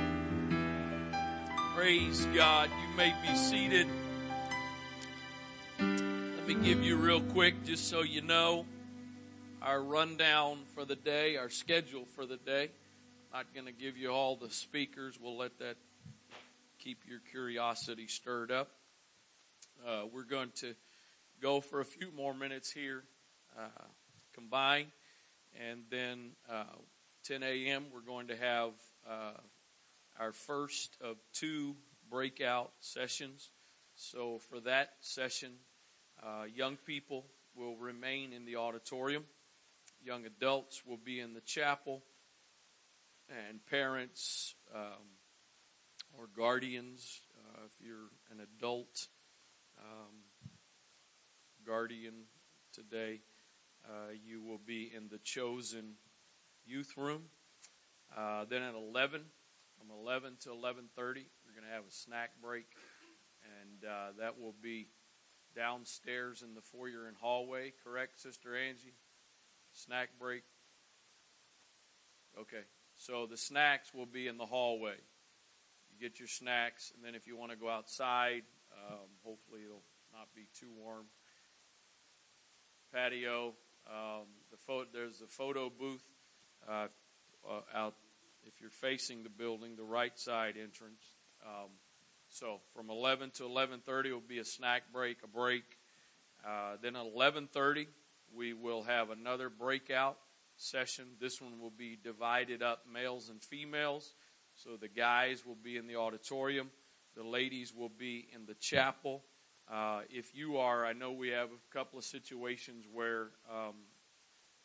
Praise 1.75 2.25
God. 2.27 2.71
You 2.71 2.97
may 2.97 3.13
be 3.21 3.35
seated. 3.35 3.89
Let 5.81 6.47
me 6.47 6.55
give 6.55 6.85
you 6.85 6.95
real 6.95 7.21
quick, 7.21 7.65
just 7.65 7.89
so 7.89 8.03
you 8.03 8.23
know, 8.23 8.65
our 9.61 9.83
rundown 9.83 10.59
for 10.77 10.85
the 10.85 10.95
day, 10.95 11.37
our 11.37 11.51
schedule 11.51 12.05
for 12.05 12.27
the 12.27 12.37
day. 12.37 12.71
Not 13.33 13.53
going 13.53 13.67
to 13.67 13.73
give 13.73 13.97
you 13.97 14.11
all 14.11 14.37
the 14.37 14.51
speakers. 14.51 15.19
We'll 15.21 15.37
let 15.37 15.59
that 15.59 15.79
keep 16.79 16.99
your 17.09 17.19
curiosity 17.33 18.07
stirred 18.07 18.53
up. 18.53 18.71
Uh, 19.85 20.03
we're 20.13 20.23
going 20.23 20.53
to 20.59 20.77
go 21.43 21.61
for 21.61 21.81
a 21.81 21.85
few 21.85 22.13
more 22.17 22.35
minutes 22.35 22.71
here, 22.71 23.03
uh, 23.59 23.83
combined, 24.33 24.93
and 25.61 25.83
then 25.91 26.31
uh, 26.49 26.67
10 27.25 27.43
a.m. 27.43 27.87
we're 27.93 28.01
going 28.01 28.29
to 28.29 28.37
have 28.37 28.71
uh, 29.09 29.41
our 30.19 30.33
first 30.33 30.97
of 31.01 31.17
two 31.33 31.77
breakout 32.11 32.73
sessions. 32.81 33.51
So 33.95 34.39
for 34.39 34.61
that 34.61 34.91
session, 35.01 35.53
uh, 36.23 36.45
young 36.53 36.77
people 36.77 37.27
will 37.55 37.77
remain 37.77 38.33
in 38.33 38.45
the 38.45 38.57
auditorium. 38.57 39.25
Young 40.03 40.27
adults 40.27 40.83
will 40.87 40.99
be 40.99 41.21
in 41.21 41.33
the 41.33 41.41
chapel, 41.41 42.03
and 43.29 43.65
parents 43.67 44.55
um, 44.75 45.15
or 46.19 46.29
guardians, 46.37 47.23
uh, 47.39 47.63
if 47.67 47.85
you're 47.85 48.11
an 48.31 48.41
adult 48.41 49.09
um, 49.79 50.15
guardian 51.67 52.15
today, 52.73 53.21
uh, 53.87 54.13
you 54.25 54.43
will 54.43 54.61
be 54.65 54.93
in 54.95 55.09
the 55.09 55.19
chosen 55.19 55.95
youth 56.67 56.95
room. 56.97 57.23
Uh, 58.17 58.45
then 58.49 58.63
at 58.63 58.75
11, 58.75 59.23
from 59.77 59.91
11 59.91 60.37
to 60.43 60.51
11:30, 60.51 60.57
we're 60.97 61.53
going 61.53 61.67
to 61.67 61.75
have 61.75 61.85
a 61.85 61.91
snack 61.91 62.31
break, 62.41 62.67
and 63.61 63.85
uh, 63.85 64.13
that 64.19 64.41
will 64.41 64.55
be 64.63 64.89
downstairs 65.57 66.43
in 66.43 66.55
the 66.55 66.61
foyer 66.61 67.09
and 67.09 67.17
hallway. 67.17 67.73
Correct, 67.83 68.21
Sister 68.21 68.57
Angie? 68.57 68.95
Snack 69.73 70.11
break. 70.19 70.45
Okay, 72.39 72.63
so 72.97 73.27
the 73.27 73.37
snacks 73.37 73.93
will 73.93 74.07
be 74.07 74.29
in 74.29 74.39
the 74.39 74.47
hallway. 74.47 74.97
you 75.91 76.01
get 76.01 76.21
your 76.21 76.29
snacks, 76.29 76.93
and 76.95 77.05
then 77.05 77.17
if 77.17 77.27
you 77.27 77.37
want 77.37 77.51
to 77.51 77.57
go 77.57 77.69
outside, 77.69 78.43
um, 78.89 79.09
hopefully 79.25 79.63
it'll 79.65 79.83
not 80.13 80.29
be 80.35 80.47
too 80.59 80.71
warm. 80.77 81.07
Patio, 82.93 83.55
um, 83.89 84.27
the 84.53 84.57
photo, 84.57 84.89
there's 84.93 85.21
a 85.21 85.27
photo 85.27 85.69
booth 85.69 86.05
uh, 86.69 86.87
uh, 87.49 87.61
out 87.75 87.95
if 88.47 88.61
you're 88.61 88.71
facing 88.71 89.23
the 89.23 89.29
building, 89.29 89.77
the 89.77 89.85
right 89.85 90.19
side 90.19 90.55
entrance. 90.61 91.03
Um, 91.45 91.71
so 92.29 92.61
from 92.75 92.91
11 92.91 93.31
to 93.33 93.45
11:30 93.45 94.13
will 94.13 94.21
be 94.21 94.39
a 94.39 94.45
snack 94.45 94.93
break, 94.93 95.23
a 95.23 95.29
break. 95.29 95.65
Uh, 96.45 96.77
then 96.81 96.97
at 96.97 97.07
11:30 97.07 97.87
we 98.33 98.53
will 98.53 98.83
have 98.83 99.11
another 99.11 99.49
breakout 99.49 100.19
session. 100.57 101.17
This 101.21 101.41
one 101.41 101.61
will 101.61 101.71
be 101.71 101.97
divided 101.97 102.63
up 102.63 102.87
males 102.87 103.29
and 103.29 103.43
females. 103.43 104.15
So 104.55 104.77
the 104.77 104.89
guys 104.89 105.45
will 105.45 105.57
be 105.57 105.77
in 105.77 105.87
the 105.87 105.97
auditorium, 105.97 106.71
the 107.17 107.25
ladies 107.25 107.75
will 107.75 107.89
be 107.89 108.29
in 108.33 108.47
the 108.47 108.55
chapel. 108.55 109.25
Uh, 109.71 110.03
if 110.11 110.35
you 110.35 110.59
are, 110.59 110.85
I 110.85 110.93
know 110.93 111.13
we 111.13 111.29
have 111.29 111.49
a 111.51 111.73
couple 111.73 111.99
of 111.99 112.05
situations 112.05 112.85
where 112.93 113.31
um, 113.51 113.75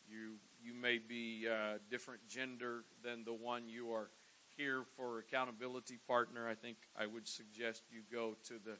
you 0.08 0.36
you 0.62 0.74
may 0.74 0.98
be 0.98 1.46
uh, 1.48 1.78
different 1.90 2.20
gender 2.28 2.84
than 3.02 3.24
the 3.24 3.32
one 3.32 3.68
you 3.68 3.92
are 3.92 4.10
here 4.56 4.84
for 4.96 5.18
accountability 5.18 5.98
partner. 6.06 6.48
I 6.48 6.54
think 6.54 6.76
I 6.96 7.06
would 7.06 7.26
suggest 7.26 7.82
you 7.90 8.02
go 8.12 8.36
to 8.44 8.54
the 8.64 8.76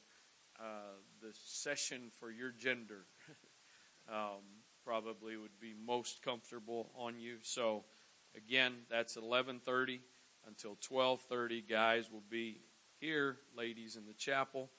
uh, 0.60 0.96
the 1.22 1.32
session 1.32 2.10
for 2.18 2.30
your 2.30 2.50
gender. 2.50 3.06
um, 4.12 4.42
probably 4.84 5.36
would 5.36 5.58
be 5.60 5.74
most 5.86 6.22
comfortable 6.22 6.90
on 6.96 7.18
you. 7.18 7.36
So 7.42 7.84
again, 8.36 8.74
that's 8.90 9.16
11:30 9.16 10.00
until 10.46 10.76
12:30. 10.76 11.68
Guys 11.68 12.10
will 12.10 12.24
be 12.28 12.60
here, 13.00 13.38
ladies 13.56 13.96
in 13.96 14.04
the 14.06 14.12
chapel, 14.12 14.70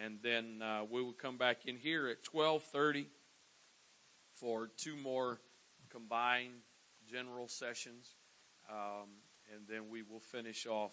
and 0.00 0.18
then 0.22 0.62
uh, 0.62 0.84
we 0.88 1.02
will 1.02 1.12
come 1.12 1.36
back 1.36 1.66
in 1.66 1.76
here 1.76 2.06
at 2.06 2.22
12:30 2.22 3.06
for 4.34 4.68
two 4.76 4.96
more 4.96 5.40
combined 5.94 6.62
general 7.08 7.46
sessions, 7.46 8.16
um, 8.68 9.08
and 9.54 9.68
then 9.68 9.88
we 9.88 10.02
will 10.02 10.20
finish 10.20 10.66
off 10.66 10.92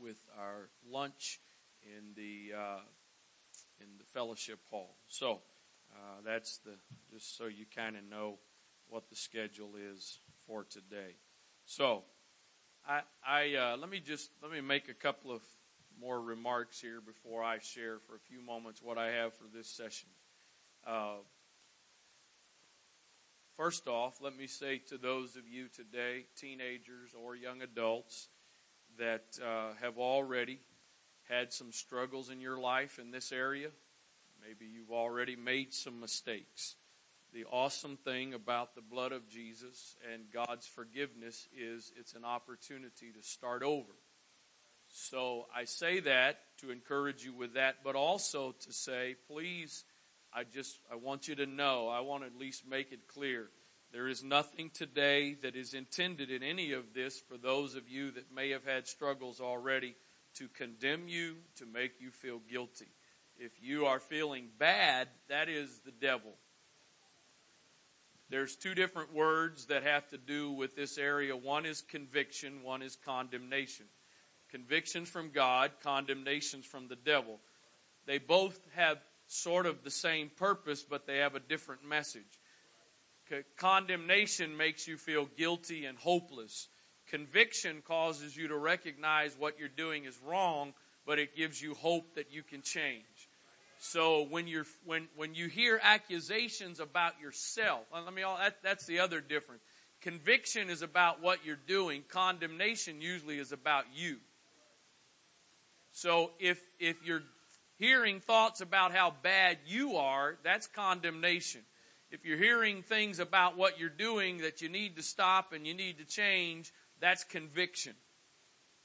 with 0.00 0.18
our 0.38 0.68
lunch 0.90 1.40
in 1.82 2.14
the 2.16 2.56
uh, 2.56 2.80
in 3.80 3.86
the 3.98 4.04
fellowship 4.04 4.58
hall. 4.70 4.96
So 5.06 5.40
uh, 5.92 6.20
that's 6.24 6.58
the 6.58 6.72
just 7.12 7.36
so 7.36 7.46
you 7.46 7.66
kind 7.74 7.96
of 7.96 8.02
know 8.04 8.38
what 8.88 9.08
the 9.08 9.16
schedule 9.16 9.72
is 9.76 10.18
for 10.46 10.64
today. 10.64 11.16
So 11.64 12.02
I, 12.86 13.02
I 13.26 13.54
uh, 13.54 13.76
let 13.76 13.90
me 13.90 14.00
just 14.00 14.30
let 14.42 14.50
me 14.50 14.60
make 14.60 14.88
a 14.88 14.94
couple 14.94 15.30
of 15.30 15.42
more 16.00 16.20
remarks 16.20 16.80
here 16.80 17.00
before 17.00 17.42
I 17.42 17.58
share 17.58 17.98
for 17.98 18.14
a 18.16 18.20
few 18.20 18.40
moments 18.40 18.82
what 18.82 18.98
I 18.98 19.10
have 19.12 19.34
for 19.34 19.44
this 19.52 19.68
session. 19.68 20.08
First 23.58 23.88
off, 23.88 24.22
let 24.22 24.34
me 24.34 24.46
say 24.46 24.78
to 24.88 24.96
those 24.96 25.36
of 25.36 25.46
you 25.46 25.66
today, 25.68 26.24
teenagers 26.34 27.12
or 27.20 27.36
young 27.36 27.60
adults, 27.60 28.28
that 28.98 29.38
uh, 29.44 29.74
have 29.82 29.98
already 29.98 30.60
had 31.28 31.52
some 31.52 31.72
struggles 31.72 32.30
in 32.30 32.40
your 32.40 32.58
life 32.58 32.98
in 32.98 33.10
this 33.10 33.32
area. 33.32 33.68
Maybe 34.40 34.64
you've 34.64 34.92
already 34.92 35.36
made 35.36 35.74
some 35.74 36.00
mistakes 36.00 36.76
the 37.32 37.44
awesome 37.50 37.96
thing 37.96 38.34
about 38.34 38.74
the 38.74 38.80
blood 38.80 39.12
of 39.12 39.28
Jesus 39.28 39.96
and 40.12 40.22
God's 40.32 40.66
forgiveness 40.66 41.46
is 41.56 41.92
it's 41.98 42.14
an 42.14 42.24
opportunity 42.24 43.12
to 43.12 43.22
start 43.22 43.62
over. 43.62 43.92
So 44.88 45.46
I 45.54 45.64
say 45.64 46.00
that 46.00 46.38
to 46.62 46.70
encourage 46.70 47.24
you 47.24 47.34
with 47.34 47.54
that, 47.54 47.84
but 47.84 47.94
also 47.94 48.54
to 48.60 48.72
say, 48.72 49.16
please, 49.30 49.84
I 50.32 50.44
just, 50.44 50.78
I 50.92 50.96
want 50.96 51.28
you 51.28 51.34
to 51.36 51.46
know, 51.46 51.88
I 51.88 52.00
want 52.00 52.22
to 52.22 52.26
at 52.26 52.36
least 52.36 52.66
make 52.68 52.92
it 52.92 53.08
clear. 53.08 53.48
There 53.92 54.08
is 54.08 54.22
nothing 54.22 54.70
today 54.70 55.34
that 55.42 55.56
is 55.56 55.72
intended 55.72 56.30
in 56.30 56.42
any 56.42 56.72
of 56.72 56.92
this 56.94 57.18
for 57.18 57.38
those 57.38 57.74
of 57.74 57.88
you 57.88 58.10
that 58.12 58.34
may 58.34 58.50
have 58.50 58.64
had 58.64 58.86
struggles 58.86 59.40
already 59.40 59.94
to 60.34 60.48
condemn 60.48 61.08
you, 61.08 61.36
to 61.56 61.66
make 61.66 62.00
you 62.00 62.10
feel 62.10 62.40
guilty. 62.50 62.88
If 63.38 63.52
you 63.62 63.86
are 63.86 64.00
feeling 64.00 64.48
bad, 64.58 65.08
that 65.28 65.48
is 65.48 65.80
the 65.84 65.90
devil. 65.90 66.32
There's 68.30 68.56
two 68.56 68.74
different 68.74 69.14
words 69.14 69.66
that 69.66 69.84
have 69.84 70.06
to 70.08 70.18
do 70.18 70.50
with 70.50 70.76
this 70.76 70.98
area. 70.98 71.34
One 71.34 71.64
is 71.64 71.80
conviction, 71.80 72.62
one 72.62 72.82
is 72.82 72.94
condemnation. 72.94 73.86
Convictions 74.50 75.08
from 75.08 75.30
God, 75.30 75.70
condemnations 75.82 76.66
from 76.66 76.88
the 76.88 76.96
devil. 76.96 77.38
They 78.06 78.18
both 78.18 78.58
have 78.74 78.98
sort 79.28 79.66
of 79.66 79.84
the 79.84 79.90
same 79.90 80.30
purpose, 80.36 80.82
but 80.82 81.06
they 81.06 81.18
have 81.18 81.34
a 81.34 81.40
different 81.40 81.84
message. 81.86 82.40
Condemnation 83.58 84.56
makes 84.56 84.88
you 84.88 84.96
feel 84.96 85.28
guilty 85.36 85.84
and 85.84 85.98
hopeless. 85.98 86.68
Conviction 87.08 87.82
causes 87.86 88.36
you 88.36 88.48
to 88.48 88.56
recognize 88.56 89.36
what 89.38 89.58
you're 89.58 89.68
doing 89.68 90.04
is 90.04 90.18
wrong, 90.26 90.72
but 91.06 91.18
it 91.18 91.36
gives 91.36 91.60
you 91.60 91.74
hope 91.74 92.14
that 92.14 92.32
you 92.32 92.42
can 92.42 92.62
change. 92.62 93.28
So 93.80 94.26
when 94.28 94.48
you're 94.48 94.66
when 94.84 95.08
when 95.14 95.34
you 95.34 95.46
hear 95.46 95.78
accusations 95.82 96.80
about 96.80 97.20
yourself, 97.20 97.82
let 97.94 98.12
me 98.12 98.22
all 98.22 98.36
that, 98.38 98.56
that's 98.62 98.86
the 98.86 98.98
other 98.98 99.20
difference. 99.20 99.62
Conviction 100.00 100.70
is 100.70 100.82
about 100.82 101.22
what 101.22 101.44
you're 101.44 101.58
doing. 101.66 102.02
Condemnation 102.08 103.00
usually 103.00 103.38
is 103.38 103.52
about 103.52 103.84
you. 103.94 104.16
So 105.92 106.32
if 106.40 106.60
if 106.80 107.04
you're 107.04 107.22
hearing 107.78 108.20
thoughts 108.20 108.60
about 108.60 108.92
how 108.92 109.14
bad 109.22 109.58
you 109.66 109.96
are, 109.96 110.36
that's 110.42 110.66
condemnation. 110.66 111.62
If 112.10 112.24
you're 112.24 112.38
hearing 112.38 112.82
things 112.82 113.18
about 113.18 113.56
what 113.56 113.78
you're 113.78 113.88
doing 113.88 114.38
that 114.38 114.62
you 114.62 114.68
need 114.68 114.96
to 114.96 115.02
stop 115.02 115.52
and 115.52 115.66
you 115.66 115.74
need 115.74 115.98
to 115.98 116.04
change, 116.04 116.72
that's 117.00 117.24
conviction. 117.24 117.94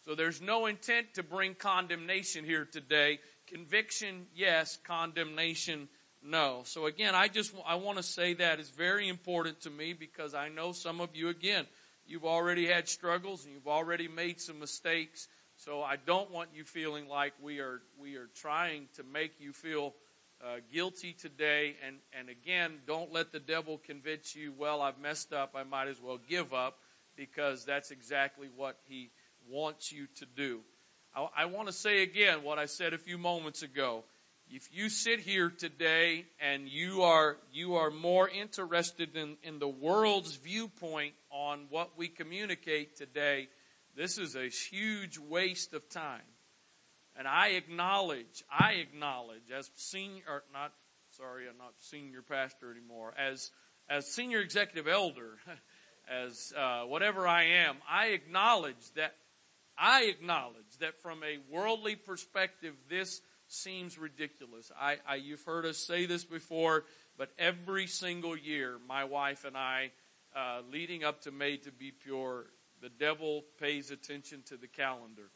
So 0.06 0.16
there's 0.16 0.42
no 0.42 0.66
intent 0.66 1.14
to 1.14 1.24
bring 1.24 1.56
condemnation 1.56 2.44
here 2.44 2.66
today. 2.66 3.20
Conviction, 3.48 4.28
yes. 4.36 4.78
Condemnation, 4.84 5.88
no. 6.22 6.64
So 6.66 6.86
again, 6.88 7.16
I 7.16 7.30
just, 7.30 7.54
I 7.66 7.76
want 7.76 7.98
to 7.98 8.04
say 8.04 8.34
that 8.34 8.60
is 8.60 8.70
very 8.70 9.08
important 9.08 9.62
to 9.62 9.70
me 9.70 9.94
because 9.94 10.34
I 10.34 10.50
know 10.50 10.74
some 10.74 11.00
of 11.00 11.16
you, 11.16 11.30
again, 11.30 11.66
you've 12.06 12.26
already 12.26 12.68
had 12.68 12.90
struggles 12.90 13.46
and 13.46 13.54
you've 13.54 13.68
already 13.68 14.10
made 14.10 14.42
some 14.42 14.60
mistakes. 14.60 15.30
So 15.64 15.82
I 15.82 15.96
don't 15.96 16.30
want 16.30 16.50
you 16.54 16.66
feeling 16.66 17.08
like 17.08 17.32
we 17.42 17.60
are, 17.60 17.82
we 17.98 18.16
are 18.18 18.28
trying 18.36 18.90
to 18.96 19.04
make 19.04 19.40
you 19.40 19.54
feel 19.54 19.94
uh, 20.44 20.58
guilty 20.74 21.14
today. 21.14 21.78
And, 21.88 22.00
and 22.20 22.28
again, 22.28 22.80
don't 22.86 23.14
let 23.14 23.32
the 23.32 23.40
devil 23.40 23.78
convince 23.78 24.36
you, 24.36 24.52
well, 24.58 24.82
I've 24.82 25.00
messed 25.00 25.32
up. 25.32 25.54
I 25.56 25.64
might 25.64 25.88
as 25.88 26.02
well 26.02 26.20
give 26.28 26.54
up 26.54 26.80
because 27.16 27.64
that's 27.64 27.92
exactly 27.92 28.50
what 28.54 28.78
he 28.90 29.12
wants 29.50 29.90
you 29.90 30.08
to 30.18 30.26
do. 30.26 30.60
I, 31.16 31.28
I 31.38 31.46
want 31.46 31.68
to 31.68 31.74
say 31.74 32.04
again 32.04 32.44
what 32.44 32.60
I 32.60 32.66
said 32.66 32.94
a 32.94 32.98
few 32.98 33.18
moments 33.18 33.64
ago. 33.64 34.04
If 34.50 34.68
you 34.74 34.90
sit 34.90 35.22
here 35.22 35.50
today 35.50 36.26
and 36.42 36.68
you 36.68 37.04
are, 37.04 37.38
you 37.54 37.76
are 37.76 37.90
more 37.90 38.28
interested 38.28 39.16
in, 39.16 39.38
in 39.44 39.60
the 39.60 39.70
world's 39.70 40.36
viewpoint 40.36 41.14
on 41.32 41.68
what 41.70 41.92
we 41.98 42.10
communicate 42.10 42.98
today, 42.98 43.48
this 43.96 44.18
is 44.18 44.36
a 44.36 44.48
huge 44.48 45.18
waste 45.18 45.74
of 45.74 45.90
time. 45.90 46.22
And 47.16 47.28
I 47.28 47.50
acknowledge, 47.50 48.44
I 48.50 48.74
acknowledge 48.74 49.52
as 49.56 49.70
senior, 49.76 50.24
or 50.28 50.44
not, 50.52 50.74
sorry, 51.12 51.48
I'm 51.48 51.58
not 51.58 51.74
senior 51.78 52.24
pastor 52.24 52.72
anymore, 52.72 53.14
as, 53.18 53.52
as 53.88 54.08
senior 54.08 54.40
executive 54.40 54.88
elder, 54.88 55.38
as 56.10 56.54
uh, 56.58 56.82
whatever 56.82 57.28
I 57.28 57.44
am, 57.44 57.78
I 57.90 58.08
acknowledge 58.08 58.92
that 58.96 59.16
I 59.78 60.04
acknowledge 60.04 60.78
that 60.80 61.02
from 61.02 61.24
a 61.24 61.40
worldly 61.52 61.96
perspective, 61.96 62.76
this 62.90 63.22
seems 63.48 63.98
ridiculous. 63.98 64.72
I, 64.80 64.98
I, 65.08 65.16
you've 65.16 65.44
heard 65.44 65.66
us 65.66 65.78
say 65.78 66.06
this 66.06 66.24
before, 66.24 66.86
but 67.18 67.32
every 67.40 67.88
single 67.88 68.38
year, 68.38 68.78
my 68.88 69.04
wife 69.04 69.46
and 69.46 69.58
I, 69.58 69.92
uh, 70.36 70.62
leading 70.72 71.04
up 71.04 71.22
to 71.22 71.32
Made 71.32 71.64
to 71.64 71.72
Be 71.72 71.92
Pure, 71.92 72.46
the 72.84 72.90
devil 72.90 73.46
pays 73.60 73.92
attention 73.92 74.44
to 74.46 74.58
the 74.58 74.68
calendar 74.68 75.32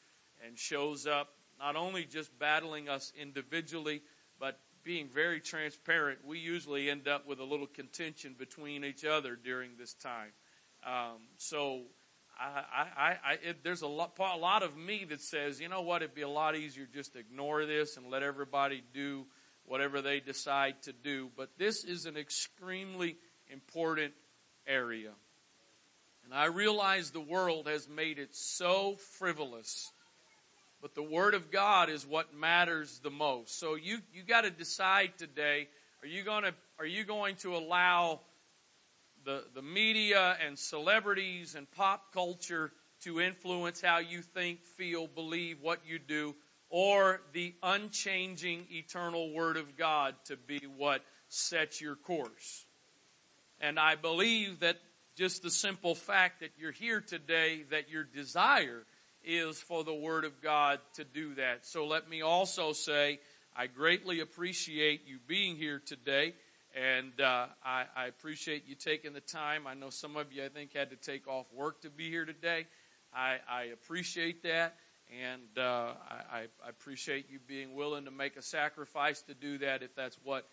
and 0.46 0.60
shows 0.60 1.08
up 1.08 1.30
not 1.58 1.78
only 1.78 2.04
just 2.04 2.38
battling 2.38 2.90
us 2.90 3.14
individually, 3.20 4.02
but 4.38 4.60
being 4.84 5.08
very 5.08 5.40
transparent. 5.40 6.20
We 6.26 6.40
usually 6.40 6.90
end 6.90 7.08
up 7.08 7.26
with 7.26 7.40
a 7.40 7.46
little 7.46 7.66
contention 7.66 8.36
between 8.38 8.84
each 8.84 9.06
other 9.06 9.38
during 9.38 9.72
this 9.80 9.94
time. 9.94 10.34
Um, 10.86 11.20
so 11.38 11.84
I, 12.38 12.86
I, 12.98 13.18
I 13.26 13.34
it, 13.44 13.64
there's 13.64 13.82
a 13.82 13.88
lot, 13.88 14.12
a 14.20 14.38
lot 14.38 14.62
of 14.62 14.78
me 14.78 15.06
that 15.10 15.22
says, 15.22 15.62
you 15.62 15.70
know 15.70 15.82
what, 15.82 16.02
it'd 16.02 16.14
be 16.14 16.22
a 16.24 16.30
lot 16.30 16.56
easier 16.56 16.86
just 16.94 17.14
to 17.14 17.20
ignore 17.20 17.66
this 17.66 17.96
and 17.96 18.12
let 18.12 18.24
everybody 18.24 18.84
do 18.94 19.26
whatever 19.66 20.02
they 20.02 20.20
decide 20.20 20.84
to 20.84 20.92
do. 20.92 21.30
But 21.36 21.52
this 21.58 21.86
is 21.86 22.06
an 22.06 22.18
extremely 22.18 23.18
important 23.50 24.14
area. 24.68 25.12
And 26.30 26.40
I 26.40 26.46
realize 26.46 27.12
the 27.12 27.20
world 27.20 27.68
has 27.68 27.88
made 27.88 28.20
it 28.20 28.36
so 28.36 28.98
frivolous 28.98 29.92
but 30.82 30.94
the 30.94 31.04
Word 31.04 31.34
of 31.34 31.52
God 31.52 31.90
is 31.90 32.06
what 32.06 32.36
matters 32.36 33.00
the 33.00 33.10
most. 33.10 33.60
So 33.60 33.76
you, 33.76 34.00
you 34.14 34.24
got 34.24 34.42
to 34.42 34.52
decide 34.52 35.18
today, 35.18 35.68
are 36.02 36.08
you 36.08 36.24
to, 36.24 36.54
are 36.80 36.86
you 36.86 37.04
going 37.04 37.36
to 37.38 37.56
allow 37.56 38.22
the, 39.26 39.44
the 39.56 39.62
media 39.62 40.38
and 40.46 40.58
celebrities 40.58 41.56
and 41.56 41.70
pop 41.72 42.14
culture 42.14 42.72
to 43.02 43.20
influence 43.20 43.82
how 43.82 43.98
you 43.98 44.22
think, 44.22 44.64
feel, 44.64 45.08
believe, 45.08 45.58
what 45.62 45.80
you 45.86 46.00
do, 46.00 46.36
or 46.70 47.22
the 47.34 47.56
unchanging 47.64 48.68
eternal 48.72 49.34
Word 49.34 49.58
of 49.58 49.78
God 49.78 50.16
to 50.26 50.38
be 50.38 50.60
what 50.78 51.04
sets 51.28 51.82
your 51.82 51.96
course? 51.96 52.66
And 53.60 53.80
I 53.80 53.96
believe 53.96 54.60
that 54.60 54.78
just 55.18 55.42
the 55.42 55.50
simple 55.50 55.96
fact 55.96 56.42
that 56.42 56.52
you're 56.60 56.72
here 56.72 57.02
today, 57.02 57.64
that 57.72 57.90
your 57.90 58.04
desire 58.04 58.84
is 59.24 59.60
for 59.60 59.84
the 59.84 59.94
Word 59.94 60.26
of 60.26 60.42
God 60.44 60.80
to 60.94 61.04
do 61.04 61.34
that. 61.36 61.66
So 61.66 61.88
let 61.88 62.08
me 62.08 62.22
also 62.22 62.72
say, 62.72 63.20
I 63.56 63.66
greatly 63.66 64.20
appreciate 64.20 65.08
you 65.08 65.18
being 65.28 65.56
here 65.56 65.82
today. 65.84 66.36
And 66.76 67.20
uh, 67.20 67.48
I, 67.66 67.86
I, 67.96 68.06
appreciate 68.06 68.68
you 68.68 68.76
taking 68.76 69.14
the 69.14 69.22
time. 69.22 69.66
I 69.66 69.74
know 69.74 69.90
some 69.90 70.16
of 70.16 70.32
you, 70.32 70.46
I 70.46 70.50
think, 70.50 70.76
had 70.76 70.92
to 70.92 70.96
take 70.96 71.28
off 71.28 71.48
work 71.52 71.82
to 71.82 71.90
be 71.90 72.12
here 72.12 72.26
today. 72.26 72.68
I, 73.12 73.38
I 73.50 73.64
appreciate 73.74 74.44
that. 74.44 74.76
And 75.26 75.58
uh, 75.58 75.94
I, 76.32 76.44
I 76.64 76.70
appreciate 76.70 77.32
you 77.32 77.40
being 77.40 77.74
willing 77.74 78.06
to 78.06 78.12
make 78.12 78.36
a 78.36 78.44
sacrifice 78.44 79.24
to 79.24 79.34
do 79.34 79.58
that 79.60 79.82
if 79.82 79.96
that's 79.96 80.20
what 80.24 80.46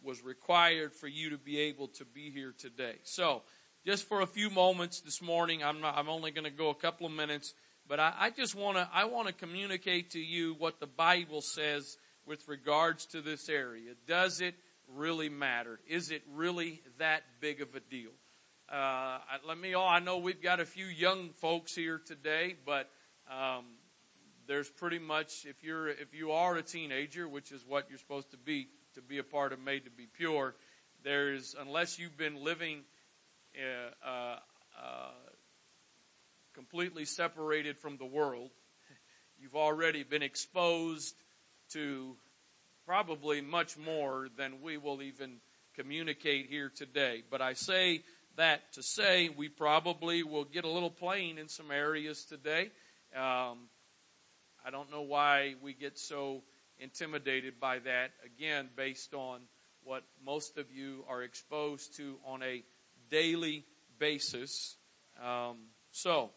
was 0.00 0.22
required 0.22 0.92
for 0.92 1.08
you 1.08 1.30
to 1.30 1.38
be 1.38 1.58
able 1.58 1.88
to 1.88 2.04
be 2.04 2.30
here 2.30 2.54
today. 2.56 2.96
So, 3.02 3.42
just 3.84 4.08
for 4.08 4.20
a 4.20 4.26
few 4.26 4.50
moments 4.50 5.00
this 5.00 5.20
morning, 5.20 5.62
I'm, 5.62 5.80
not, 5.80 5.96
I'm 5.96 6.08
only 6.08 6.30
going 6.30 6.44
to 6.44 6.50
go 6.50 6.70
a 6.70 6.74
couple 6.74 7.06
of 7.06 7.12
minutes, 7.12 7.52
but 7.86 8.00
I, 8.00 8.14
I 8.18 8.30
just 8.30 8.54
want 8.54 8.78
to 8.78 8.88
I 8.92 9.04
want 9.04 9.28
to 9.28 9.34
communicate 9.34 10.12
to 10.12 10.18
you 10.18 10.54
what 10.54 10.80
the 10.80 10.86
Bible 10.86 11.42
says 11.42 11.98
with 12.26 12.48
regards 12.48 13.06
to 13.06 13.20
this 13.20 13.48
area. 13.48 13.92
Does 14.06 14.40
it 14.40 14.54
really 14.94 15.28
matter? 15.28 15.78
Is 15.86 16.10
it 16.10 16.22
really 16.32 16.82
that 16.98 17.22
big 17.40 17.60
of 17.60 17.74
a 17.74 17.80
deal? 17.80 18.10
Uh, 18.72 19.18
let 19.46 19.58
me 19.58 19.74
all, 19.74 19.86
I 19.86 19.98
know 19.98 20.18
we've 20.18 20.42
got 20.42 20.60
a 20.60 20.64
few 20.64 20.86
young 20.86 21.30
folks 21.30 21.74
here 21.74 22.00
today, 22.04 22.56
but 22.64 22.88
um, 23.30 23.64
there's 24.46 24.70
pretty 24.70 24.98
much, 24.98 25.44
if 25.44 25.62
you're, 25.62 25.88
if 25.88 26.14
you 26.14 26.32
are 26.32 26.56
a 26.56 26.62
teenager, 26.62 27.28
which 27.28 27.52
is 27.52 27.62
what 27.66 27.90
you're 27.90 27.98
supposed 27.98 28.30
to 28.30 28.38
be, 28.38 28.68
to 28.94 29.02
be 29.02 29.18
a 29.18 29.22
part 29.22 29.52
of 29.52 29.60
Made 29.60 29.84
to 29.84 29.90
Be 29.90 30.06
Pure, 30.06 30.54
there's, 31.02 31.54
unless 31.60 31.98
you've 31.98 32.16
been 32.16 32.42
living 32.42 32.80
uh, 34.04 34.36
uh, 34.76 35.10
completely 36.54 37.04
separated 37.04 37.78
from 37.78 37.96
the 37.96 38.04
world, 38.04 38.50
you've 39.38 39.56
already 39.56 40.02
been 40.02 40.22
exposed 40.22 41.14
to 41.72 42.16
probably 42.86 43.40
much 43.40 43.76
more 43.76 44.28
than 44.36 44.60
we 44.62 44.76
will 44.76 45.02
even 45.02 45.36
communicate 45.74 46.46
here 46.48 46.70
today. 46.74 47.22
But 47.30 47.40
I 47.40 47.54
say 47.54 48.02
that 48.36 48.72
to 48.74 48.82
say 48.82 49.28
we 49.28 49.48
probably 49.48 50.22
will 50.22 50.44
get 50.44 50.64
a 50.64 50.68
little 50.68 50.90
plain 50.90 51.38
in 51.38 51.48
some 51.48 51.70
areas 51.70 52.24
today. 52.24 52.70
Um, 53.14 53.68
I 54.64 54.70
don't 54.70 54.90
know 54.90 55.02
why 55.02 55.54
we 55.62 55.72
get 55.72 55.98
so 55.98 56.42
intimidated 56.78 57.60
by 57.60 57.78
that, 57.80 58.10
again, 58.24 58.68
based 58.76 59.14
on 59.14 59.40
what 59.84 60.04
most 60.24 60.58
of 60.58 60.70
you 60.72 61.04
are 61.08 61.22
exposed 61.22 61.96
to 61.96 62.16
on 62.26 62.42
a 62.42 62.62
daily 63.14 63.64
basis. 64.00 64.76
Um, 65.24 65.58
so, 65.92 66.30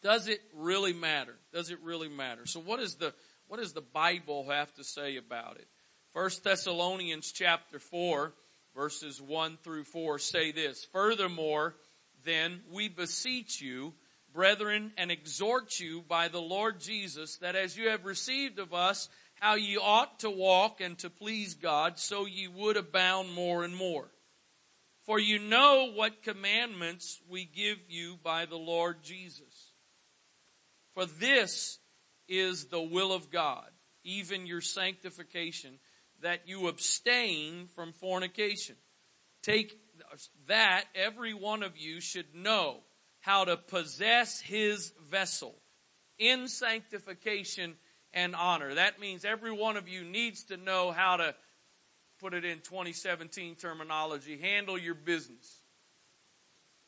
does 0.00 0.28
it 0.28 0.40
really 0.54 0.92
matter? 0.92 1.34
Does 1.52 1.70
it 1.70 1.80
really 1.82 2.08
matter? 2.08 2.46
So, 2.46 2.60
what 2.60 2.78
is 2.78 2.94
the 2.94 3.12
what 3.48 3.58
does 3.58 3.72
the 3.72 3.80
Bible 3.80 4.48
have 4.48 4.72
to 4.74 4.84
say 4.84 5.16
about 5.16 5.56
it? 5.56 5.66
First 6.12 6.44
Thessalonians 6.44 7.32
chapter 7.32 7.80
4 7.80 8.32
verses 8.76 9.20
1 9.20 9.58
through 9.64 9.84
4 9.84 10.18
say 10.18 10.52
this, 10.52 10.84
Furthermore, 10.84 11.74
then 12.24 12.60
we 12.70 12.88
beseech 12.88 13.60
you, 13.60 13.94
brethren, 14.32 14.92
and 14.96 15.10
exhort 15.10 15.80
you 15.80 16.04
by 16.06 16.28
the 16.28 16.40
Lord 16.40 16.78
Jesus, 16.78 17.38
that 17.38 17.56
as 17.56 17.76
you 17.76 17.88
have 17.88 18.04
received 18.04 18.58
of 18.58 18.72
us 18.74 19.08
how 19.40 19.54
ye 19.54 19.76
ought 19.76 20.20
to 20.20 20.30
walk 20.30 20.80
and 20.80 20.98
to 20.98 21.10
please 21.10 21.54
God, 21.54 21.98
so 21.98 22.26
ye 22.26 22.48
would 22.48 22.76
abound 22.76 23.32
more 23.32 23.64
and 23.64 23.74
more. 23.74 24.08
For 25.06 25.20
you 25.20 25.38
know 25.38 25.92
what 25.94 26.24
commandments 26.24 27.20
we 27.28 27.44
give 27.44 27.78
you 27.88 28.18
by 28.22 28.44
the 28.46 28.56
Lord 28.56 29.04
Jesus. 29.04 29.72
For 30.94 31.06
this 31.06 31.78
is 32.28 32.66
the 32.66 32.82
will 32.82 33.12
of 33.12 33.30
God, 33.30 33.70
even 34.02 34.46
your 34.46 34.60
sanctification, 34.60 35.78
that 36.22 36.48
you 36.48 36.66
abstain 36.66 37.68
from 37.74 37.92
fornication. 37.92 38.74
Take 39.42 39.78
that, 40.48 40.84
every 40.94 41.34
one 41.34 41.62
of 41.62 41.76
you 41.76 42.00
should 42.00 42.34
know 42.34 42.80
how 43.20 43.44
to 43.44 43.56
possess 43.56 44.40
his 44.40 44.92
vessel 45.08 45.54
in 46.18 46.48
sanctification 46.48 47.74
and 48.12 48.34
honor. 48.34 48.74
That 48.74 48.98
means 48.98 49.24
every 49.24 49.52
one 49.52 49.76
of 49.76 49.88
you 49.88 50.04
needs 50.04 50.44
to 50.44 50.56
know 50.56 50.90
how 50.90 51.18
to, 51.18 51.34
put 52.18 52.34
it 52.34 52.44
in 52.44 52.58
2017 52.60 53.56
terminology, 53.56 54.38
handle 54.38 54.78
your 54.78 54.94
business. 54.94 55.60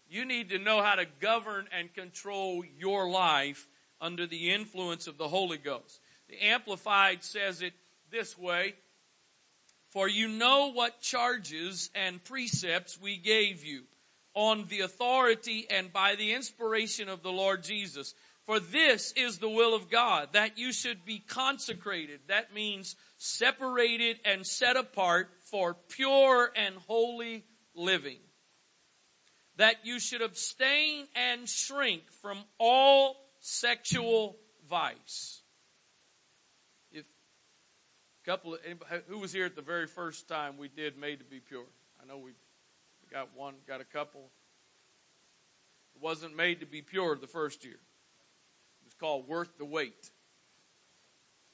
You 0.09 0.24
need 0.24 0.50
to 0.50 0.59
know 0.59 0.82
how 0.82 0.94
to 0.94 1.06
govern 1.20 1.66
and 1.76 1.92
control 1.92 2.64
your 2.78 3.10
life 3.10 3.68
under 4.00 4.26
the 4.26 4.50
influence 4.52 5.06
of 5.06 5.18
the 5.18 5.28
Holy 5.28 5.59
Ghost. 5.59 6.00
The 6.28 6.42
Amplified 6.46 7.22
says 7.22 7.62
it 7.62 7.74
this 8.10 8.38
way 8.38 8.74
For 9.90 10.09
you 10.09 10.28
know 10.28 10.72
what 10.72 11.00
charges 11.00 11.90
and 11.94 12.22
precepts 12.24 12.98
we 13.00 13.16
gave 13.16 13.64
you 13.64 13.82
on 14.34 14.66
the 14.68 14.80
authority 14.80 15.66
and 15.68 15.92
by 15.92 16.14
the 16.14 16.32
inspiration 16.32 17.09
of 17.09 17.22
the 17.22 17.32
Lord 17.32 17.62
Jesus. 17.62 18.14
For 18.48 18.60
this 18.60 19.12
is 19.12 19.36
the 19.36 19.48
will 19.50 19.74
of 19.74 19.90
God, 19.90 20.30
that 20.32 20.56
you 20.56 20.72
should 20.72 21.04
be 21.04 21.18
consecrated. 21.18 22.20
That 22.28 22.54
means 22.54 22.96
separated 23.18 24.20
and 24.24 24.46
set 24.46 24.74
apart 24.74 25.28
for 25.50 25.74
pure 25.74 26.50
and 26.56 26.76
holy 26.86 27.44
living. 27.74 28.20
That 29.56 29.84
you 29.84 30.00
should 30.00 30.22
abstain 30.22 31.08
and 31.14 31.46
shrink 31.46 32.10
from 32.22 32.38
all 32.58 33.16
sexual 33.40 34.38
vice. 34.66 35.42
If 36.90 37.04
a 37.04 38.30
couple 38.30 38.54
of, 38.54 38.60
who 39.08 39.18
was 39.18 39.30
here 39.30 39.44
at 39.44 39.56
the 39.56 39.62
very 39.62 39.86
first 39.86 40.26
time 40.26 40.56
we 40.56 40.68
did 40.68 40.96
Made 40.96 41.18
to 41.18 41.24
Be 41.26 41.40
Pure? 41.40 41.66
I 42.02 42.06
know 42.06 42.16
we 42.16 42.30
got 43.12 43.36
one, 43.36 43.56
got 43.66 43.82
a 43.82 43.84
couple. 43.84 44.30
It 45.94 46.00
wasn't 46.00 46.34
made 46.34 46.60
to 46.60 46.66
be 46.66 46.80
pure 46.80 47.14
the 47.14 47.26
first 47.26 47.62
year. 47.62 47.76
Called 48.98 49.28
Worth 49.28 49.56
the 49.58 49.64
Wait. 49.64 50.10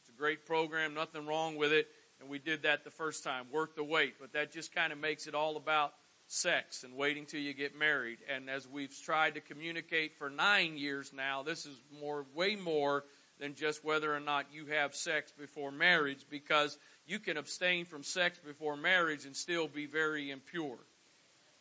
It's 0.01 0.09
a 0.09 0.19
great 0.19 0.47
program, 0.47 0.95
nothing 0.95 1.27
wrong 1.27 1.57
with 1.57 1.73
it. 1.73 1.89
And 2.21 2.29
we 2.29 2.39
did 2.39 2.63
that 2.63 2.85
the 2.85 2.91
first 2.91 3.25
time, 3.25 3.47
Worth 3.53 3.75
the 3.75 3.85
Wait. 3.85 4.15
But 4.21 4.33
that 4.33 4.53
just 4.53 4.75
kind 4.75 4.93
of 4.93 4.99
makes 4.99 5.27
it 5.27 5.35
all 5.35 5.57
about 5.57 5.93
sex 6.27 6.85
and 6.85 6.97
waiting 6.97 7.27
till 7.27 7.41
you 7.41 7.53
get 7.53 7.79
married. 7.79 8.19
And 8.35 8.49
as 8.49 8.67
we've 8.69 8.95
tried 9.03 9.35
to 9.35 9.41
communicate 9.41 10.17
for 10.17 10.31
nine 10.31 10.77
years 10.77 11.13
now, 11.13 11.43
this 11.43 11.67
is 11.67 11.77
more, 12.01 12.25
way 12.35 12.57
more 12.57 13.05
than 13.39 13.55
just 13.55 13.85
whether 13.85 14.15
or 14.15 14.21
not 14.21 14.47
you 14.53 14.67
have 14.67 14.95
sex 14.95 15.33
before 15.33 15.73
marriage 15.73 16.25
because 16.31 16.79
you 17.07 17.19
can 17.19 17.37
abstain 17.37 17.85
from 17.85 18.03
sex 18.03 18.39
before 18.39 18.77
marriage 18.77 19.27
and 19.27 19.37
still 19.37 19.69
be 19.69 19.87
very 19.87 20.31
impure. 20.31 20.79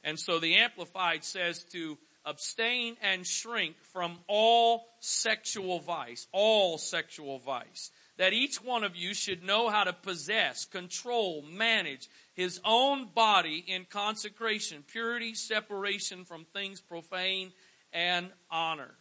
And 0.03 0.19
so 0.19 0.39
the 0.39 0.55
Amplified 0.55 1.23
says 1.23 1.63
to 1.71 1.97
abstain 2.25 2.95
and 3.01 3.25
shrink 3.25 3.75
from 3.91 4.17
all 4.27 4.85
sexual 4.99 5.79
vice, 5.79 6.27
all 6.31 6.77
sexual 6.77 7.39
vice. 7.39 7.91
That 8.17 8.33
each 8.33 8.63
one 8.63 8.83
of 8.83 8.95
you 8.95 9.13
should 9.13 9.43
know 9.43 9.69
how 9.69 9.83
to 9.85 9.93
possess, 9.93 10.65
control, 10.65 11.41
manage, 11.41 12.07
his 12.33 12.59
own 12.63 13.07
body 13.13 13.63
in 13.67 13.85
consecration, 13.89 14.83
purity, 14.85 15.33
separation 15.33 16.23
from 16.23 16.45
things 16.53 16.79
profane, 16.79 17.51
and 17.91 18.29
honor. 18.51 18.91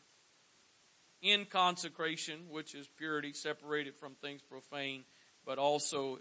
In 1.21 1.45
consecration, 1.45 2.41
which 2.51 2.75
is 2.75 2.89
purity, 2.97 3.33
separated 3.33 3.95
from 3.97 4.15
things 4.15 4.43
profane, 4.43 5.05
but 5.45 5.59
also 5.59 6.19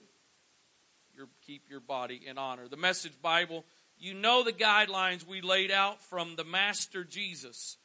your, 1.15 1.27
keep 1.45 1.69
your 1.69 1.79
body 1.79 2.21
in 2.25 2.37
honor. 2.37 2.67
The 2.67 2.77
Message 2.77 3.19
Bible, 3.21 3.65
you 4.01 4.13
know 4.13 4.43
the 4.43 4.51
guidelines 4.51 5.25
we 5.25 5.41
laid 5.41 5.71
out 5.71 6.01
from 6.03 6.35
the 6.35 6.43
Master 6.43 7.03
Jesus. 7.03 7.77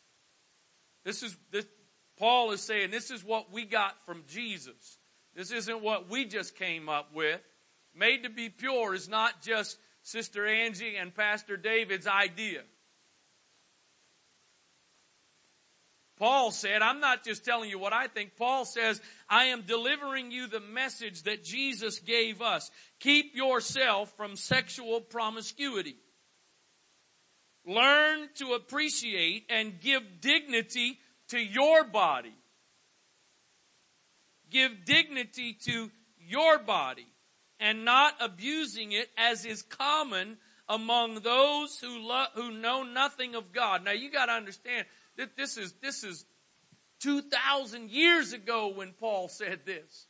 This 1.05 1.23
is 1.23 1.37
this, 1.53 1.67
Paul 2.19 2.51
is 2.51 2.61
saying 2.61 2.91
this 2.91 3.11
is 3.11 3.23
what 3.23 3.53
we 3.53 3.65
got 3.65 4.05
from 4.05 4.25
Jesus. 4.27 4.99
This 5.35 5.53
isn't 5.53 5.83
what 5.83 6.11
we 6.11 6.25
just 6.25 6.57
came 6.57 6.89
up 6.89 7.15
with 7.15 7.41
made 7.97 8.23
to 8.25 8.31
be 8.31 8.49
pure 8.49 8.95
is 8.95 9.09
not 9.09 9.43
just 9.43 9.79
Sister 10.03 10.47
Angie 10.47 10.97
and 10.97 11.15
Pastor 11.15 11.57
David's 11.57 12.07
idea. 12.07 12.63
Paul 16.19 16.51
said, 16.51 16.81
I'm 16.81 17.01
not 17.01 17.25
just 17.25 17.45
telling 17.45 17.69
you 17.69 17.79
what 17.79 17.93
I 17.93 18.07
think. 18.07 18.37
Paul 18.37 18.65
says, 18.65 19.03
I 19.29 19.47
am 19.47 19.63
delivering 19.63 20.31
you 20.31 20.47
the 20.47 20.61
message 20.61 21.25
that 21.25 21.45
Jesus 21.45 21.99
gave 21.99 22.41
us. 22.41 22.71
Keep 23.01 23.37
yourself 23.37 24.17
from 24.17 24.37
sexual 24.37 25.03
promiscuity. 25.03 25.97
Learn 27.67 28.29
to 28.37 28.53
appreciate 28.53 29.47
and 29.51 29.81
give 29.81 30.21
dignity 30.21 30.99
to 31.29 31.39
your 31.39 31.83
body. 31.85 32.35
Give 34.49 34.85
dignity 34.85 35.53
to 35.65 35.91
your 36.21 36.59
body 36.61 37.07
and 37.59 37.85
not 37.85 38.15
abusing 38.21 38.93
it 38.93 39.11
as 39.19 39.45
is 39.45 39.63
common 39.63 40.39
among 40.69 41.21
those 41.21 41.79
who 41.81 41.99
lo- 41.99 42.27
who 42.35 42.53
know 42.53 42.85
nothing 42.85 43.35
of 43.35 43.53
God. 43.53 43.85
Now 43.85 43.93
you 43.93 44.11
got 44.11 44.27
to 44.27 44.33
understand 44.33 44.87
that 45.17 45.37
this 45.37 45.57
is 45.57 45.73
this 45.83 46.05
is 46.05 46.25
2000 47.01 47.91
years 47.91 48.33
ago 48.33 48.69
when 48.69 48.93
Paul 48.93 49.29
said 49.29 49.61
this. 49.65 50.07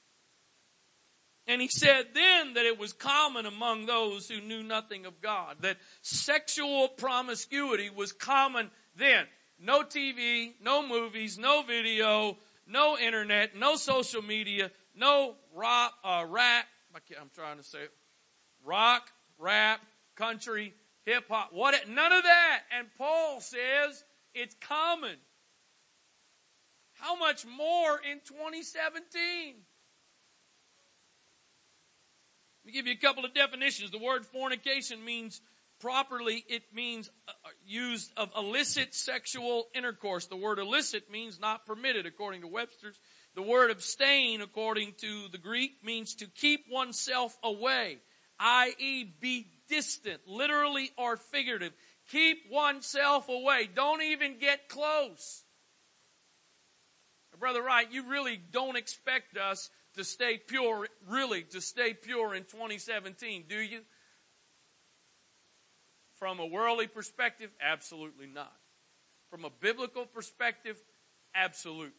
And 1.47 1.63
he 1.63 1.69
said 1.69 2.09
then 2.13 2.55
that 2.55 2.67
it 2.67 2.79
was 2.79 2.93
common 2.93 3.47
among 3.47 3.87
those 3.87 4.29
who 4.29 4.41
knew 4.41 4.63
nothing 4.63 5.07
of 5.07 5.21
God, 5.21 5.57
that 5.61 5.77
sexual 6.03 6.89
promiscuity 6.89 7.89
was 7.89 8.13
common 8.13 8.71
then. 8.97 9.27
No 9.59 9.83
TV, 9.83 10.55
no 10.61 10.87
movies, 10.87 11.39
no 11.39 11.63
video, 11.63 12.37
no 12.67 12.99
internet, 12.99 13.57
no 13.57 13.77
social 13.77 14.23
media, 14.23 14.71
no 14.95 15.37
rock, 15.55 15.95
uh, 16.05 16.25
rap, 16.29 16.67
I'm 16.95 17.31
trying 17.35 17.59
to 17.59 17.63
say 17.63 17.87
rock, 18.65 19.11
rap, 19.39 19.81
country, 20.17 20.75
hip 21.05 21.25
hop, 21.29 21.51
what, 21.53 21.75
none 21.89 22.13
of 22.13 22.23
that. 22.25 22.61
And 22.77 22.89
Paul 22.99 23.41
says 23.41 24.05
it's 24.35 24.57
common. 24.61 25.17
How 26.95 27.17
much 27.17 27.47
more 27.47 28.01
in 28.11 28.21
2017? 28.25 29.55
Me 32.67 32.73
give 32.73 32.89
you 32.89 32.95
a 32.95 32.97
couple 32.97 33.25
of 33.25 33.33
definitions. 33.33 33.93
The 33.93 33.99
word 33.99 34.27
fornication 34.27 35.05
means 35.05 35.41
properly, 35.79 36.45
it 36.49 36.63
means 36.75 37.09
uh, 37.29 37.33
uh, 37.45 37.49
used 37.65 38.11
of 38.17 38.31
illicit 38.37 38.93
sexual 38.93 39.69
intercourse. 39.73 40.27
The 40.27 40.37
word 40.37 40.59
illicit 40.59 41.09
means 41.09 41.39
not 41.39 41.65
permitted 41.65 42.07
according 42.07 42.41
to 42.41 42.49
Webster's. 42.49 42.99
The 43.37 43.43
word 43.43 43.71
abstain 43.71 44.41
according 44.41 44.95
to 45.01 45.29
the 45.31 45.39
Greek 45.39 45.85
means 45.85 46.17
to 46.17 46.27
keep 46.27 46.65
oneself 46.69 47.39
away, 47.45 47.99
i.e. 48.41 49.05
be 49.21 49.47
distant, 49.69 50.23
literally 50.27 50.91
or 50.99 51.17
figurative. 51.17 51.73
Keep 52.11 52.51
oneself 52.51 53.29
away. 53.29 53.69
Don't 53.73 54.03
even 54.03 54.39
get 54.39 54.69
close. 54.69 55.45
Brother 57.39 57.63
Wright, 57.63 57.93
you 57.93 58.09
really 58.09 58.41
don't 58.51 58.77
expect 58.77 59.37
us 59.37 59.71
to 59.97 60.05
stay 60.05 60.39
pure, 60.39 60.87
really 61.09 61.43
to 61.43 61.61
stay 61.61 61.95
pure 61.95 62.35
in 62.35 62.45
2017, 62.45 63.45
do 63.49 63.59
you? 63.59 63.81
From 66.19 66.41
a 66.41 66.47
worldly 66.47 66.87
perspective, 66.87 67.51
absolutely 67.61 68.27
not. 68.27 68.55
From 69.31 69.45
a 69.45 69.51
biblical 69.51 70.07
perspective, 70.07 70.81
absolutely. 71.35 71.93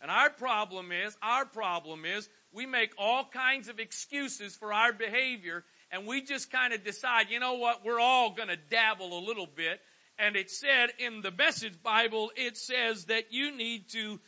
And 0.00 0.10
our 0.10 0.28
problem 0.28 0.92
is, 0.92 1.16
our 1.22 1.46
problem 1.46 2.04
is, 2.04 2.28
we 2.52 2.66
make 2.66 2.92
all 2.98 3.24
kinds 3.24 3.68
of 3.68 3.80
excuses 3.80 4.54
for 4.54 4.72
our 4.72 4.92
behavior 4.92 5.64
and 5.90 6.06
we 6.06 6.22
just 6.22 6.50
kind 6.50 6.72
of 6.72 6.84
decide, 6.84 7.30
you 7.30 7.40
know 7.40 7.54
what, 7.54 7.84
we're 7.84 8.00
all 8.00 8.34
going 8.34 8.48
to 8.48 8.56
dabble 8.56 9.16
a 9.16 9.22
little 9.24 9.46
bit. 9.46 9.80
And 10.18 10.36
it 10.36 10.50
said 10.50 10.90
in 10.98 11.22
the 11.22 11.30
message 11.30 11.82
Bible, 11.82 12.30
it 12.36 12.56
says 12.56 13.06
that 13.06 13.32
you 13.32 13.56
need 13.56 13.88
to, 13.90 14.20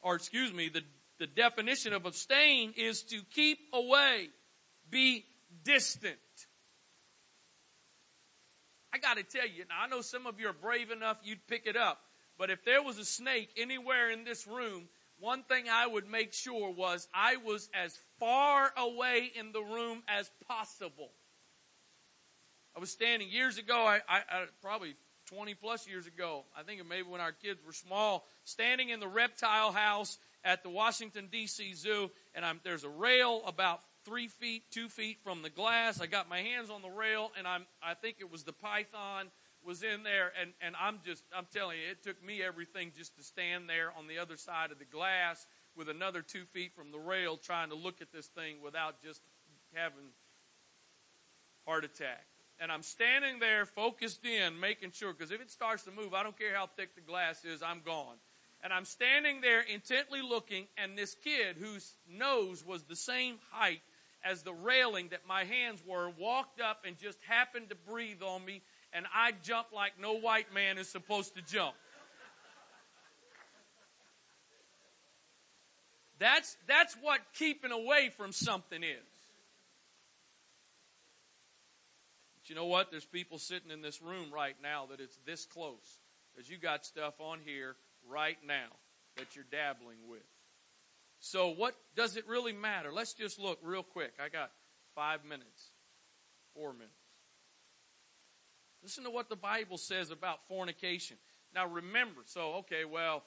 or 0.00 0.14
excuse 0.14 0.52
me, 0.52 0.68
the 0.68 0.82
the 1.18 1.26
definition 1.26 1.92
of 1.92 2.06
abstain 2.06 2.74
is 2.76 3.02
to 3.04 3.22
keep 3.34 3.58
away, 3.72 4.28
be 4.90 5.24
distant. 5.64 6.16
I 8.92 8.98
got 8.98 9.16
to 9.16 9.22
tell 9.22 9.46
you, 9.46 9.64
now 9.68 9.82
I 9.84 9.88
know 9.88 10.00
some 10.00 10.26
of 10.26 10.40
you 10.40 10.48
are 10.48 10.54
brave 10.54 10.90
enough 10.90 11.18
you'd 11.22 11.46
pick 11.46 11.66
it 11.66 11.76
up, 11.76 12.00
but 12.38 12.50
if 12.50 12.64
there 12.64 12.82
was 12.82 12.98
a 12.98 13.04
snake 13.04 13.50
anywhere 13.56 14.10
in 14.10 14.24
this 14.24 14.46
room, 14.46 14.88
one 15.18 15.42
thing 15.42 15.66
I 15.70 15.86
would 15.86 16.08
make 16.08 16.32
sure 16.32 16.70
was 16.70 17.08
I 17.14 17.36
was 17.36 17.68
as 17.74 17.98
far 18.18 18.72
away 18.76 19.30
in 19.34 19.52
the 19.52 19.62
room 19.62 20.02
as 20.08 20.30
possible. 20.46 21.10
I 22.76 22.80
was 22.80 22.90
standing 22.90 23.30
years 23.30 23.56
ago, 23.56 23.86
I, 23.86 24.00
I, 24.08 24.18
I 24.30 24.44
probably 24.60 24.96
20 25.26 25.54
plus 25.54 25.88
years 25.88 26.06
ago, 26.06 26.44
I 26.56 26.62
think 26.62 26.80
maybe 26.88 27.08
when 27.08 27.20
our 27.20 27.32
kids 27.32 27.60
were 27.66 27.72
small, 27.72 28.26
standing 28.44 28.90
in 28.90 29.00
the 29.00 29.08
reptile 29.08 29.72
house 29.72 30.18
at 30.46 30.62
the 30.62 30.70
Washington 30.70 31.28
D.C. 31.30 31.74
Zoo, 31.74 32.10
and 32.34 32.44
I'm, 32.44 32.60
there's 32.62 32.84
a 32.84 32.88
rail 32.88 33.42
about 33.46 33.80
three 34.04 34.28
feet, 34.28 34.62
two 34.70 34.88
feet 34.88 35.18
from 35.24 35.42
the 35.42 35.50
glass. 35.50 36.00
I 36.00 36.06
got 36.06 36.28
my 36.28 36.38
hands 36.38 36.70
on 36.70 36.82
the 36.82 36.88
rail, 36.88 37.32
and 37.36 37.48
I'm, 37.48 37.66
I 37.82 37.94
think 37.94 38.18
it 38.20 38.30
was 38.30 38.44
the 38.44 38.52
python 38.52 39.26
was 39.64 39.82
in 39.82 40.04
there, 40.04 40.32
and, 40.40 40.52
and 40.62 40.76
I'm 40.80 41.00
just, 41.04 41.24
I'm 41.36 41.48
telling 41.52 41.78
you, 41.78 41.90
it 41.90 42.04
took 42.04 42.24
me 42.24 42.40
everything 42.40 42.92
just 42.96 43.16
to 43.16 43.24
stand 43.24 43.68
there 43.68 43.92
on 43.98 44.06
the 44.06 44.18
other 44.18 44.36
side 44.36 44.70
of 44.70 44.78
the 44.78 44.84
glass 44.84 45.44
with 45.76 45.88
another 45.88 46.22
two 46.22 46.44
feet 46.44 46.72
from 46.72 46.92
the 46.92 46.98
rail, 47.00 47.36
trying 47.36 47.70
to 47.70 47.74
look 47.74 48.00
at 48.00 48.12
this 48.12 48.28
thing 48.28 48.58
without 48.62 49.02
just 49.02 49.20
having 49.74 50.12
heart 51.66 51.84
attack. 51.84 52.24
And 52.60 52.70
I'm 52.70 52.82
standing 52.82 53.40
there 53.40 53.66
focused 53.66 54.24
in, 54.24 54.60
making 54.60 54.92
sure, 54.92 55.12
because 55.12 55.32
if 55.32 55.42
it 55.42 55.50
starts 55.50 55.82
to 55.82 55.90
move, 55.90 56.14
I 56.14 56.22
don't 56.22 56.38
care 56.38 56.54
how 56.54 56.68
thick 56.68 56.94
the 56.94 57.00
glass 57.00 57.44
is, 57.44 57.60
I'm 57.60 57.80
gone. 57.84 58.14
And 58.62 58.72
I'm 58.72 58.84
standing 58.84 59.40
there 59.42 59.60
intently 59.60 60.22
looking, 60.22 60.66
and 60.76 60.96
this 60.96 61.14
kid 61.14 61.56
whose 61.58 61.94
nose 62.08 62.64
was 62.66 62.84
the 62.84 62.96
same 62.96 63.36
height 63.50 63.82
as 64.24 64.42
the 64.42 64.52
railing 64.52 65.08
that 65.10 65.20
my 65.28 65.44
hands 65.44 65.82
were 65.86 66.10
walked 66.18 66.60
up 66.60 66.84
and 66.86 66.98
just 66.98 67.18
happened 67.28 67.68
to 67.68 67.76
breathe 67.76 68.22
on 68.22 68.44
me, 68.44 68.62
and 68.92 69.06
I 69.14 69.32
jumped 69.42 69.72
like 69.72 70.00
no 70.00 70.14
white 70.14 70.52
man 70.52 70.78
is 70.78 70.88
supposed 70.88 71.36
to 71.36 71.42
jump. 71.42 71.74
That's, 76.18 76.56
that's 76.66 76.96
what 77.02 77.20
keeping 77.34 77.72
away 77.72 78.10
from 78.16 78.32
something 78.32 78.82
is. 78.82 78.88
But 82.38 82.48
you 82.48 82.56
know 82.56 82.66
what? 82.66 82.90
There's 82.90 83.04
people 83.04 83.38
sitting 83.38 83.70
in 83.70 83.82
this 83.82 84.00
room 84.00 84.32
right 84.32 84.56
now 84.62 84.86
that 84.90 85.00
it's 85.00 85.18
this 85.26 85.44
close. 85.44 85.98
Because 86.34 86.50
you 86.50 86.58
got 86.58 86.86
stuff 86.86 87.14
on 87.20 87.40
here 87.44 87.76
right 88.10 88.38
now 88.46 88.68
that 89.16 89.34
you're 89.34 89.44
dabbling 89.50 89.98
with. 90.08 90.22
So, 91.18 91.48
what 91.48 91.74
does 91.94 92.16
it 92.16 92.28
really 92.28 92.52
matter? 92.52 92.92
Let's 92.92 93.14
just 93.14 93.38
look 93.38 93.58
real 93.62 93.82
quick. 93.82 94.12
I 94.22 94.28
got 94.28 94.50
five 94.94 95.24
minutes, 95.24 95.70
four 96.54 96.72
minutes. 96.72 96.92
Listen 98.82 99.04
to 99.04 99.10
what 99.10 99.28
the 99.28 99.36
Bible 99.36 99.78
says 99.78 100.10
about 100.10 100.46
fornication. 100.46 101.16
Now, 101.54 101.66
remember, 101.66 102.20
so, 102.26 102.54
okay, 102.56 102.84
well, 102.84 103.24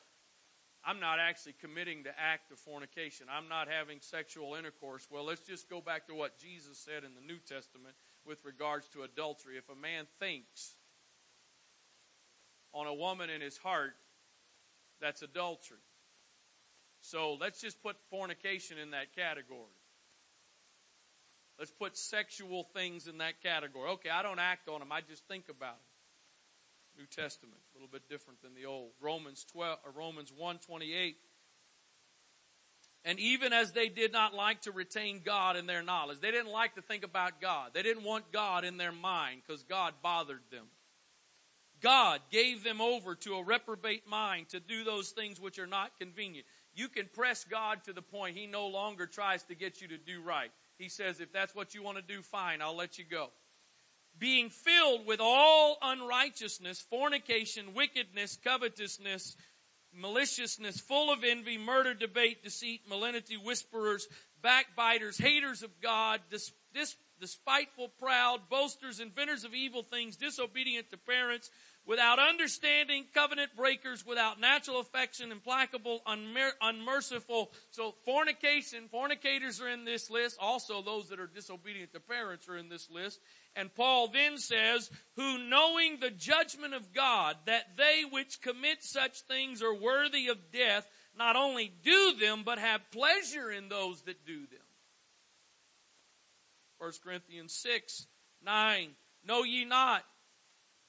I'm 0.85 0.99
not 0.99 1.19
actually 1.19 1.55
committing 1.59 2.03
the 2.03 2.17
act 2.17 2.51
of 2.51 2.59
fornication. 2.59 3.27
I'm 3.29 3.49
not 3.49 3.67
having 3.67 3.99
sexual 4.01 4.55
intercourse. 4.55 5.07
Well, 5.11 5.25
let's 5.25 5.41
just 5.41 5.69
go 5.69 5.81
back 5.81 6.07
to 6.07 6.15
what 6.15 6.37
Jesus 6.37 6.77
said 6.77 7.03
in 7.03 7.15
the 7.15 7.21
New 7.21 7.39
Testament 7.39 7.95
with 8.25 8.45
regards 8.45 8.87
to 8.89 9.03
adultery. 9.03 9.57
If 9.57 9.67
a 9.69 9.75
man 9.75 10.05
thinks 10.19 10.75
on 12.73 12.87
a 12.87 12.93
woman 12.93 13.29
in 13.29 13.41
his 13.41 13.57
heart, 13.57 13.95
that's 15.01 15.21
adultery. 15.21 15.77
So 17.01 17.37
let's 17.39 17.61
just 17.61 17.81
put 17.81 17.95
fornication 18.09 18.77
in 18.77 18.91
that 18.91 19.15
category. 19.15 19.59
Let's 21.57 21.71
put 21.71 21.97
sexual 21.97 22.63
things 22.73 23.07
in 23.07 23.17
that 23.17 23.41
category. 23.41 23.89
Okay, 23.91 24.09
I 24.09 24.23
don't 24.23 24.39
act 24.39 24.69
on 24.69 24.79
them, 24.79 24.91
I 24.91 25.01
just 25.01 25.27
think 25.27 25.49
about 25.49 25.75
them. 25.75 25.83
New 26.97 27.05
Testament, 27.05 27.59
a 27.73 27.77
little 27.77 27.89
bit 27.91 28.09
different 28.09 28.41
than 28.41 28.53
the 28.53 28.65
old. 28.65 28.91
Romans 28.99 29.45
12 29.51 29.79
or 29.85 29.91
Romans 29.91 30.31
128. 30.31 31.17
And 33.05 33.19
even 33.19 33.53
as 33.53 33.71
they 33.71 33.87
did 33.87 34.11
not 34.11 34.33
like 34.33 34.61
to 34.63 34.71
retain 34.71 35.21
God 35.23 35.55
in 35.55 35.65
their 35.65 35.81
knowledge, 35.81 36.19
they 36.19 36.31
didn't 36.31 36.51
like 36.51 36.75
to 36.75 36.81
think 36.81 37.05
about 37.05 37.39
God. 37.39 37.71
They 37.73 37.83
didn't 37.83 38.03
want 38.03 38.31
God 38.33 38.65
in 38.65 38.75
their 38.75 38.91
mind 38.91 39.41
because 39.45 39.63
God 39.63 39.93
bothered 40.03 40.41
them. 40.51 40.65
God 41.81 42.21
gave 42.31 42.63
them 42.63 42.81
over 42.81 43.15
to 43.15 43.35
a 43.35 43.43
reprobate 43.43 44.07
mind 44.07 44.49
to 44.49 44.59
do 44.59 44.83
those 44.83 45.09
things 45.09 45.39
which 45.39 45.59
are 45.59 45.67
not 45.67 45.97
convenient. 45.99 46.45
You 46.75 46.87
can 46.87 47.09
press 47.13 47.43
God 47.43 47.83
to 47.85 47.93
the 47.93 48.01
point 48.01 48.37
He 48.37 48.47
no 48.47 48.67
longer 48.67 49.05
tries 49.05 49.43
to 49.43 49.55
get 49.55 49.81
you 49.81 49.87
to 49.89 49.97
do 49.97 50.21
right. 50.21 50.51
He 50.77 50.89
says, 50.89 51.19
if 51.19 51.31
that's 51.33 51.55
what 51.55 51.73
you 51.73 51.83
want 51.83 51.97
to 51.97 52.03
do, 52.03 52.21
fine, 52.21 52.61
I'll 52.61 52.75
let 52.75 52.97
you 52.97 53.05
go. 53.09 53.29
Being 54.17 54.49
filled 54.49 55.05
with 55.05 55.19
all 55.21 55.77
unrighteousness, 55.81 56.81
fornication, 56.81 57.73
wickedness, 57.73 58.37
covetousness, 58.43 59.35
maliciousness, 59.93 60.79
full 60.79 61.11
of 61.11 61.23
envy, 61.23 61.57
murder, 61.57 61.93
debate, 61.93 62.43
deceit, 62.43 62.81
malignity, 62.87 63.37
whisperers, 63.37 64.07
backbiters, 64.41 65.17
haters 65.17 65.63
of 65.63 65.81
God, 65.81 66.21
dis- 66.29 66.51
dis- 66.73 66.95
despiteful, 67.19 67.89
proud, 67.99 68.41
boasters, 68.49 68.99
inventors 68.99 69.43
of 69.43 69.53
evil 69.53 69.83
things, 69.83 70.15
disobedient 70.15 70.89
to 70.91 70.97
parents, 70.97 71.49
without 71.89 72.19
understanding, 72.19 73.03
covenant 73.15 73.49
breakers, 73.57 74.05
without 74.05 74.39
natural 74.39 74.79
affection, 74.79 75.31
implacable, 75.31 76.01
unmer- 76.07 76.51
unmerciful. 76.61 77.51
So 77.71 77.95
fornication, 78.05 78.87
fornicators 78.91 79.59
are 79.59 79.67
in 79.67 79.85
this 79.85 80.11
list. 80.11 80.37
Also 80.39 80.83
those 80.83 81.09
that 81.09 81.19
are 81.19 81.25
disobedient 81.25 81.91
to 81.93 81.99
parents 81.99 82.47
are 82.47 82.57
in 82.57 82.69
this 82.69 82.91
list. 82.91 83.19
And 83.55 83.73
Paul 83.73 84.09
then 84.09 84.37
says, 84.37 84.91
who 85.15 85.39
knowing 85.39 85.97
the 85.99 86.11
judgment 86.11 86.75
of 86.75 86.93
God, 86.93 87.35
that 87.47 87.75
they 87.75 88.03
which 88.07 88.39
commit 88.39 88.83
such 88.83 89.21
things 89.21 89.63
are 89.63 89.73
worthy 89.73 90.27
of 90.27 90.51
death, 90.53 90.87
not 91.17 91.35
only 91.35 91.73
do 91.83 92.13
them, 92.21 92.43
but 92.45 92.59
have 92.59 92.91
pleasure 92.91 93.49
in 93.49 93.67
those 93.67 94.03
that 94.03 94.27
do 94.27 94.41
them. 94.41 94.59
1 96.77 96.91
Corinthians 97.03 97.51
6, 97.55 98.05
9. 98.45 98.89
Know 99.25 99.43
ye 99.43 99.65
not 99.65 100.03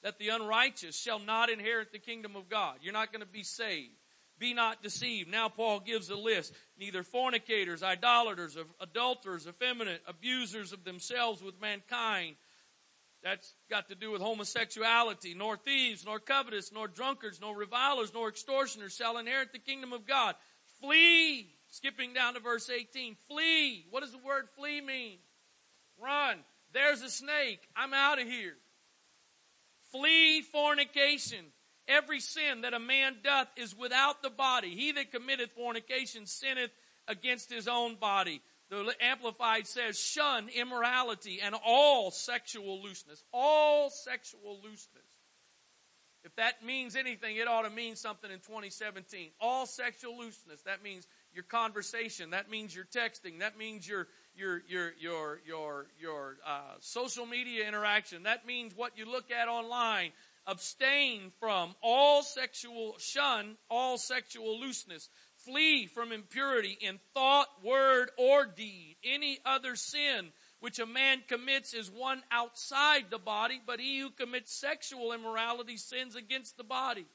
that 0.03 0.17
the 0.17 0.29
unrighteous 0.29 0.99
shall 0.99 1.19
not 1.19 1.49
inherit 1.49 1.91
the 1.91 1.99
kingdom 1.99 2.35
of 2.35 2.49
God. 2.49 2.77
You're 2.81 2.93
not 2.93 3.11
going 3.11 3.21
to 3.21 3.27
be 3.27 3.43
saved. 3.43 3.93
Be 4.39 4.53
not 4.55 4.81
deceived. 4.81 5.29
Now 5.29 5.49
Paul 5.49 5.81
gives 5.81 6.09
a 6.09 6.15
list. 6.15 6.53
Neither 6.79 7.03
fornicators, 7.03 7.83
idolaters, 7.83 8.57
adulterers, 8.79 9.45
effeminate, 9.45 10.01
abusers 10.07 10.73
of 10.73 10.83
themselves 10.83 11.43
with 11.43 11.61
mankind. 11.61 12.37
That's 13.23 13.53
got 13.69 13.89
to 13.89 13.95
do 13.95 14.09
with 14.09 14.21
homosexuality. 14.21 15.35
Nor 15.35 15.57
thieves, 15.57 16.03
nor 16.03 16.19
covetous, 16.19 16.71
nor 16.71 16.87
drunkards, 16.87 17.39
nor 17.39 17.55
revilers, 17.55 18.11
nor 18.15 18.29
extortioners 18.29 18.95
shall 18.95 19.19
inherit 19.19 19.51
the 19.53 19.59
kingdom 19.59 19.93
of 19.93 20.07
God. 20.07 20.33
Flee. 20.79 21.53
Skipping 21.69 22.13
down 22.13 22.33
to 22.33 22.39
verse 22.39 22.67
18. 22.67 23.15
Flee. 23.27 23.85
What 23.91 24.01
does 24.01 24.11
the 24.11 24.17
word 24.17 24.49
flee 24.57 24.81
mean? 24.81 25.19
Run. 26.01 26.37
There's 26.73 27.03
a 27.03 27.09
snake. 27.09 27.59
I'm 27.75 27.93
out 27.93 28.19
of 28.19 28.27
here. 28.27 28.55
Flee 29.91 30.41
fornication. 30.41 31.45
Every 31.87 32.19
sin 32.19 32.61
that 32.61 32.73
a 32.73 32.79
man 32.79 33.17
doth 33.23 33.47
is 33.57 33.75
without 33.75 34.21
the 34.21 34.29
body. 34.29 34.75
He 34.75 34.91
that 34.93 35.11
committeth 35.11 35.51
fornication 35.51 36.25
sinneth 36.25 36.71
against 37.07 37.51
his 37.51 37.67
own 37.67 37.95
body. 37.95 38.41
The 38.69 38.95
Amplified 39.01 39.67
says, 39.67 39.99
shun 39.99 40.47
immorality 40.47 41.39
and 41.43 41.53
all 41.65 42.09
sexual 42.09 42.81
looseness. 42.81 43.23
All 43.33 43.89
sexual 43.89 44.59
looseness. 44.63 45.03
If 46.23 46.35
that 46.35 46.63
means 46.63 46.95
anything, 46.95 47.35
it 47.35 47.47
ought 47.47 47.63
to 47.63 47.69
mean 47.69 47.95
something 47.95 48.31
in 48.31 48.39
2017. 48.39 49.31
All 49.41 49.65
sexual 49.65 50.17
looseness. 50.17 50.61
That 50.61 50.83
means 50.83 51.07
your 51.33 51.43
conversation. 51.43 52.29
That 52.29 52.49
means 52.49 52.73
your 52.75 52.85
texting. 52.85 53.39
That 53.39 53.57
means 53.57 53.87
your 53.87 54.07
your 54.41 54.63
your 54.67 54.93
your 54.99 55.39
your 55.45 55.85
your 55.99 56.37
uh, 56.45 56.75
social 56.79 57.25
media 57.27 57.67
interaction. 57.67 58.23
That 58.23 58.47
means 58.47 58.73
what 58.75 58.97
you 58.97 59.05
look 59.05 59.29
at 59.31 59.47
online. 59.47 60.11
Abstain 60.47 61.31
from 61.39 61.75
all 61.83 62.23
sexual 62.23 62.95
shun 62.97 63.57
all 63.69 63.99
sexual 63.99 64.59
looseness. 64.59 65.09
Flee 65.45 65.85
from 65.85 66.11
impurity 66.11 66.77
in 66.81 66.99
thought, 67.13 67.47
word, 67.63 68.09
or 68.17 68.45
deed. 68.45 68.95
Any 69.03 69.39
other 69.45 69.75
sin 69.75 70.31
which 70.59 70.79
a 70.79 70.85
man 70.85 71.21
commits 71.27 71.73
is 71.73 71.89
one 71.89 72.21
outside 72.31 73.05
the 73.09 73.17
body, 73.17 73.59
but 73.65 73.79
he 73.79 73.99
who 73.99 74.11
commits 74.11 74.53
sexual 74.53 75.13
immorality 75.13 75.77
sins 75.77 76.15
against 76.15 76.57
the 76.57 76.63
body. 76.63 77.05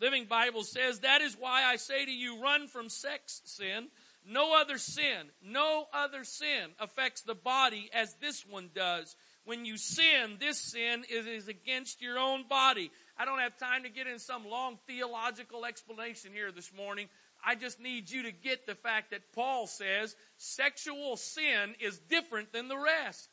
Living 0.00 0.26
Bible 0.26 0.62
says, 0.62 1.00
that 1.00 1.20
is 1.20 1.36
why 1.38 1.64
I 1.64 1.76
say 1.76 2.04
to 2.04 2.12
you, 2.12 2.40
run 2.40 2.68
from 2.68 2.88
sex 2.88 3.42
sin. 3.44 3.88
No 4.24 4.60
other 4.60 4.78
sin, 4.78 5.30
no 5.42 5.86
other 5.92 6.22
sin 6.22 6.70
affects 6.78 7.22
the 7.22 7.34
body 7.34 7.90
as 7.92 8.14
this 8.20 8.46
one 8.46 8.70
does. 8.72 9.16
When 9.44 9.64
you 9.64 9.76
sin, 9.76 10.36
this 10.38 10.60
sin 10.60 11.04
is, 11.10 11.26
is 11.26 11.48
against 11.48 12.00
your 12.00 12.18
own 12.18 12.46
body. 12.48 12.92
I 13.18 13.24
don't 13.24 13.40
have 13.40 13.58
time 13.58 13.82
to 13.82 13.88
get 13.88 14.06
in 14.06 14.20
some 14.20 14.48
long 14.48 14.78
theological 14.86 15.64
explanation 15.64 16.30
here 16.32 16.52
this 16.52 16.72
morning. 16.72 17.08
I 17.44 17.56
just 17.56 17.80
need 17.80 18.08
you 18.08 18.22
to 18.22 18.32
get 18.32 18.66
the 18.66 18.76
fact 18.76 19.10
that 19.10 19.32
Paul 19.32 19.66
says 19.66 20.14
sexual 20.36 21.16
sin 21.16 21.74
is 21.80 21.98
different 21.98 22.52
than 22.52 22.68
the 22.68 22.78
rest. 22.78 23.28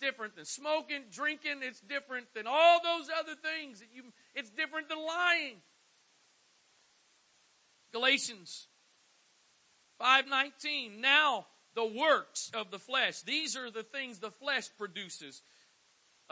Different 0.00 0.36
than 0.36 0.44
smoking, 0.44 1.04
drinking, 1.10 1.60
it's 1.62 1.80
different 1.80 2.26
than 2.34 2.46
all 2.46 2.80
those 2.82 3.08
other 3.18 3.36
things 3.36 3.80
that 3.80 3.88
you 3.94 4.02
it's 4.34 4.50
different 4.50 4.90
than 4.90 4.98
lying. 4.98 5.56
Galatians 7.92 8.68
5:19 10.02 11.00
Now 11.00 11.46
the 11.74 11.86
works 11.86 12.50
of 12.52 12.70
the 12.70 12.78
flesh 12.78 13.22
these 13.22 13.56
are 13.56 13.70
the 13.70 13.84
things 13.84 14.18
the 14.18 14.30
flesh 14.30 14.68
produces 14.76 15.42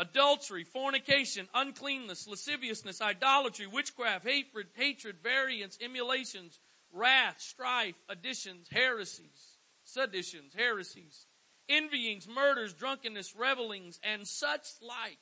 adultery, 0.01 0.65
fornication, 0.65 1.47
uncleanness, 1.55 2.27
lasciviousness, 2.27 3.03
idolatry, 3.03 3.67
witchcraft, 3.67 4.27
hatred, 4.27 4.69
hatred, 4.75 5.17
variance, 5.23 5.79
emulations, 5.81 6.59
wrath, 6.91 7.41
strife, 7.41 8.01
additions, 8.09 8.69
heresies, 8.71 9.59
seditions, 9.85 10.55
heresies, 10.55 11.27
envyings, 11.69 12.27
murders, 12.27 12.73
drunkenness, 12.73 13.37
revelings, 13.37 14.01
and 14.03 14.27
such 14.27 14.67
like. 14.81 15.19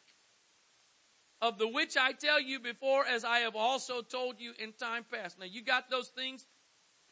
Of 1.41 1.59
the 1.59 1.69
which 1.69 1.97
I 1.97 2.12
tell 2.12 2.41
you 2.41 2.59
before, 2.59 3.07
as 3.07 3.25
I 3.25 3.39
have 3.41 3.55
also 3.55 4.03
told 4.03 4.41
you 4.41 4.53
in 4.59 4.73
time 4.73 5.05
past. 5.11 5.39
Now, 5.39 5.47
you 5.47 5.62
got 5.62 5.89
those 5.89 6.09
things? 6.09 6.47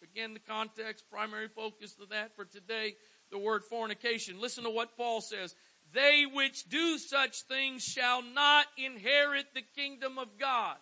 Again, 0.03 0.35
the 0.35 0.41
context, 0.41 1.05
primary 1.11 1.49
focus 1.49 1.97
of 2.01 2.11
that 2.11 2.37
for 2.37 2.45
today, 2.45 2.95
the 3.31 3.39
word 3.39 3.65
fornication. 3.65 4.41
Listen 4.41 4.65
to 4.65 4.71
what 4.71 4.97
Paul 4.97 5.21
says. 5.21 5.55
They 5.93 6.27
which 6.31 6.69
do 6.69 6.99
such 6.99 7.43
things 7.43 7.83
shall 7.83 8.23
not 8.23 8.67
inherit 8.77 9.47
the 9.55 9.63
kingdom 9.63 10.19
of 10.19 10.39
God. 10.39 10.77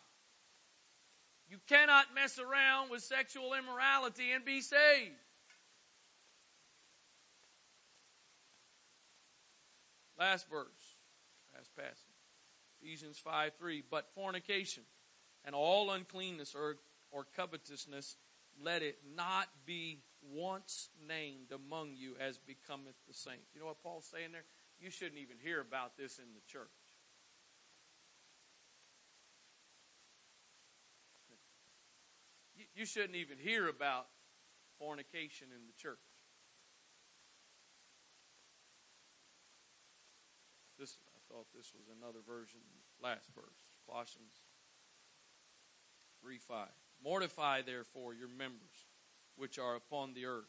You 1.49 1.59
cannot 1.69 2.15
mess 2.15 2.39
around 2.39 2.91
with 2.91 3.03
sexual 3.03 3.53
immorality 3.55 4.33
and 4.33 4.45
be 4.45 4.61
saved. 4.61 5.13
Last 10.19 10.49
verse, 10.49 10.99
last 11.55 11.75
passage. 11.77 11.99
Ephesians 12.81 13.19
5 13.19 13.53
3. 13.59 13.83
But 13.91 14.11
fornication 14.15 14.85
and 15.45 15.55
all 15.55 15.91
uncleanness 15.91 16.55
or, 16.55 16.77
or 17.11 17.27
covetousness, 17.37 18.17
let 18.63 18.83
it 18.83 18.99
not 19.17 19.49
be 19.67 20.01
once 20.23 20.89
named 21.09 21.53
among 21.53 21.95
you 21.97 22.15
as 22.21 22.39
becometh 22.39 22.97
the 23.07 23.15
saints. 23.15 23.55
You 23.55 23.61
know 23.61 23.67
what 23.67 23.83
Paul's 23.83 24.07
saying 24.07 24.33
there? 24.33 24.45
you 24.81 24.91
shouldn't 24.91 25.19
even 25.19 25.37
hear 25.43 25.61
about 25.61 25.97
this 25.97 26.19
in 26.19 26.35
the 26.35 26.43
church. 26.47 26.69
You 32.75 32.87
shouldn't 32.87 33.15
even 33.15 33.39
hear 33.39 33.69
about 33.69 34.07
fornication 34.79 35.49
in 35.55 35.67
the 35.67 35.73
church. 35.81 36.03
This 40.79 40.99
I 41.07 41.33
thought 41.33 41.47
this 41.55 41.73
was 41.73 41.87
another 41.87 42.19
version, 42.27 42.61
last 43.01 43.29
verse, 43.33 43.63
Colossians 43.87 44.43
3 46.21 46.39
5. 46.39 46.67
Mortify 47.05 47.63
therefore 47.63 48.15
your 48.15 48.29
members 48.29 48.87
which 49.37 49.59
are 49.59 49.77
upon 49.77 50.15
the 50.15 50.27
earth 50.27 50.49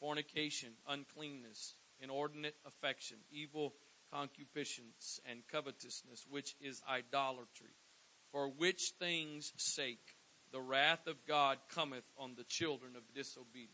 fornication, 0.00 0.70
uncleanness, 0.88 1.74
inordinate 2.00 2.56
affection, 2.66 3.18
evil 3.30 3.74
concupiscence, 4.12 5.20
and 5.28 5.46
covetousness, 5.50 6.26
which 6.28 6.56
is 6.60 6.82
idolatry, 6.88 7.74
for 8.30 8.48
which 8.48 8.92
things' 8.98 9.52
sake 9.56 10.16
the 10.52 10.60
wrath 10.60 11.06
of 11.06 11.24
God 11.26 11.58
cometh 11.74 12.04
on 12.18 12.34
the 12.36 12.44
children 12.44 12.96
of 12.96 13.14
disobedience. 13.14 13.70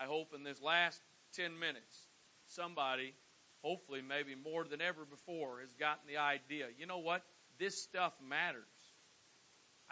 I 0.00 0.04
hope 0.04 0.32
in 0.34 0.42
this 0.42 0.60
last 0.60 1.00
10 1.34 1.58
minutes, 1.58 2.08
somebody, 2.46 3.14
hopefully 3.62 4.00
maybe 4.00 4.34
more 4.34 4.64
than 4.64 4.80
ever 4.80 5.04
before, 5.04 5.60
has 5.60 5.72
gotten 5.74 6.08
the 6.08 6.16
idea. 6.16 6.66
You 6.76 6.86
know 6.86 6.98
what? 6.98 7.22
This 7.58 7.80
stuff 7.80 8.14
matters. 8.26 8.71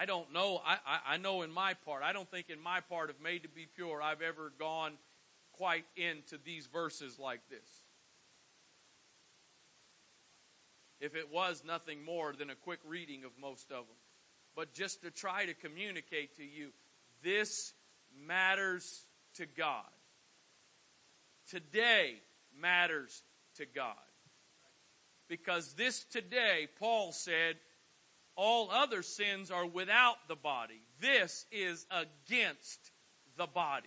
I 0.01 0.07
don't 0.07 0.33
know. 0.33 0.63
I, 0.65 0.79
I, 0.87 0.99
I 1.09 1.17
know 1.19 1.43
in 1.43 1.53
my 1.53 1.75
part, 1.75 2.03
I 2.03 2.15
don't 2.15 2.31
think 2.31 2.49
in 2.49 2.59
my 2.59 2.81
part 2.81 3.11
of 3.11 3.21
Made 3.21 3.43
to 3.43 3.51
Be 3.51 3.67
Pure 3.77 4.01
I've 4.01 4.23
ever 4.23 4.51
gone 4.59 4.95
quite 5.53 5.85
into 5.95 6.39
these 6.43 6.67
verses 6.69 7.19
like 7.19 7.41
this. 7.51 7.85
If 11.03 11.15
it 11.15 11.31
was 11.31 11.63
nothing 11.67 12.03
more 12.03 12.33
than 12.33 12.49
a 12.49 12.55
quick 12.55 12.79
reading 12.87 13.25
of 13.25 13.33
most 13.39 13.71
of 13.71 13.87
them. 13.87 13.97
But 14.57 14.73
just 14.73 15.03
to 15.03 15.11
try 15.11 15.45
to 15.45 15.53
communicate 15.53 16.35
to 16.39 16.45
you, 16.45 16.71
this 17.23 17.75
matters 18.27 19.05
to 19.35 19.45
God. 19.45 19.85
Today 21.51 22.23
matters 22.59 23.23
to 23.57 23.67
God. 23.67 23.97
Because 25.29 25.75
this 25.75 26.05
today, 26.05 26.69
Paul 26.79 27.13
said, 27.13 27.57
all 28.41 28.71
other 28.71 29.03
sins 29.03 29.51
are 29.51 29.67
without 29.67 30.17
the 30.27 30.35
body. 30.35 30.81
This 30.99 31.45
is 31.53 31.87
against 31.91 32.91
the 33.37 33.47
body. 33.47 33.87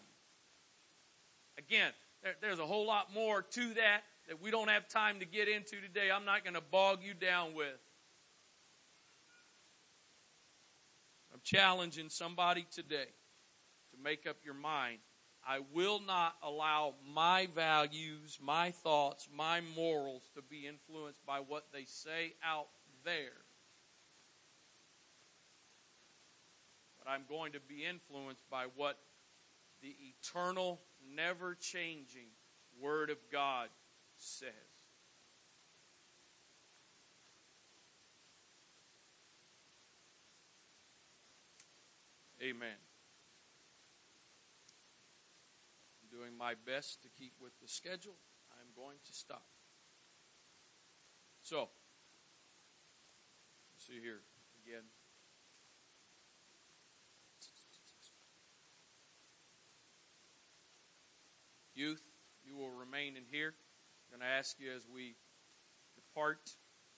Again, 1.57 1.91
there, 2.21 2.35
there's 2.39 2.59
a 2.59 2.65
whole 2.65 2.85
lot 2.85 3.11
more 3.11 3.41
to 3.41 3.73
that. 3.73 4.01
that 4.27 4.39
we 4.43 4.51
don't 4.51 4.67
have 4.67 4.87
time 4.87 5.19
to 5.21 5.25
get 5.25 5.47
into 5.47 5.81
today, 5.81 6.11
I'm 6.13 6.23
not 6.23 6.43
going 6.43 6.53
to 6.53 6.61
bog 6.61 6.99
you 7.01 7.15
down 7.15 7.55
with. 7.55 7.79
I'm 11.33 11.41
challenging 11.43 12.09
somebody 12.09 12.67
today 12.71 13.09
to 13.91 14.03
make 14.03 14.27
up 14.27 14.37
your 14.45 14.53
mind. 14.53 14.99
I 15.47 15.61
will 15.73 15.99
not 15.99 16.35
allow 16.43 16.93
my 17.11 17.47
values, 17.55 18.37
my 18.39 18.69
thoughts, 18.69 19.27
my 19.35 19.61
morals 19.75 20.29
to 20.35 20.43
be 20.43 20.67
influenced 20.67 21.25
by 21.25 21.39
what 21.39 21.65
they 21.73 21.85
say 21.85 22.35
out 22.45 22.67
there. 23.03 23.42
But 27.03 27.11
I'm 27.11 27.23
going 27.27 27.51
to 27.53 27.59
be 27.59 27.83
influenced 27.85 28.49
by 28.49 28.65
what 28.75 28.97
the 29.81 29.95
eternal, 30.01 30.79
never 31.15 31.55
changing 31.55 32.27
Word 32.79 33.09
of 33.09 33.17
God 33.31 33.69
says. 34.17 34.49
Amen. 42.41 42.67
I'm 46.01 46.17
doing 46.17 46.37
my 46.37 46.53
best 46.65 47.01
to 47.03 47.09
keep 47.17 47.33
with 47.41 47.53
the 47.61 47.67
schedule. 47.67 48.15
I'm 48.51 48.67
going 48.75 48.97
to 49.05 49.13
stop. 49.13 49.45
So, 51.41 51.69
see 53.77 53.99
here 54.01 54.21
again. 54.65 54.83
Youth, 61.75 62.03
you 62.45 62.55
will 62.55 62.69
remain 62.69 63.17
in 63.17 63.23
here. 63.31 63.53
I'm 64.11 64.19
going 64.19 64.29
to 64.29 64.37
ask 64.37 64.59
you 64.59 64.71
as 64.75 64.83
we 64.87 65.15
depart 65.95 66.51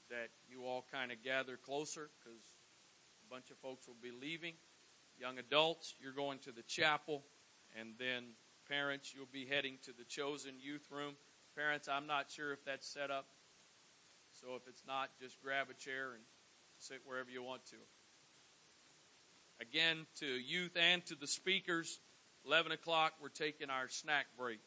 that 0.10 0.30
you 0.50 0.66
all 0.66 0.86
kind 0.92 1.12
of 1.12 1.24
gather 1.24 1.56
closer 1.56 2.10
because 2.20 2.42
a 3.26 3.34
bunch 3.34 3.52
of 3.52 3.58
folks 3.58 3.88
will 3.88 3.96
be 4.02 4.12
leaving. 4.12 4.54
Young 5.18 5.40
adults, 5.40 5.96
you're 6.02 6.12
going 6.12 6.40
to 6.40 6.52
the 6.52 6.62
chapel, 6.64 7.24
and 7.80 7.94
then 7.98 8.36
parents, 8.68 9.14
you'll 9.16 9.32
be 9.32 9.46
heading 9.46 9.78
to 9.84 9.94
the 9.98 10.04
chosen 10.04 10.56
youth 10.60 10.88
room. 10.92 11.16
Parents, 11.56 11.88
I'm 11.88 12.06
not 12.06 12.30
sure 12.30 12.52
if 12.52 12.66
that's 12.66 12.86
set 12.86 13.10
up, 13.10 13.28
so 14.34 14.56
if 14.56 14.68
it's 14.68 14.84
not, 14.86 15.10
just 15.22 15.42
grab 15.42 15.68
a 15.70 15.74
chair 15.74 16.12
and 16.14 16.24
sit 16.80 17.00
wherever 17.06 17.30
you 17.30 17.44
want 17.44 17.66
to. 17.68 17.78
Again, 19.62 20.06
to 20.20 20.26
youth 20.26 20.76
and 20.76 21.06
to 21.06 21.16
the 21.16 21.28
speakers, 21.28 22.02
11 22.46 22.72
o'clock, 22.72 23.14
we're 23.22 23.30
taking 23.30 23.70
our 23.70 23.88
snack 23.90 24.28
break. 24.38 24.60